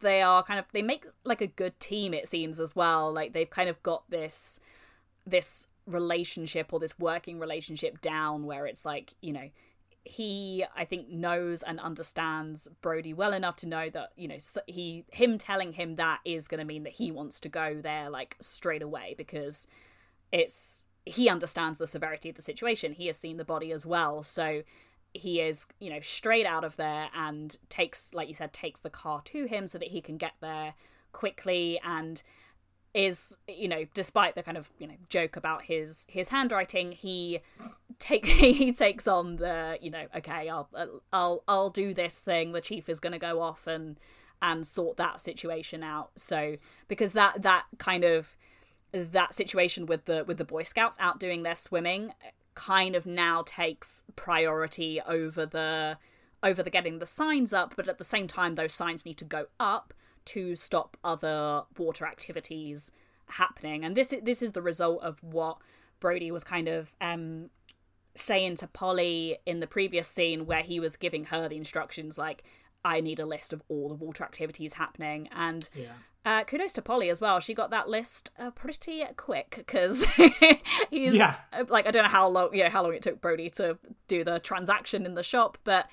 they 0.00 0.20
are 0.22 0.42
kind 0.42 0.58
of 0.58 0.64
they 0.72 0.82
make 0.82 1.04
like 1.24 1.40
a 1.42 1.46
good 1.46 1.78
team 1.78 2.14
it 2.14 2.26
seems 2.26 2.58
as 2.58 2.74
well. 2.74 3.12
Like 3.12 3.34
they've 3.34 3.48
kind 3.50 3.68
of 3.68 3.82
got 3.82 4.08
this 4.10 4.60
this 5.26 5.66
relationship 5.86 6.72
or 6.72 6.80
this 6.80 6.98
working 6.98 7.38
relationship 7.38 8.00
down 8.00 8.46
where 8.46 8.66
it's 8.66 8.84
like 8.86 9.14
you 9.20 9.32
know 9.32 9.50
he 10.02 10.64
i 10.74 10.84
think 10.84 11.10
knows 11.10 11.62
and 11.62 11.78
understands 11.78 12.66
brody 12.80 13.12
well 13.12 13.34
enough 13.34 13.56
to 13.56 13.66
know 13.66 13.90
that 13.90 14.10
you 14.16 14.26
know 14.26 14.38
he 14.66 15.04
him 15.12 15.36
telling 15.36 15.74
him 15.74 15.96
that 15.96 16.20
is 16.24 16.48
going 16.48 16.58
to 16.58 16.64
mean 16.64 16.84
that 16.84 16.94
he 16.94 17.12
wants 17.12 17.38
to 17.38 17.50
go 17.50 17.78
there 17.82 18.08
like 18.08 18.34
straight 18.40 18.80
away 18.80 19.14
because 19.18 19.66
it's 20.32 20.84
he 21.04 21.28
understands 21.28 21.78
the 21.78 21.86
severity 21.86 22.28
of 22.28 22.36
the 22.36 22.42
situation. 22.42 22.92
He 22.92 23.06
has 23.06 23.16
seen 23.16 23.36
the 23.36 23.44
body 23.44 23.72
as 23.72 23.86
well. 23.86 24.22
So 24.22 24.62
he 25.12 25.40
is 25.40 25.66
you 25.80 25.90
know 25.90 26.00
straight 26.00 26.46
out 26.46 26.62
of 26.62 26.76
there 26.76 27.08
and 27.16 27.56
takes 27.68 28.14
like 28.14 28.28
you 28.28 28.34
said 28.34 28.52
takes 28.52 28.78
the 28.78 28.90
car 28.90 29.20
to 29.24 29.46
him 29.46 29.66
so 29.66 29.76
that 29.76 29.88
he 29.88 30.00
can 30.00 30.16
get 30.16 30.34
there 30.40 30.74
quickly. 31.12 31.80
And 31.84 32.22
is 32.92 33.36
you 33.46 33.68
know 33.68 33.84
despite 33.94 34.34
the 34.34 34.42
kind 34.42 34.56
of 34.56 34.68
you 34.78 34.86
know 34.86 34.94
joke 35.08 35.36
about 35.36 35.62
his 35.62 36.06
his 36.08 36.30
handwriting 36.30 36.90
he 36.90 37.38
take 38.00 38.26
he 38.26 38.72
takes 38.72 39.06
on 39.06 39.36
the 39.36 39.78
you 39.80 39.90
know 39.90 40.06
okay 40.16 40.48
I'll 40.48 40.68
I'll 41.12 41.42
I'll 41.46 41.70
do 41.70 41.94
this 41.94 42.18
thing 42.18 42.52
the 42.52 42.60
chief 42.60 42.88
is 42.88 42.98
going 42.98 43.12
to 43.12 43.18
go 43.18 43.40
off 43.40 43.66
and 43.66 43.96
and 44.42 44.66
sort 44.66 44.96
that 44.96 45.20
situation 45.20 45.82
out. 45.82 46.10
So 46.16 46.56
because 46.88 47.12
that 47.12 47.42
that 47.42 47.64
kind 47.78 48.04
of 48.04 48.36
that 48.92 49.34
situation 49.34 49.86
with 49.86 50.06
the 50.06 50.24
with 50.26 50.38
the 50.38 50.44
boy 50.44 50.62
scouts 50.62 50.96
out 51.00 51.20
doing 51.20 51.42
their 51.42 51.54
swimming 51.54 52.12
kind 52.54 52.96
of 52.96 53.06
now 53.06 53.42
takes 53.46 54.02
priority 54.16 55.00
over 55.06 55.46
the 55.46 55.96
over 56.42 56.62
the 56.62 56.70
getting 56.70 56.98
the 56.98 57.06
signs 57.06 57.52
up 57.52 57.74
but 57.76 57.86
at 57.86 57.98
the 57.98 58.04
same 58.04 58.26
time 58.26 58.56
those 58.56 58.74
signs 58.74 59.06
need 59.06 59.16
to 59.16 59.24
go 59.24 59.46
up 59.60 59.94
to 60.32 60.56
stop 60.56 60.96
other 61.02 61.62
water 61.78 62.06
activities 62.06 62.92
happening. 63.26 63.84
And 63.84 63.96
this 63.96 64.14
this 64.22 64.42
is 64.42 64.52
the 64.52 64.62
result 64.62 65.02
of 65.02 65.22
what 65.22 65.58
Brody 66.00 66.30
was 66.30 66.44
kind 66.44 66.68
of 66.68 66.94
um, 67.00 67.50
saying 68.14 68.56
to 68.56 68.66
Polly 68.66 69.38
in 69.46 69.60
the 69.60 69.66
previous 69.66 70.08
scene, 70.08 70.46
where 70.46 70.62
he 70.62 70.80
was 70.80 70.96
giving 70.96 71.24
her 71.24 71.48
the 71.48 71.56
instructions 71.56 72.18
like, 72.18 72.42
"I 72.84 73.00
need 73.00 73.18
a 73.18 73.26
list 73.26 73.52
of 73.52 73.62
all 73.68 73.88
the 73.88 73.94
water 73.94 74.24
activities 74.24 74.74
happening." 74.74 75.28
And 75.34 75.68
yeah. 75.74 75.92
Uh, 76.22 76.44
kudos 76.44 76.74
to 76.74 76.82
Polly 76.82 77.08
as 77.08 77.22
well. 77.22 77.40
She 77.40 77.54
got 77.54 77.70
that 77.70 77.88
list 77.88 78.30
uh, 78.38 78.50
pretty 78.50 79.02
quick 79.16 79.54
because 79.56 80.04
he's 80.90 81.14
yeah. 81.14 81.36
like 81.68 81.86
I 81.86 81.90
don't 81.90 82.02
know 82.02 82.10
how 82.10 82.28
long 82.28 82.54
you 82.54 82.62
know 82.62 82.68
how 82.68 82.82
long 82.82 82.92
it 82.92 83.00
took 83.00 83.22
Brody 83.22 83.48
to 83.50 83.78
do 84.06 84.22
the 84.22 84.38
transaction 84.38 85.06
in 85.06 85.14
the 85.14 85.22
shop, 85.22 85.56
but 85.64 85.86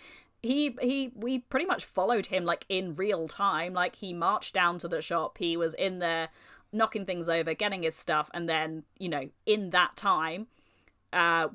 he 0.43 0.75
he 0.81 1.11
we 1.15 1.39
pretty 1.39 1.65
much 1.65 1.85
followed 1.85 2.27
him 2.27 2.45
like 2.45 2.65
in 2.69 2.95
real 2.95 3.27
time. 3.27 3.73
Like 3.73 3.95
he 3.95 4.13
marched 4.13 4.53
down 4.53 4.77
to 4.79 4.87
the 4.87 5.01
shop. 5.01 5.37
He 5.37 5.57
was 5.57 5.73
in 5.73 5.99
there 5.99 6.29
knocking 6.71 7.05
things 7.05 7.29
over 7.29 7.53
getting 7.53 7.83
his 7.83 7.95
stuff. 7.95 8.29
And 8.33 8.47
then 8.47 8.83
you 8.97 9.09
know 9.09 9.29
in 9.45 9.71
that 9.71 9.95
time 9.95 10.47
uh 11.13 11.47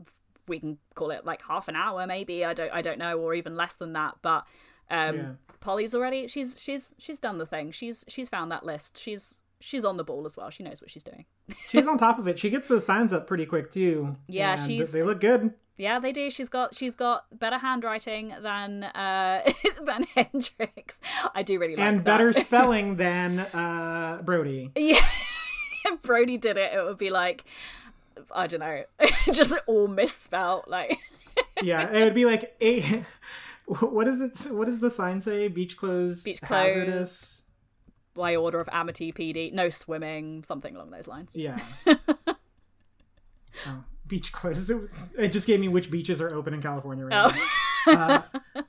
we 0.49 0.59
can 0.59 0.79
call 0.95 1.11
it 1.11 1.25
like 1.25 1.43
half 1.43 1.69
an 1.69 1.77
hour 1.77 2.07
maybe. 2.07 2.45
I 2.45 2.55
don't 2.55 2.73
i 2.73 2.83
don't 2.83 2.99
know 2.99 3.19
or 3.19 3.35
even 3.35 3.55
less 3.55 3.77
than 3.77 3.93
that. 3.93 4.17
But 4.23 4.45
um 4.91 5.17
yeah. 5.17 5.31
polly's 5.61 5.95
already 5.95 6.27
she's 6.27 6.57
she's 6.59 6.95
she's 6.99 7.19
done 7.19 7.39
the 7.39 7.47
thing. 7.47 7.71
She's 7.71 8.05
she's 8.09 8.29
found 8.29 8.51
that 8.51 8.65
list. 8.65 8.99
She's 9.01 9.41
she's 9.61 9.85
on 9.85 9.97
the 9.97 10.05
ball 10.05 10.27
as 10.27 10.37
well. 10.37 10.51
She 10.51 10.65
knows 10.65 10.83
what 10.83 10.91
she's 10.91 11.05
doing. 11.05 11.25
She's 11.69 11.87
on 11.89 11.99
top 11.99 12.19
of 12.19 12.27
it. 12.27 12.39
She 12.39 12.51
gets 12.51 12.67
those 12.67 12.85
signs 12.85 13.13
up 13.13 13.29
pretty 13.29 13.47
quick 13.47 13.71
too. 13.71 14.17
Yeah 14.27 14.57
she's 14.57 14.91
they 14.91 15.05
look 15.05 15.21
good 15.21 15.55
yeah, 15.77 15.99
they 15.99 16.13
do. 16.13 16.31
She's 16.31 16.49
got 16.49 16.75
she's 16.75 16.95
got 16.95 17.25
better 17.39 17.59
handwriting 17.59 18.35
than 18.41 18.85
uh 18.85 19.43
than 19.85 20.05
Hendrix. 20.15 21.01
I 21.35 21.43
do 21.43 21.59
really 21.59 21.77
like 21.77 21.87
and 21.87 22.01
that. 22.01 22.05
better 22.05 22.33
spelling 22.33 22.97
than 22.97 23.41
uh 23.41 24.21
Brody. 24.25 24.71
Yeah, 24.77 25.05
if 25.85 26.03
Brody 26.03 26.37
did 26.39 26.57
it, 26.57 26.75
it 26.75 26.85
would 26.85 26.99
be 26.99 27.11
like 27.11 27.45
I 28.35 28.47
don't 28.47 28.61
know, 28.61 28.85
just 29.33 29.55
all 29.67 29.89
misspelled. 29.89 30.65
Like 30.67 30.99
yeah, 31.63 31.91
it 31.91 32.05
would 32.05 32.15
be 32.15 32.25
like 32.25 32.55
a. 32.61 33.05
What 33.67 34.09
is 34.09 34.21
it? 34.21 34.53
What 34.53 34.67
does 34.67 34.81
the 34.81 34.91
sign 34.91 35.21
say? 35.21 35.49
Beach 35.49 35.77
closed. 35.77 36.25
Beach 36.25 36.43
closed. 36.43 36.77
Hazardous. 36.77 37.43
By 38.15 38.37
order 38.37 38.61
of 38.61 38.69
Amity 38.71 39.13
PD, 39.13 39.53
no 39.53 39.71
swimming, 39.71 40.45
something 40.45 40.77
along 40.77 40.91
those 40.91 41.07
lines. 41.07 41.31
Yeah. 41.35 41.61
oh 43.67 43.85
beach 44.13 44.31
closed. 44.31 44.71
It 45.19 45.33
just 45.33 45.47
gave 45.47 45.59
me 45.59 45.69
which 45.69 45.91
beaches 45.91 46.21
are 46.21 46.35
open 46.35 46.53
in 46.53 46.61
California 46.61 47.07
right 47.07 47.35
oh. 47.35 47.93
now. 47.93 48.27
Uh, 48.55 48.63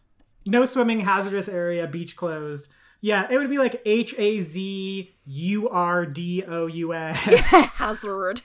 no 0.46 0.66
swimming, 0.66 1.02
hazardous 1.02 1.50
area, 1.50 1.86
beach 1.86 2.16
closed. 2.16 2.70
Yeah, 3.02 3.28
it 3.30 3.38
would 3.38 3.50
be 3.50 3.58
like 3.58 3.82
H 3.86 4.16
A 4.18 4.40
Z 4.40 5.14
U 5.26 5.70
R 5.70 6.06
D 6.06 6.46
O 6.48 6.68
U 6.68 6.94
S. 6.94 7.18
Hazard. 7.76 8.42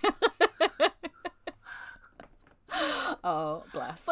oh, 3.23 3.63
bless. 3.73 4.09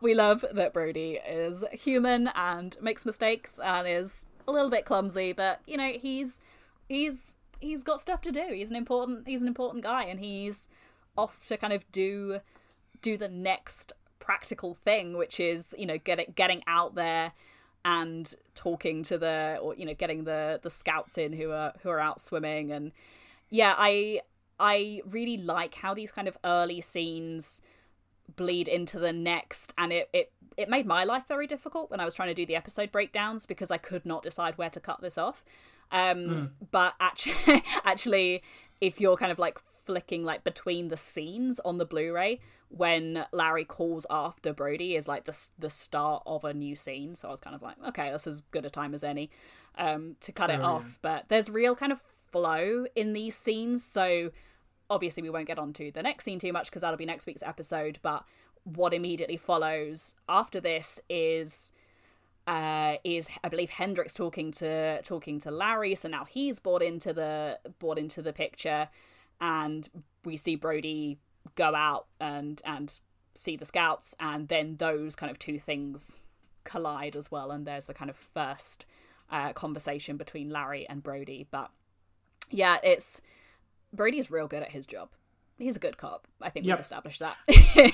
we 0.00 0.14
love 0.14 0.46
that 0.54 0.72
Brody 0.72 1.20
is 1.28 1.62
human 1.72 2.30
and 2.34 2.74
makes 2.80 3.04
mistakes 3.04 3.60
and 3.62 3.86
is 3.86 4.24
a 4.48 4.52
little 4.52 4.70
bit 4.70 4.86
clumsy, 4.86 5.34
but 5.34 5.60
you 5.66 5.76
know, 5.76 5.92
he's 6.00 6.40
he's 6.88 7.34
he's 7.60 7.82
got 7.82 8.00
stuff 8.00 8.22
to 8.22 8.32
do. 8.32 8.46
He's 8.50 8.70
an 8.70 8.76
important 8.76 9.28
he's 9.28 9.42
an 9.42 9.48
important 9.48 9.84
guy 9.84 10.04
and 10.04 10.20
he's 10.20 10.68
off 11.16 11.46
to 11.46 11.56
kind 11.56 11.72
of 11.72 11.90
do 11.92 12.40
do 13.02 13.16
the 13.16 13.28
next 13.28 13.92
practical 14.18 14.74
thing, 14.74 15.16
which 15.16 15.38
is 15.40 15.74
you 15.78 15.86
know 15.86 15.98
getting 15.98 16.32
getting 16.34 16.62
out 16.66 16.94
there 16.94 17.32
and 17.84 18.34
talking 18.54 19.02
to 19.04 19.16
the 19.16 19.58
or 19.62 19.74
you 19.76 19.86
know 19.86 19.94
getting 19.94 20.24
the 20.24 20.58
the 20.62 20.70
scouts 20.70 21.16
in 21.16 21.32
who 21.32 21.52
are 21.52 21.72
who 21.82 21.88
are 21.88 22.00
out 22.00 22.20
swimming 22.20 22.72
and 22.72 22.90
yeah 23.48 23.74
I 23.78 24.22
I 24.58 25.02
really 25.08 25.36
like 25.36 25.74
how 25.74 25.94
these 25.94 26.10
kind 26.10 26.26
of 26.26 26.36
early 26.44 26.80
scenes 26.80 27.62
bleed 28.34 28.66
into 28.66 28.98
the 28.98 29.12
next 29.12 29.72
and 29.78 29.92
it, 29.92 30.08
it 30.12 30.32
it 30.56 30.68
made 30.68 30.86
my 30.86 31.04
life 31.04 31.24
very 31.28 31.46
difficult 31.46 31.90
when 31.90 32.00
I 32.00 32.04
was 32.04 32.14
trying 32.14 32.28
to 32.28 32.34
do 32.34 32.46
the 32.46 32.56
episode 32.56 32.90
breakdowns 32.90 33.46
because 33.46 33.70
I 33.70 33.78
could 33.78 34.04
not 34.04 34.22
decide 34.22 34.56
where 34.58 34.70
to 34.70 34.80
cut 34.80 35.00
this 35.00 35.18
off. 35.18 35.44
Um, 35.92 36.18
mm. 36.18 36.50
But 36.70 36.94
actually, 36.98 37.62
actually, 37.84 38.42
if 38.80 39.00
you're 39.00 39.16
kind 39.16 39.30
of 39.30 39.38
like 39.38 39.58
flicking 39.86 40.24
like 40.24 40.44
between 40.44 40.88
the 40.88 40.96
scenes 40.96 41.60
on 41.60 41.78
the 41.78 41.86
Blu-ray, 41.86 42.40
when 42.68 43.24
Larry 43.32 43.64
calls 43.64 44.04
after 44.10 44.52
Brody 44.52 44.96
is 44.96 45.08
like 45.08 45.24
the 45.24 45.46
the 45.58 45.70
start 45.70 46.22
of 46.26 46.44
a 46.44 46.52
new 46.52 46.74
scene. 46.76 47.14
So 47.14 47.28
I 47.28 47.30
was 47.30 47.40
kind 47.40 47.56
of 47.56 47.62
like, 47.62 47.76
okay, 47.88 48.10
that's 48.10 48.26
as 48.26 48.40
good 48.50 48.66
a 48.66 48.70
time 48.70 48.92
as 48.94 49.04
any 49.04 49.30
um, 49.78 50.16
to 50.20 50.32
cut 50.32 50.50
oh, 50.50 50.54
it 50.54 50.60
off. 50.60 50.84
Yeah. 50.84 50.98
But 51.02 51.24
there's 51.28 51.48
real 51.48 51.74
kind 51.74 51.92
of 51.92 52.00
flow 52.32 52.86
in 52.94 53.12
these 53.12 53.36
scenes, 53.36 53.84
so 53.84 54.30
obviously 54.90 55.22
we 55.22 55.30
won't 55.30 55.46
get 55.46 55.58
on 55.58 55.72
to 55.74 55.90
the 55.90 56.02
next 56.02 56.24
scene 56.24 56.38
too 56.38 56.52
much 56.52 56.66
because 56.66 56.82
that'll 56.82 56.96
be 56.96 57.06
next 57.06 57.26
week's 57.26 57.42
episode. 57.42 57.98
But 58.02 58.24
what 58.64 58.92
immediately 58.92 59.36
follows 59.36 60.14
after 60.28 60.60
this 60.60 61.00
is 61.08 61.70
uh, 62.46 62.96
is 63.04 63.28
I 63.42 63.48
believe 63.48 63.70
Hendrix 63.70 64.14
talking 64.14 64.52
to 64.52 65.02
talking 65.02 65.38
to 65.40 65.50
Larry. 65.50 65.94
So 65.94 66.08
now 66.08 66.24
he's 66.24 66.58
brought 66.58 66.82
into 66.82 67.12
the 67.12 67.58
brought 67.78 67.98
into 67.98 68.22
the 68.22 68.32
picture, 68.32 68.88
and 69.40 69.88
we 70.24 70.36
see 70.36 70.56
Brody 70.56 71.18
go 71.54 71.74
out 71.74 72.06
and 72.20 72.60
and 72.64 72.98
see 73.34 73.56
the 73.56 73.64
scouts, 73.64 74.14
and 74.18 74.48
then 74.48 74.76
those 74.76 75.14
kind 75.14 75.30
of 75.30 75.38
two 75.38 75.58
things 75.58 76.20
collide 76.64 77.16
as 77.16 77.30
well. 77.30 77.50
And 77.50 77.66
there's 77.66 77.86
the 77.86 77.94
kind 77.94 78.10
of 78.10 78.16
first 78.16 78.86
uh, 79.30 79.52
conversation 79.52 80.16
between 80.16 80.50
Larry 80.50 80.86
and 80.88 81.02
Brody. 81.02 81.46
But 81.50 81.70
yeah, 82.50 82.78
it's 82.82 83.20
Brody's 83.92 84.30
real 84.30 84.48
good 84.48 84.62
at 84.62 84.72
his 84.72 84.86
job. 84.86 85.08
He's 85.58 85.76
a 85.76 85.80
good 85.80 85.96
cop. 85.96 86.26
I 86.40 86.50
think 86.50 86.66
yep. 86.66 86.76
we've 86.76 86.82
established 86.82 87.20
that. 87.20 87.36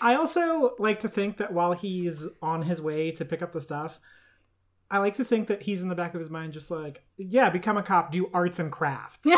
I 0.00 0.14
also 0.14 0.74
like 0.78 1.00
to 1.00 1.08
think 1.08 1.36
that 1.36 1.52
while 1.52 1.72
he's 1.72 2.26
on 2.42 2.62
his 2.62 2.80
way 2.80 3.12
to 3.12 3.24
pick 3.24 3.42
up 3.42 3.52
the 3.52 3.60
stuff, 3.60 4.00
I 4.90 4.98
like 4.98 5.14
to 5.16 5.24
think 5.24 5.48
that 5.48 5.62
he's 5.62 5.82
in 5.82 5.88
the 5.88 5.94
back 5.94 6.14
of 6.14 6.20
his 6.20 6.30
mind 6.30 6.52
just 6.52 6.70
like, 6.70 7.02
yeah, 7.16 7.50
become 7.50 7.76
a 7.76 7.82
cop, 7.82 8.10
do 8.10 8.30
arts 8.32 8.58
and 8.58 8.72
crafts. 8.72 9.18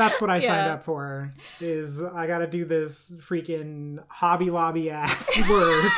That's 0.00 0.20
what 0.20 0.30
I 0.30 0.38
yeah. 0.38 0.48
signed 0.48 0.70
up 0.70 0.82
for. 0.82 1.32
Is 1.60 2.02
I 2.02 2.26
got 2.26 2.38
to 2.38 2.46
do 2.46 2.64
this 2.64 3.12
freaking 3.18 4.02
Hobby 4.08 4.48
Lobby 4.50 4.90
ass 4.90 5.30
work. 5.48 5.92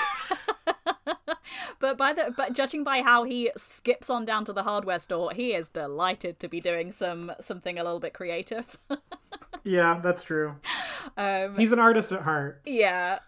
but 1.79 1.97
by 1.97 2.13
the 2.13 2.35
but 2.37 2.53
judging 2.53 2.83
by 2.83 3.03
how 3.03 3.23
he 3.23 3.51
skips 3.57 4.11
on 4.11 4.25
down 4.25 4.45
to 4.47 4.53
the 4.53 4.65
hardware 4.65 4.99
store, 4.99 5.33
he 5.33 5.53
is 5.53 5.69
delighted 5.69 6.41
to 6.41 6.49
be 6.49 6.61
doing 6.61 6.91
some 6.91 7.33
something 7.41 7.79
a 7.79 7.85
little 7.85 8.01
bit 8.01 8.13
creative. 8.13 8.77
yeah, 9.65 10.01
that's 10.03 10.25
true. 10.25 10.57
Um, 11.17 11.57
He's 11.57 11.73
an 11.73 11.79
artist 11.79 12.11
at 12.11 12.23
heart. 12.23 12.61
Yeah. 12.65 13.21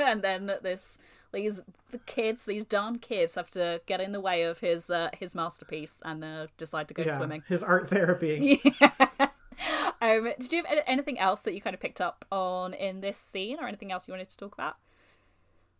and 0.00 0.22
then 0.22 0.52
this 0.62 0.98
these 1.32 1.60
kids, 2.06 2.44
these 2.44 2.64
darn 2.64 2.98
kids, 2.98 3.36
have 3.36 3.50
to 3.52 3.80
get 3.86 4.00
in 4.00 4.10
the 4.10 4.20
way 4.20 4.42
of 4.42 4.58
his 4.58 4.90
uh, 4.90 5.10
his 5.16 5.36
masterpiece 5.36 6.02
and 6.04 6.24
uh, 6.24 6.46
decide 6.58 6.88
to 6.88 6.94
go 6.94 7.04
yeah, 7.04 7.16
swimming. 7.16 7.44
His 7.46 7.62
art 7.62 7.88
therapy. 7.88 8.60
Yeah. 8.80 9.28
um, 10.00 10.32
did 10.38 10.52
you 10.52 10.64
have 10.64 10.78
anything 10.86 11.18
else 11.18 11.42
that 11.42 11.54
you 11.54 11.60
kind 11.60 11.74
of 11.74 11.80
picked 11.80 12.00
up 12.00 12.24
on 12.30 12.74
in 12.74 13.00
this 13.00 13.18
scene, 13.18 13.58
or 13.60 13.66
anything 13.66 13.92
else 13.92 14.06
you 14.08 14.12
wanted 14.12 14.28
to 14.28 14.36
talk 14.36 14.54
about? 14.54 14.76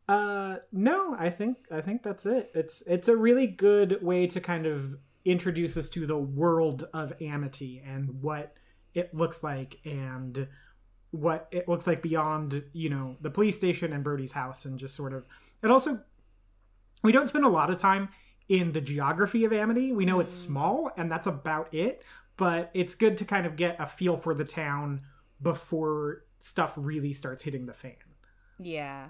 Uh, 0.08 0.58
no, 0.72 1.16
I 1.18 1.30
think 1.30 1.58
I 1.70 1.80
think 1.80 2.02
that's 2.02 2.26
it. 2.26 2.50
It's 2.54 2.82
it's 2.86 3.08
a 3.08 3.16
really 3.16 3.46
good 3.46 4.02
way 4.02 4.26
to 4.28 4.40
kind 4.40 4.66
of 4.66 4.96
introduce 5.24 5.76
us 5.76 5.88
to 5.90 6.06
the 6.06 6.18
world 6.18 6.88
of 6.94 7.12
Amity 7.20 7.82
and 7.84 8.22
what 8.22 8.54
it 8.94 9.12
looks 9.12 9.42
like 9.42 9.78
and 9.84 10.46
what 11.10 11.48
it 11.50 11.68
looks 11.68 11.86
like 11.86 12.02
beyond 12.02 12.62
you 12.72 12.88
know 12.88 13.16
the 13.20 13.30
police 13.30 13.56
station 13.56 13.92
and 13.92 14.04
Brody's 14.04 14.32
house 14.32 14.64
and 14.64 14.78
just 14.78 14.94
sort 14.94 15.12
of 15.12 15.24
it 15.62 15.70
also 15.70 16.00
we 17.02 17.10
don't 17.10 17.26
spend 17.26 17.44
a 17.44 17.48
lot 17.48 17.70
of 17.70 17.78
time 17.78 18.08
in 18.48 18.72
the 18.72 18.80
geography 18.80 19.44
of 19.44 19.52
Amity. 19.52 19.92
We 19.92 20.04
know 20.04 20.20
it's 20.20 20.32
mm. 20.32 20.46
small 20.46 20.90
and 20.96 21.10
that's 21.10 21.26
about 21.26 21.74
it, 21.74 22.02
but 22.36 22.70
it's 22.74 22.94
good 22.94 23.16
to 23.18 23.24
kind 23.24 23.46
of 23.46 23.56
get 23.56 23.76
a 23.78 23.86
feel 23.86 24.16
for 24.16 24.34
the 24.34 24.44
town 24.44 25.02
before 25.42 26.24
stuff 26.40 26.74
really 26.76 27.12
starts 27.12 27.42
hitting 27.42 27.66
the 27.66 27.74
fan. 27.74 27.96
Yeah. 28.58 29.08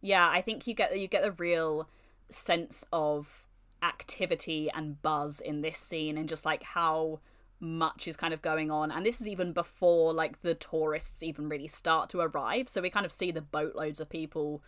Yeah, 0.00 0.28
I 0.28 0.42
think 0.42 0.66
you 0.66 0.74
get 0.74 0.98
you 0.98 1.08
get 1.08 1.24
a 1.24 1.32
real 1.32 1.88
sense 2.30 2.84
of 2.92 3.46
activity 3.82 4.70
and 4.74 5.00
buzz 5.02 5.40
in 5.40 5.60
this 5.60 5.78
scene 5.78 6.16
and 6.16 6.28
just 6.28 6.44
like 6.44 6.62
how 6.62 7.20
much 7.60 8.06
is 8.06 8.16
kind 8.16 8.34
of 8.34 8.42
going 8.42 8.70
on 8.70 8.90
and 8.90 9.06
this 9.06 9.20
is 9.20 9.28
even 9.28 9.52
before 9.52 10.12
like 10.12 10.42
the 10.42 10.54
tourists 10.54 11.22
even 11.22 11.48
really 11.48 11.68
start 11.68 12.10
to 12.10 12.20
arrive 12.20 12.68
so 12.68 12.82
we 12.82 12.90
kind 12.90 13.06
of 13.06 13.12
see 13.12 13.30
the 13.30 13.40
boatloads 13.40 13.98
of 13.98 14.08
people 14.10 14.62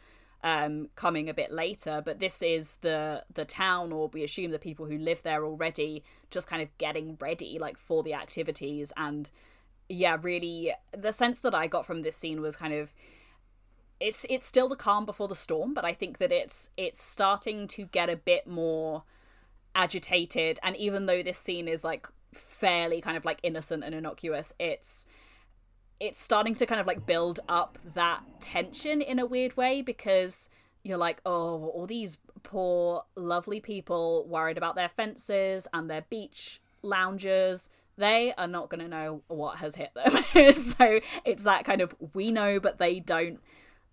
um 0.45 0.89
coming 0.95 1.29
a 1.29 1.35
bit 1.35 1.51
later 1.51 2.01
but 2.05 2.21
this 2.21 2.43
is 2.43 2.77
the 2.83 3.25
the 3.35 3.45
town 3.45 3.91
or 3.91 4.09
we 4.09 4.23
assume 4.23 4.53
the 4.53 4.59
people 4.59 4.87
who 4.87 4.97
live 4.97 5.21
there 5.25 5.45
already 5.45 6.05
just 6.31 6.47
kind 6.47 6.63
of 6.63 6.69
getting 6.79 7.17
ready 7.21 7.59
like 7.59 7.77
for 7.79 8.03
the 8.03 8.15
activities. 8.15 8.93
And 8.97 9.31
yeah 9.89 10.17
really 10.21 10.71
the 10.97 11.11
sense 11.11 11.41
that 11.41 11.55
i 11.55 11.67
got 11.67 11.87
from 11.87 12.03
this 12.03 12.15
scene 12.15 12.43
was 12.43 12.55
kind 12.57 12.75
of 12.75 12.93
it's 14.01 14.27
it's 14.29 14.45
still 14.47 14.69
the 14.69 14.77
calm 14.77 15.07
before 15.07 15.27
the 15.29 15.35
storm 15.35 15.73
but 15.73 15.83
i 15.83 15.95
think 15.95 16.19
that 16.19 16.31
it's 16.31 16.69
it's 16.77 17.03
starting 17.03 17.67
to 17.67 17.87
get 17.87 18.11
a 18.11 18.17
bit 18.17 18.47
more 18.47 19.03
agitated. 19.79 20.59
And 20.63 20.77
even 20.77 21.07
though 21.07 21.23
this 21.23 21.39
scene 21.39 21.69
is 21.69 21.85
like 21.85 22.09
fairly 22.35 23.01
kind 23.01 23.17
of 23.17 23.25
like 23.25 23.39
innocent 23.43 23.83
and 23.83 23.95
innocuous 23.95 24.53
it's 24.59 25.07
it's 26.01 26.21
starting 26.21 26.55
to 26.55 26.67
kind 26.67 26.81
of 26.81 26.87
like 26.87 27.07
build 27.07 27.41
up 27.49 27.79
that 27.95 28.23
tension 28.41 29.01
in 29.01 29.19
a 29.19 29.27
weird 29.27 29.57
way 29.57 29.83
because 29.83 30.49
you're 30.85 30.99
like 30.99 31.21
oh 31.27 31.71
all 31.75 31.87
these 31.87 32.19
poor 32.43 33.05
lovely 33.17 33.61
people 33.61 34.25
worried 34.29 34.57
about 34.57 34.75
their 34.75 34.89
fences 34.89 35.67
and 35.73 35.91
their 35.91 36.03
beach 36.03 36.61
loungers 36.83 37.69
they 37.97 38.33
are 38.39 38.47
not 38.47 38.71
going 38.71 38.81
to 38.81 38.89
know 38.89 39.23
what 39.27 39.59
has 39.59 39.75
hit 39.75 39.91
them 39.95 40.23
so 40.55 41.01
it's 41.25 41.45
that 41.45 41.65
kind 41.65 41.81
of 41.81 41.95
we 42.15 42.31
know 42.31 42.61
but 42.61 42.79
they 42.79 43.01
don't 43.01 43.41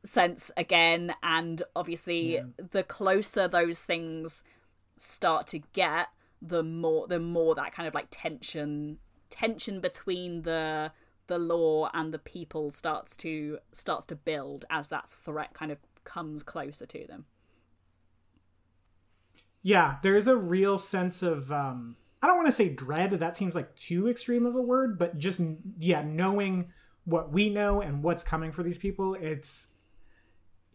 sense 0.04 0.52
again 0.56 1.14
and 1.24 1.64
obviously 1.76 2.36
yeah. 2.36 2.44
the 2.72 2.84
closer 2.84 3.48
those 3.48 3.84
things 3.84 4.44
start 4.98 5.48
to 5.48 5.60
get 5.74 6.10
the 6.42 6.62
more 6.62 7.08
the 7.08 7.20
more 7.20 7.56
that 7.56 7.74
kind 7.74 7.88
of 7.88 7.94
like 7.96 8.08
tension 8.12 9.00
tension 9.32 9.80
between 9.80 10.44
the 10.44 10.92
the 11.28 11.38
law 11.38 11.90
and 11.94 12.14
the 12.14 12.20
people 12.20 12.72
starts 12.72 13.16
to 13.18 13.58
starts 13.72 14.06
to 14.06 14.16
build 14.16 14.66
as 14.70 14.90
that 14.90 15.10
threat 15.10 15.54
kind 15.54 15.72
of 15.72 15.78
comes 16.04 16.44
closer 16.44 16.86
to 16.86 17.06
them 17.08 17.26
yeah 19.64 19.96
there's 20.04 20.28
a 20.28 20.36
real 20.36 20.78
sense 20.78 21.24
of 21.24 21.52
um 21.52 21.96
i 22.22 22.28
don't 22.28 22.38
want 22.38 22.48
to 22.48 22.52
say 22.52 22.70
dread 22.70 23.12
that 23.12 23.36
seems 23.36 23.56
like 23.56 23.76
too 23.76 24.08
extreme 24.08 24.46
of 24.46 24.56
a 24.56 24.62
word 24.62 25.00
but 25.00 25.18
just 25.18 25.42
yeah 25.80 26.04
knowing 26.04 26.72
what 27.06 27.32
we 27.32 27.50
know 27.50 27.82
and 27.82 28.04
what's 28.04 28.24
coming 28.24 28.52
for 28.52 28.64
these 28.64 28.78
people 28.78 29.16
it's 29.16 29.70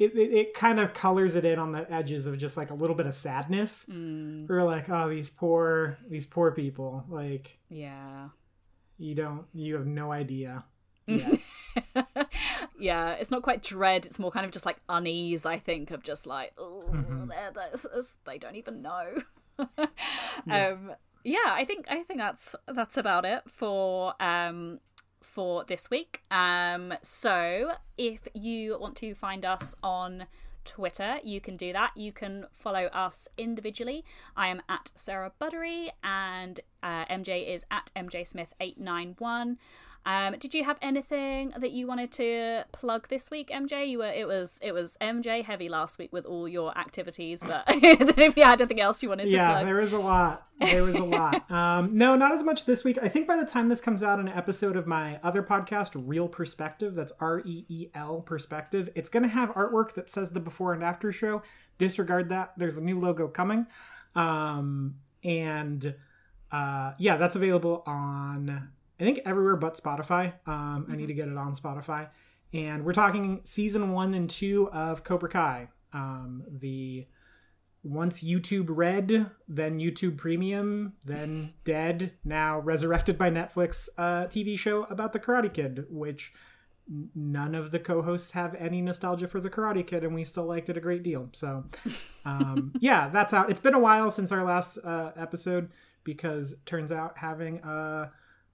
it, 0.01 0.17
it, 0.17 0.33
it, 0.33 0.55
kind 0.55 0.81
of 0.81 0.95
colors 0.95 1.35
it 1.35 1.45
in 1.45 1.59
on 1.59 1.73
the 1.73 1.91
edges 1.93 2.27
of 2.27 2.39
just 2.39 2.57
like 2.57 2.71
a 2.71 2.75
little 2.75 2.97
bit 2.97 3.05
of 3.05 3.15
sadness. 3.15 3.85
Mm. 3.87 4.49
We're 4.49 4.65
like, 4.65 4.89
oh, 4.89 5.11
these 5.11 5.29
poor, 5.29 5.99
these 6.09 6.25
poor 6.25 6.53
people. 6.53 7.05
Like, 7.07 7.59
yeah, 7.69 8.29
you 9.01 9.15
don't, 9.15 9.47
you 9.55 9.75
have 9.77 9.87
no 9.87 10.13
idea. 10.13 10.65
yeah, 12.79 13.13
it's 13.13 13.31
not 13.31 13.43
quite 13.43 13.63
dread. 13.63 14.05
It's 14.05 14.19
more 14.19 14.31
kind 14.31 14.45
of 14.45 14.53
just 14.53 14.67
like 14.67 14.77
unease. 14.89 15.47
I 15.47 15.59
think 15.59 15.91
of 15.91 16.03
just 16.03 16.27
like, 16.27 16.53
oh, 16.59 16.85
mm-hmm. 16.93 17.31
they 18.27 18.39
don't 18.39 18.57
even 18.57 18.83
know. 18.83 19.07
yeah. 20.47 20.69
Um, 20.69 20.93
yeah, 21.25 21.39
I 21.47 21.65
think 21.65 21.87
I 21.89 22.03
think 22.03 22.21
that's 22.21 22.55
that's 22.67 22.97
about 22.97 23.25
it 23.25 23.43
for 23.49 24.15
um 24.21 24.81
for 25.23 25.65
this 25.65 25.91
week. 25.91 26.23
Um, 26.31 26.95
so 27.03 27.73
if 27.97 28.21
you 28.35 28.79
want 28.79 28.97
to 28.97 29.15
find 29.15 29.45
us 29.45 29.75
on 29.83 30.27
Twitter, 30.65 31.19
you 31.23 31.41
can 31.41 31.57
do 31.57 31.73
that. 31.73 31.93
You 31.97 32.13
can 32.13 32.47
follow 32.53 32.87
us 32.87 33.29
individually. 33.37 34.05
I 34.37 34.49
am 34.49 34.63
at 34.69 34.91
Sarah 34.95 35.33
Buttery 35.39 35.91
and 36.03 36.61
uh, 36.83 37.05
MJ 37.07 37.49
is 37.49 37.65
at 37.71 37.91
MJ 37.97 38.27
Smith 38.27 38.55
891. 38.61 39.59
Um, 40.11 40.35
did 40.41 40.55
you 40.55 40.65
have 40.65 40.77
anything 40.83 41.53
that 41.57 41.71
you 41.71 41.87
wanted 41.87 42.11
to 42.13 42.65
plug 42.73 43.09
this 43.09 43.31
week, 43.31 43.51
MJ? 43.51 43.89
You 43.89 43.99
were 43.99 44.11
it 44.11 44.27
was 44.27 44.59
it 44.61 44.73
was 44.73 44.97
MJ 45.01 45.45
heavy 45.45 45.69
last 45.69 46.01
week 46.01 46.13
with 46.13 46.25
all 46.25 46.49
your 46.49 46.77
activities, 46.77 47.45
but 47.47 47.63
if 47.69 48.37
you 48.37 48.43
had 48.43 48.61
anything 48.61 48.81
else 48.81 49.05
you 49.05 49.09
wanted 49.09 49.27
to 49.27 49.31
yeah, 49.31 49.53
plug. 49.53 49.67
there 49.67 49.77
was 49.77 49.93
a 49.93 49.99
lot. 49.99 50.49
There 50.59 50.83
was 50.83 50.97
a 50.97 51.05
lot. 51.05 51.49
um, 51.51 51.97
no, 51.97 52.17
not 52.17 52.33
as 52.33 52.43
much 52.43 52.65
this 52.65 52.83
week. 52.83 52.99
I 53.01 53.07
think 53.07 53.29
by 53.29 53.37
the 53.37 53.47
time 53.47 53.69
this 53.69 53.81
comes 53.81 54.03
out, 54.03 54.19
an 54.19 54.29
episode 54.29 54.77
of 54.77 54.85
my 54.85 55.21
other 55.23 55.45
podcast, 55.45 55.91
Reel 55.95 56.27
Perspective, 56.27 56.97
that's 56.97 57.13
R 57.21 57.41
E 57.45 57.65
E 57.69 57.87
L 57.95 58.21
Perspective, 58.21 58.91
it's 58.97 59.09
going 59.09 59.23
to 59.23 59.29
have 59.29 59.51
artwork 59.51 59.95
that 59.95 60.11
says 60.11 60.33
the 60.33 60.41
before 60.41 60.73
and 60.73 60.83
after 60.83 61.13
show. 61.13 61.43
Disregard 61.79 62.31
that. 62.31 62.55
There's 62.57 62.77
a 62.77 62.81
new 62.81 62.99
logo 62.99 63.29
coming, 63.29 63.69
um, 64.17 64.97
and 65.23 65.95
uh, 66.51 66.95
yeah, 66.99 67.17
that's 67.17 67.37
available 67.37 67.85
on 67.87 68.71
I 69.01 69.05
think 69.05 69.21
everywhere 69.25 69.57
but 69.57 69.83
Spotify. 69.83 70.35
Um, 70.47 70.83
mm-hmm. 70.83 70.93
I 70.93 70.97
need 70.97 71.07
to 71.07 71.15
mm-hmm. 71.15 71.23
get 71.23 71.29
it 71.29 71.39
on 71.39 71.57
Spotify. 71.57 72.09
and 72.53 72.85
we're 72.85 72.93
talking 72.93 73.41
season 73.45 73.93
one 73.93 74.15
and 74.15 74.29
two 74.29 74.69
of 74.73 75.05
Cobra 75.05 75.31
Kai. 75.31 75.69
Um, 75.93 76.45
the 76.49 77.07
once 77.83 78.23
YouTube 78.23 78.67
Red, 78.69 79.31
then 79.49 79.81
YouTube 79.81 80.19
Premium, 80.19 80.93
then 81.05 81.55
Dead, 81.65 82.13
now 82.25 82.59
resurrected 82.59 83.17
by 83.17 83.31
Netflix 83.31 83.89
uh, 83.97 84.27
TV 84.27 84.59
show 84.59 84.85
about 84.85 85.15
the 85.15 85.19
Karate 85.19 85.53
Kid, 85.53 85.87
which 85.89 86.35
none 87.15 87.55
of 87.55 87.71
the 87.71 87.79
co-hosts 87.79 88.33
have 88.33 88.55
any 88.57 88.83
nostalgia 88.83 89.29
for 89.29 89.41
the 89.41 89.49
Karate 89.49 89.87
Kid, 89.87 90.05
and 90.05 90.15
we 90.15 90.25
still 90.25 90.45
liked 90.45 90.69
it 90.69 90.77
a 90.77 90.81
great 90.81 91.03
deal. 91.03 91.29
So, 91.33 91.65
um, 92.27 92.73
yeah, 92.81 93.09
that's 93.09 93.33
out. 93.33 93.49
It's 93.49 93.61
been 93.61 93.75
a 93.75 93.79
while 93.79 94.11
since 94.11 94.31
our 94.31 94.45
last 94.45 94.77
uh, 94.85 95.13
episode 95.17 95.71
because 96.05 96.55
turns 96.67 96.93
out 96.93 97.17
having 97.17 97.61
a 97.61 98.11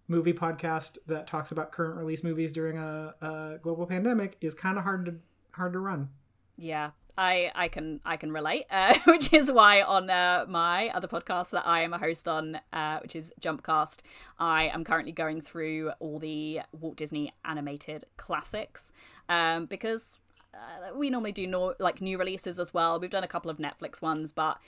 movie 0.09 0.33
podcast 0.33 0.99
that 1.07 1.27
talks 1.27 1.53
about 1.53 1.73
current 1.73 1.97
release 1.97 2.23
movies 2.23 2.53
during 2.53 2.79
a, 2.79 3.15
a 3.21 3.59
global 3.63 3.87
pandemic 3.87 4.37
is 4.41 4.55
kind 4.55 4.79
of 4.79 4.85
hard 4.85 5.07
to 5.07 5.15
hard 5.53 5.73
to 5.73 5.79
run. 5.79 6.09
Yeah, 6.57 6.91
I 7.19 7.51
I 7.55 7.69
can 7.69 8.01
I 8.05 8.17
can 8.17 8.33
relate, 8.33 8.67
uh, 8.71 8.99
which 9.05 9.33
is 9.33 9.51
why 9.51 9.83
on 9.83 10.11
uh, 10.11 10.47
my 10.49 10.89
other 10.89 11.09
podcast 11.09 11.51
that 11.51 11.67
I 11.67 11.83
am 11.83 11.93
a 11.93 11.99
host 11.99 12.29
on, 12.29 12.61
uh, 12.73 12.99
which 13.01 13.17
is 13.17 13.33
Jumpcast, 13.41 14.01
I 14.39 14.65
am 14.69 14.85
currently 14.85 15.13
going 15.13 15.41
through 15.41 15.93
all 15.99 16.19
the 16.19 16.61
Walt 16.73 16.97
Disney 16.97 17.33
animated 17.45 18.05
classics 18.17 18.93
um, 19.29 19.67
because 19.67 20.19
uh, 20.55 20.95
we 20.97 21.11
normally 21.11 21.33
do 21.33 21.47
no, 21.47 21.75
like 21.79 22.01
new 22.01 22.19
releases 22.19 22.59
as 22.59 22.73
well. 22.73 22.99
We've 23.01 23.11
done 23.11 23.25
a 23.25 23.29
couple 23.29 23.51
of 23.51 23.59
Netflix 23.59 24.01
ones, 24.01 24.33
but 24.33 24.59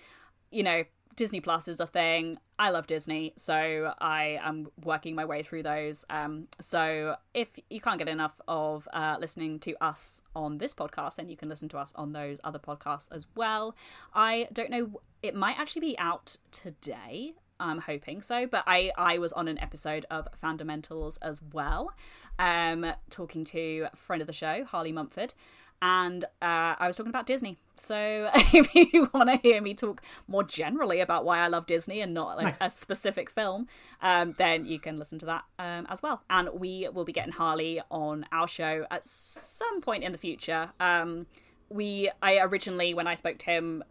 you 0.51 0.63
know 0.63 0.85
Disney 1.19 1.41
Plus 1.41 1.67
is 1.67 1.81
a 1.81 1.87
thing. 1.87 2.39
I 2.61 2.71
love 2.71 2.87
Disney, 2.87 3.33
so 3.37 3.93
I 3.99 4.39
am 4.41 4.69
working 4.85 5.17
my 5.17 5.25
way 5.25 5.43
through 5.43 5.65
those. 5.65 6.05
Um, 6.09 6.47
so 6.61 7.17
if 7.35 7.49
you 7.69 7.81
can't 7.81 7.99
get 7.99 8.07
enough 8.07 8.41
of 8.47 8.87
uh, 8.93 9.17
listening 9.19 9.59
to 9.61 9.75
us 9.85 10.23
on 10.37 10.59
this 10.59 10.75
podcast, 10.75 11.17
then 11.17 11.29
you 11.29 11.37
can 11.37 11.49
listen 11.49 11.69
to 11.71 11.79
us 11.79 11.93
on 11.97 12.13
those 12.13 12.39
other 12.45 12.61
podcasts 12.61 13.09
as 13.11 13.27
well. 13.35 13.75
I 14.15 14.47
don't 14.53 14.71
know; 14.71 15.01
it 15.21 15.35
might 15.35 15.59
actually 15.59 15.81
be 15.81 15.99
out 15.99 16.37
today. 16.53 17.33
I'm 17.59 17.81
hoping 17.81 18.23
so, 18.23 18.47
but 18.47 18.63
I 18.69 18.93
I 18.97 19.19
was 19.19 19.33
on 19.33 19.49
an 19.49 19.59
episode 19.59 20.07
of 20.13 20.29
Fundamentals 20.37 21.17
as 21.17 21.43
well, 21.53 21.91
um, 22.39 22.87
talking 23.11 23.45
to 23.47 23.89
a 23.93 23.97
friend 23.97 24.23
of 24.23 24.29
the 24.29 24.33
show, 24.33 24.65
Harley 24.65 24.93
Mumford 24.93 25.35
and 25.81 26.25
uh, 26.43 26.75
I 26.79 26.87
was 26.87 26.97
talking 26.97 27.11
about 27.11 27.27
Disney. 27.27 27.59
So 27.77 28.31
if 28.35 28.75
you 28.75 29.09
want 29.13 29.29
to 29.29 29.37
hear 29.37 29.61
me 29.61 29.75
talk 29.75 30.03
more 30.27 30.43
generally 30.43 31.01
about 31.01 31.25
why 31.25 31.39
I 31.39 31.49
love 31.49 31.67
Disney 31.67 32.01
and 32.01 32.13
not 32.13 32.37
like 32.37 32.47
nice. 32.47 32.59
a 32.61 32.71
specific 32.71 33.31
film, 33.31 33.69
um, 34.03 34.35
then 34.39 34.65
you 34.65 34.81
can 34.81 34.99
listen 34.99 35.19
to 35.21 35.27
that 35.27 35.45
um, 35.59 35.87
as 35.89 36.03
well. 36.03 36.23
And 36.29 36.49
we 36.55 36.89
will 36.93 37.05
be 37.05 37.13
getting 37.13 37.33
Harley 37.33 37.81
on 37.91 38.27
our 38.33 38.49
show 38.49 38.87
at 38.91 39.05
some 39.05 39.81
point 39.81 40.03
in 40.03 40.13
the 40.13 40.19
future. 40.19 40.71
Um, 40.81 41.27
we 41.69 42.11
I 42.23 42.39
originally 42.39 42.95
when 42.95 43.07
I 43.07 43.15
spoke 43.15 43.39
to 43.39 43.47
him 43.47 43.85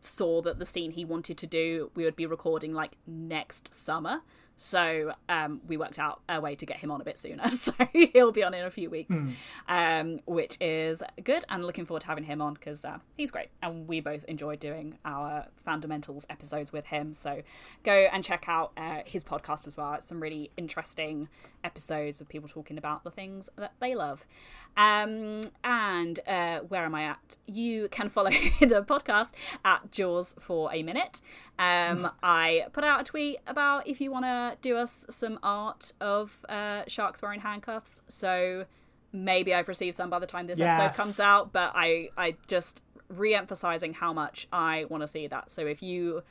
saw 0.00 0.40
that 0.42 0.58
the 0.58 0.66
scene 0.66 0.92
he 0.92 1.04
wanted 1.04 1.36
to 1.36 1.46
do 1.46 1.90
we 1.96 2.04
would 2.04 2.14
be 2.14 2.26
recording 2.26 2.72
like 2.72 2.92
next 3.06 3.74
summer 3.74 4.20
so 4.56 5.12
um, 5.28 5.60
we 5.66 5.76
worked 5.76 5.98
out 5.98 6.20
a 6.28 6.40
way 6.40 6.54
to 6.54 6.64
get 6.64 6.78
him 6.78 6.90
on 6.90 7.00
a 7.00 7.04
bit 7.04 7.18
sooner. 7.18 7.50
So 7.56 7.72
he'll 7.92 8.32
be 8.32 8.44
on 8.44 8.54
in 8.54 8.64
a 8.64 8.70
few 8.70 8.90
weeks, 8.90 9.16
mm. 9.16 9.32
um, 9.68 10.20
which 10.26 10.56
is 10.60 11.02
good. 11.24 11.44
And 11.48 11.64
looking 11.64 11.84
forward 11.84 12.02
to 12.02 12.06
having 12.06 12.24
him 12.24 12.40
on 12.40 12.54
because 12.54 12.84
uh, 12.84 12.98
he's 13.16 13.30
great. 13.30 13.48
And 13.60 13.88
we 13.88 14.00
both 14.00 14.24
enjoy 14.24 14.56
doing 14.56 14.98
our 15.04 15.46
fundamentals 15.64 16.26
episodes 16.30 16.72
with 16.72 16.86
him. 16.86 17.12
So 17.12 17.42
go 17.82 18.08
and 18.12 18.22
check 18.22 18.44
out 18.46 18.72
uh, 18.76 19.00
his 19.04 19.24
podcast 19.24 19.66
as 19.66 19.76
well. 19.76 19.94
It's 19.94 20.06
some 20.06 20.20
really 20.20 20.50
interesting 20.56 21.28
episodes 21.64 22.20
of 22.20 22.28
people 22.28 22.48
talking 22.48 22.78
about 22.78 23.02
the 23.02 23.10
things 23.10 23.48
that 23.56 23.72
they 23.80 23.94
love. 23.94 24.24
Um, 24.76 25.40
and 25.64 26.20
uh, 26.26 26.60
where 26.60 26.84
am 26.84 26.94
I 26.94 27.04
at? 27.04 27.36
You 27.46 27.88
can 27.88 28.08
follow 28.08 28.30
the 28.60 28.84
podcast 28.86 29.32
at 29.64 29.90
Jaws 29.90 30.34
for 30.38 30.72
a 30.72 30.82
minute. 30.82 31.20
Um, 31.58 32.10
I 32.22 32.66
put 32.72 32.84
out 32.84 33.00
a 33.00 33.04
tweet 33.04 33.38
about 33.46 33.86
if 33.86 34.00
you 34.00 34.10
want 34.10 34.24
to 34.24 34.56
do 34.60 34.76
us 34.76 35.06
some 35.08 35.38
art 35.42 35.92
of 36.00 36.44
uh, 36.48 36.82
sharks 36.86 37.22
wearing 37.22 37.40
handcuffs. 37.40 38.02
So 38.08 38.66
maybe 39.12 39.54
I've 39.54 39.68
received 39.68 39.96
some 39.96 40.10
by 40.10 40.18
the 40.18 40.26
time 40.26 40.46
this 40.46 40.58
yes. 40.58 40.78
episode 40.78 41.02
comes 41.02 41.20
out, 41.20 41.52
but 41.52 41.72
I, 41.74 42.10
I 42.16 42.36
just 42.46 42.82
re-emphasizing 43.08 43.94
how 43.94 44.12
much 44.12 44.48
I 44.52 44.84
want 44.88 45.02
to 45.02 45.08
see 45.08 45.26
that. 45.28 45.50
So 45.50 45.66
if 45.66 45.82
you 45.82 46.22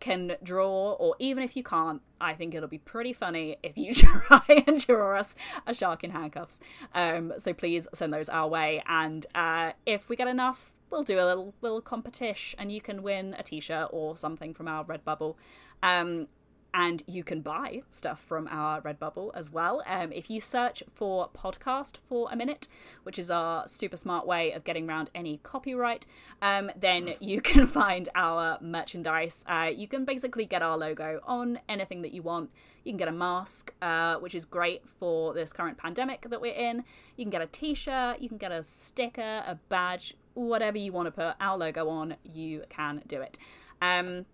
can 0.00 0.36
draw, 0.42 0.92
or 0.92 1.14
even 1.18 1.42
if 1.42 1.56
you 1.56 1.62
can't, 1.62 2.00
I 2.20 2.34
think 2.34 2.54
it'll 2.54 2.68
be 2.68 2.78
pretty 2.78 3.12
funny 3.12 3.56
if 3.62 3.76
you 3.76 3.94
try 3.94 4.64
and 4.66 4.84
draw 4.84 5.18
us 5.18 5.34
a 5.66 5.74
shark 5.74 6.04
in 6.04 6.10
handcuffs. 6.10 6.60
Um, 6.94 7.34
so 7.38 7.52
please 7.52 7.88
send 7.92 8.12
those 8.12 8.28
our 8.28 8.48
way, 8.48 8.82
and 8.86 9.26
uh, 9.34 9.72
if 9.86 10.08
we 10.08 10.16
get 10.16 10.28
enough, 10.28 10.72
we'll 10.94 11.02
do 11.02 11.18
a 11.18 11.26
little 11.26 11.54
little 11.60 11.80
competition, 11.80 12.58
and 12.58 12.72
you 12.72 12.80
can 12.80 13.02
win 13.02 13.34
a 13.38 13.42
T-shirt 13.42 13.88
or 13.90 14.16
something 14.16 14.54
from 14.54 14.68
our 14.68 14.84
Redbubble. 14.84 15.34
Um, 15.82 16.28
and 16.76 17.04
you 17.06 17.22
can 17.22 17.40
buy 17.40 17.82
stuff 17.88 18.20
from 18.20 18.48
our 18.50 18.82
Redbubble 18.82 19.30
as 19.32 19.48
well. 19.48 19.82
Um, 19.86 20.10
if 20.10 20.28
you 20.28 20.40
search 20.40 20.82
for 20.92 21.28
podcast 21.30 21.98
for 22.08 22.28
a 22.32 22.36
minute, 22.36 22.66
which 23.04 23.16
is 23.16 23.30
our 23.30 23.68
super 23.68 23.96
smart 23.96 24.26
way 24.26 24.50
of 24.50 24.64
getting 24.64 24.88
around 24.88 25.08
any 25.14 25.38
copyright, 25.44 26.04
um, 26.42 26.72
then 26.76 27.14
you 27.20 27.40
can 27.40 27.66
find 27.80 28.08
our 28.16 28.58
merchandise. 28.60 29.44
Uh, 29.46 29.70
you 29.72 29.86
can 29.86 30.04
basically 30.04 30.46
get 30.46 30.62
our 30.62 30.76
logo 30.76 31.20
on 31.24 31.60
anything 31.68 32.02
that 32.02 32.12
you 32.12 32.22
want. 32.22 32.50
You 32.82 32.90
can 32.90 32.98
get 32.98 33.08
a 33.08 33.12
mask, 33.12 33.72
uh, 33.80 34.16
which 34.16 34.34
is 34.34 34.44
great 34.44 34.82
for 34.98 35.32
this 35.32 35.52
current 35.52 35.78
pandemic 35.78 36.28
that 36.28 36.40
we're 36.40 36.54
in. 36.54 36.82
You 37.16 37.24
can 37.24 37.30
get 37.30 37.40
a 37.40 37.46
t 37.46 37.74
shirt, 37.74 38.20
you 38.20 38.28
can 38.28 38.38
get 38.38 38.50
a 38.50 38.64
sticker, 38.64 39.44
a 39.46 39.60
badge, 39.68 40.16
whatever 40.34 40.78
you 40.78 40.92
want 40.92 41.06
to 41.06 41.12
put 41.12 41.34
our 41.40 41.56
logo 41.56 41.88
on, 41.88 42.16
you 42.22 42.64
can 42.68 43.02
do 43.06 43.20
it. 43.20 43.38
Um, 43.80 44.26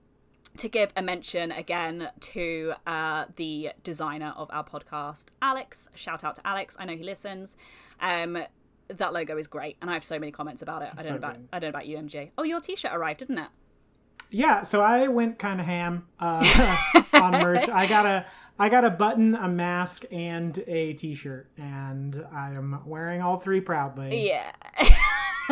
to 0.56 0.68
give 0.68 0.92
a 0.96 1.02
mention 1.02 1.52
again 1.52 2.10
to 2.20 2.72
uh, 2.86 3.26
the 3.36 3.70
designer 3.84 4.34
of 4.36 4.50
our 4.52 4.64
podcast, 4.64 5.26
Alex. 5.40 5.88
Shout 5.94 6.24
out 6.24 6.36
to 6.36 6.46
Alex. 6.46 6.76
I 6.78 6.84
know 6.86 6.96
he 6.96 7.04
listens. 7.04 7.56
Um, 8.00 8.38
that 8.88 9.12
logo 9.12 9.38
is 9.38 9.46
great, 9.46 9.76
and 9.80 9.88
I 9.88 9.94
have 9.94 10.04
so 10.04 10.18
many 10.18 10.32
comments 10.32 10.62
about 10.62 10.82
it. 10.82 10.90
I 10.92 10.96
don't 10.96 11.04
so 11.04 11.10
know 11.10 11.16
about 11.16 11.36
I 11.52 11.58
don't 11.58 11.68
know 11.68 11.70
about 11.70 11.86
you, 11.86 11.96
MJ. 11.96 12.30
Oh, 12.36 12.42
your 12.42 12.60
T-shirt 12.60 12.92
arrived, 12.92 13.20
didn't 13.20 13.38
it? 13.38 13.48
Yeah, 14.32 14.62
so 14.62 14.80
I 14.80 15.08
went 15.08 15.38
kind 15.38 15.60
of 15.60 15.66
ham 15.66 16.06
uh, 16.18 16.76
on 17.12 17.32
merch. 17.32 17.68
I 17.68 17.86
got 17.86 18.06
a 18.06 18.26
I 18.58 18.68
got 18.68 18.84
a 18.84 18.90
button, 18.90 19.34
a 19.34 19.48
mask, 19.48 20.04
and 20.10 20.62
a 20.66 20.94
T-shirt, 20.94 21.50
and 21.56 22.26
I 22.32 22.52
am 22.52 22.82
wearing 22.84 23.22
all 23.22 23.38
three 23.38 23.60
proudly. 23.60 24.26
Yeah. 24.28 24.52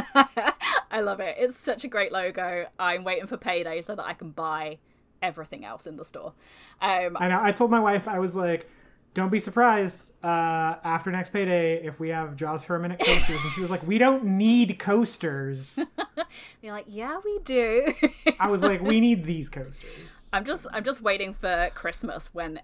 I 0.91 1.01
love 1.01 1.21
it. 1.21 1.37
It's 1.39 1.57
such 1.57 1.85
a 1.85 1.89
great 1.89 2.13
logo. 2.13 2.67
I'm 2.79 3.05
waiting 3.05 3.27
for 3.27 3.37
payday 3.37 3.83
so 3.83 3.95
that 3.95 4.05
I 4.07 4.15
can 4.15 4.31
buy 4.31 4.79
everything 5.23 5.65
else 5.65 5.87
in 5.87 5.97
the 5.97 6.05
store. 6.05 6.33
Um, 6.81 7.17
I 7.19 7.29
know. 7.29 7.41
I 7.43 7.53
told 7.53 7.71
my 7.71 7.81
wife 7.81 8.09
I 8.09 8.19
was 8.19 8.35
like, 8.35 8.69
"Don't 9.15 9.31
be 9.31 9.39
surprised 9.39 10.13
uh, 10.23 10.77
after 10.85 11.11
next 11.11 11.31
payday 11.31 11.85
if 11.85 12.01
we 12.01 12.09
have 12.11 12.37
Jaws 12.37 12.65
for 12.65 12.77
a 12.77 12.81
minute 12.81 13.01
coasters." 13.01 13.43
and 13.43 13.53
she 13.53 13.61
was 13.61 13.71
like, 13.71 13.87
"We 13.87 13.99
don't 13.99 14.25
need 14.25 14.79
coasters." 14.79 15.79
You're 16.63 16.73
like, 16.73 16.87
"Yeah, 16.89 17.19
we 17.25 17.39
do." 17.45 17.93
I 18.39 18.49
was 18.49 18.63
like, 18.63 18.81
"We 18.81 19.01
need 19.01 19.25
these 19.27 19.49
coasters." 19.49 20.31
I'm 20.33 20.45
just, 20.45 20.67
I'm 20.73 20.85
just 20.85 21.03
waiting 21.03 21.33
for 21.33 21.71
Christmas 21.75 22.33
when 22.33 22.61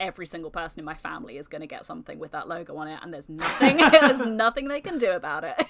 every 0.00 0.26
single 0.26 0.50
person 0.50 0.80
in 0.80 0.84
my 0.84 0.96
family 0.96 1.38
is 1.38 1.46
going 1.46 1.60
to 1.60 1.66
get 1.66 1.84
something 1.84 2.18
with 2.18 2.32
that 2.32 2.48
logo 2.48 2.76
on 2.76 2.88
it, 2.88 2.98
and 3.02 3.12
there's 3.12 3.28
nothing, 3.28 3.76
there's 3.76 4.20
nothing 4.20 4.68
they 4.68 4.80
can 4.80 4.98
do 4.98 5.12
about 5.12 5.44
it. 5.44 5.66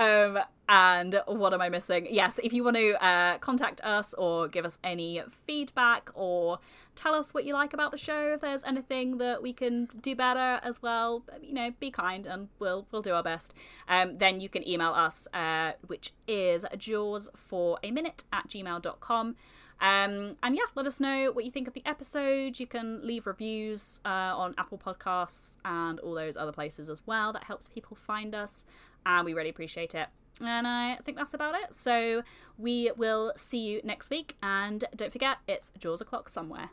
Um, 0.00 0.38
and 0.66 1.20
what 1.26 1.52
am 1.52 1.60
I 1.60 1.68
missing? 1.68 2.06
Yes, 2.08 2.40
if 2.42 2.54
you 2.54 2.64
want 2.64 2.76
to 2.76 3.04
uh, 3.04 3.36
contact 3.38 3.82
us 3.82 4.14
or 4.14 4.48
give 4.48 4.64
us 4.64 4.78
any 4.82 5.22
feedback 5.46 6.10
or 6.14 6.58
tell 6.96 7.14
us 7.14 7.34
what 7.34 7.44
you 7.44 7.52
like 7.52 7.74
about 7.74 7.90
the 7.90 7.98
show, 7.98 8.32
if 8.34 8.40
there's 8.40 8.64
anything 8.64 9.18
that 9.18 9.42
we 9.42 9.52
can 9.52 9.88
do 10.00 10.16
better 10.16 10.58
as 10.62 10.80
well, 10.80 11.22
you 11.42 11.52
know, 11.52 11.72
be 11.80 11.90
kind 11.90 12.26
and 12.26 12.48
we'll 12.58 12.86
we'll 12.90 13.02
do 13.02 13.12
our 13.12 13.22
best. 13.22 13.52
Um, 13.88 14.16
then 14.16 14.40
you 14.40 14.48
can 14.48 14.66
email 14.66 14.92
us, 14.92 15.28
uh, 15.34 15.72
which 15.86 16.14
is 16.26 16.64
jaws 16.78 17.28
for 17.36 17.78
a 17.82 17.90
minute 17.90 18.24
at 18.32 18.48
gmail.com. 18.48 19.36
Um, 19.80 20.36
and 20.42 20.56
yeah, 20.56 20.64
let 20.74 20.86
us 20.86 21.00
know 21.00 21.32
what 21.32 21.44
you 21.44 21.50
think 21.50 21.66
of 21.66 21.72
the 21.72 21.82
episode. 21.86 22.60
You 22.60 22.66
can 22.66 23.04
leave 23.06 23.26
reviews 23.26 24.00
uh, 24.04 24.08
on 24.08 24.54
Apple 24.58 24.78
Podcasts 24.78 25.56
and 25.64 25.98
all 26.00 26.14
those 26.14 26.36
other 26.36 26.52
places 26.52 26.90
as 26.90 27.00
well. 27.06 27.32
That 27.32 27.44
helps 27.44 27.68
people 27.68 27.96
find 27.96 28.34
us, 28.34 28.64
and 29.06 29.24
we 29.24 29.34
really 29.34 29.50
appreciate 29.50 29.94
it. 29.94 30.08
And 30.40 30.66
I 30.66 30.96
think 31.04 31.16
that's 31.18 31.34
about 31.34 31.54
it. 31.54 31.74
So 31.74 32.22
we 32.56 32.92
will 32.96 33.32
see 33.36 33.58
you 33.58 33.80
next 33.84 34.10
week. 34.10 34.36
And 34.42 34.84
don't 34.96 35.12
forget, 35.12 35.38
it's 35.46 35.70
Jaws 35.78 36.00
o'clock 36.00 36.28
somewhere. 36.28 36.70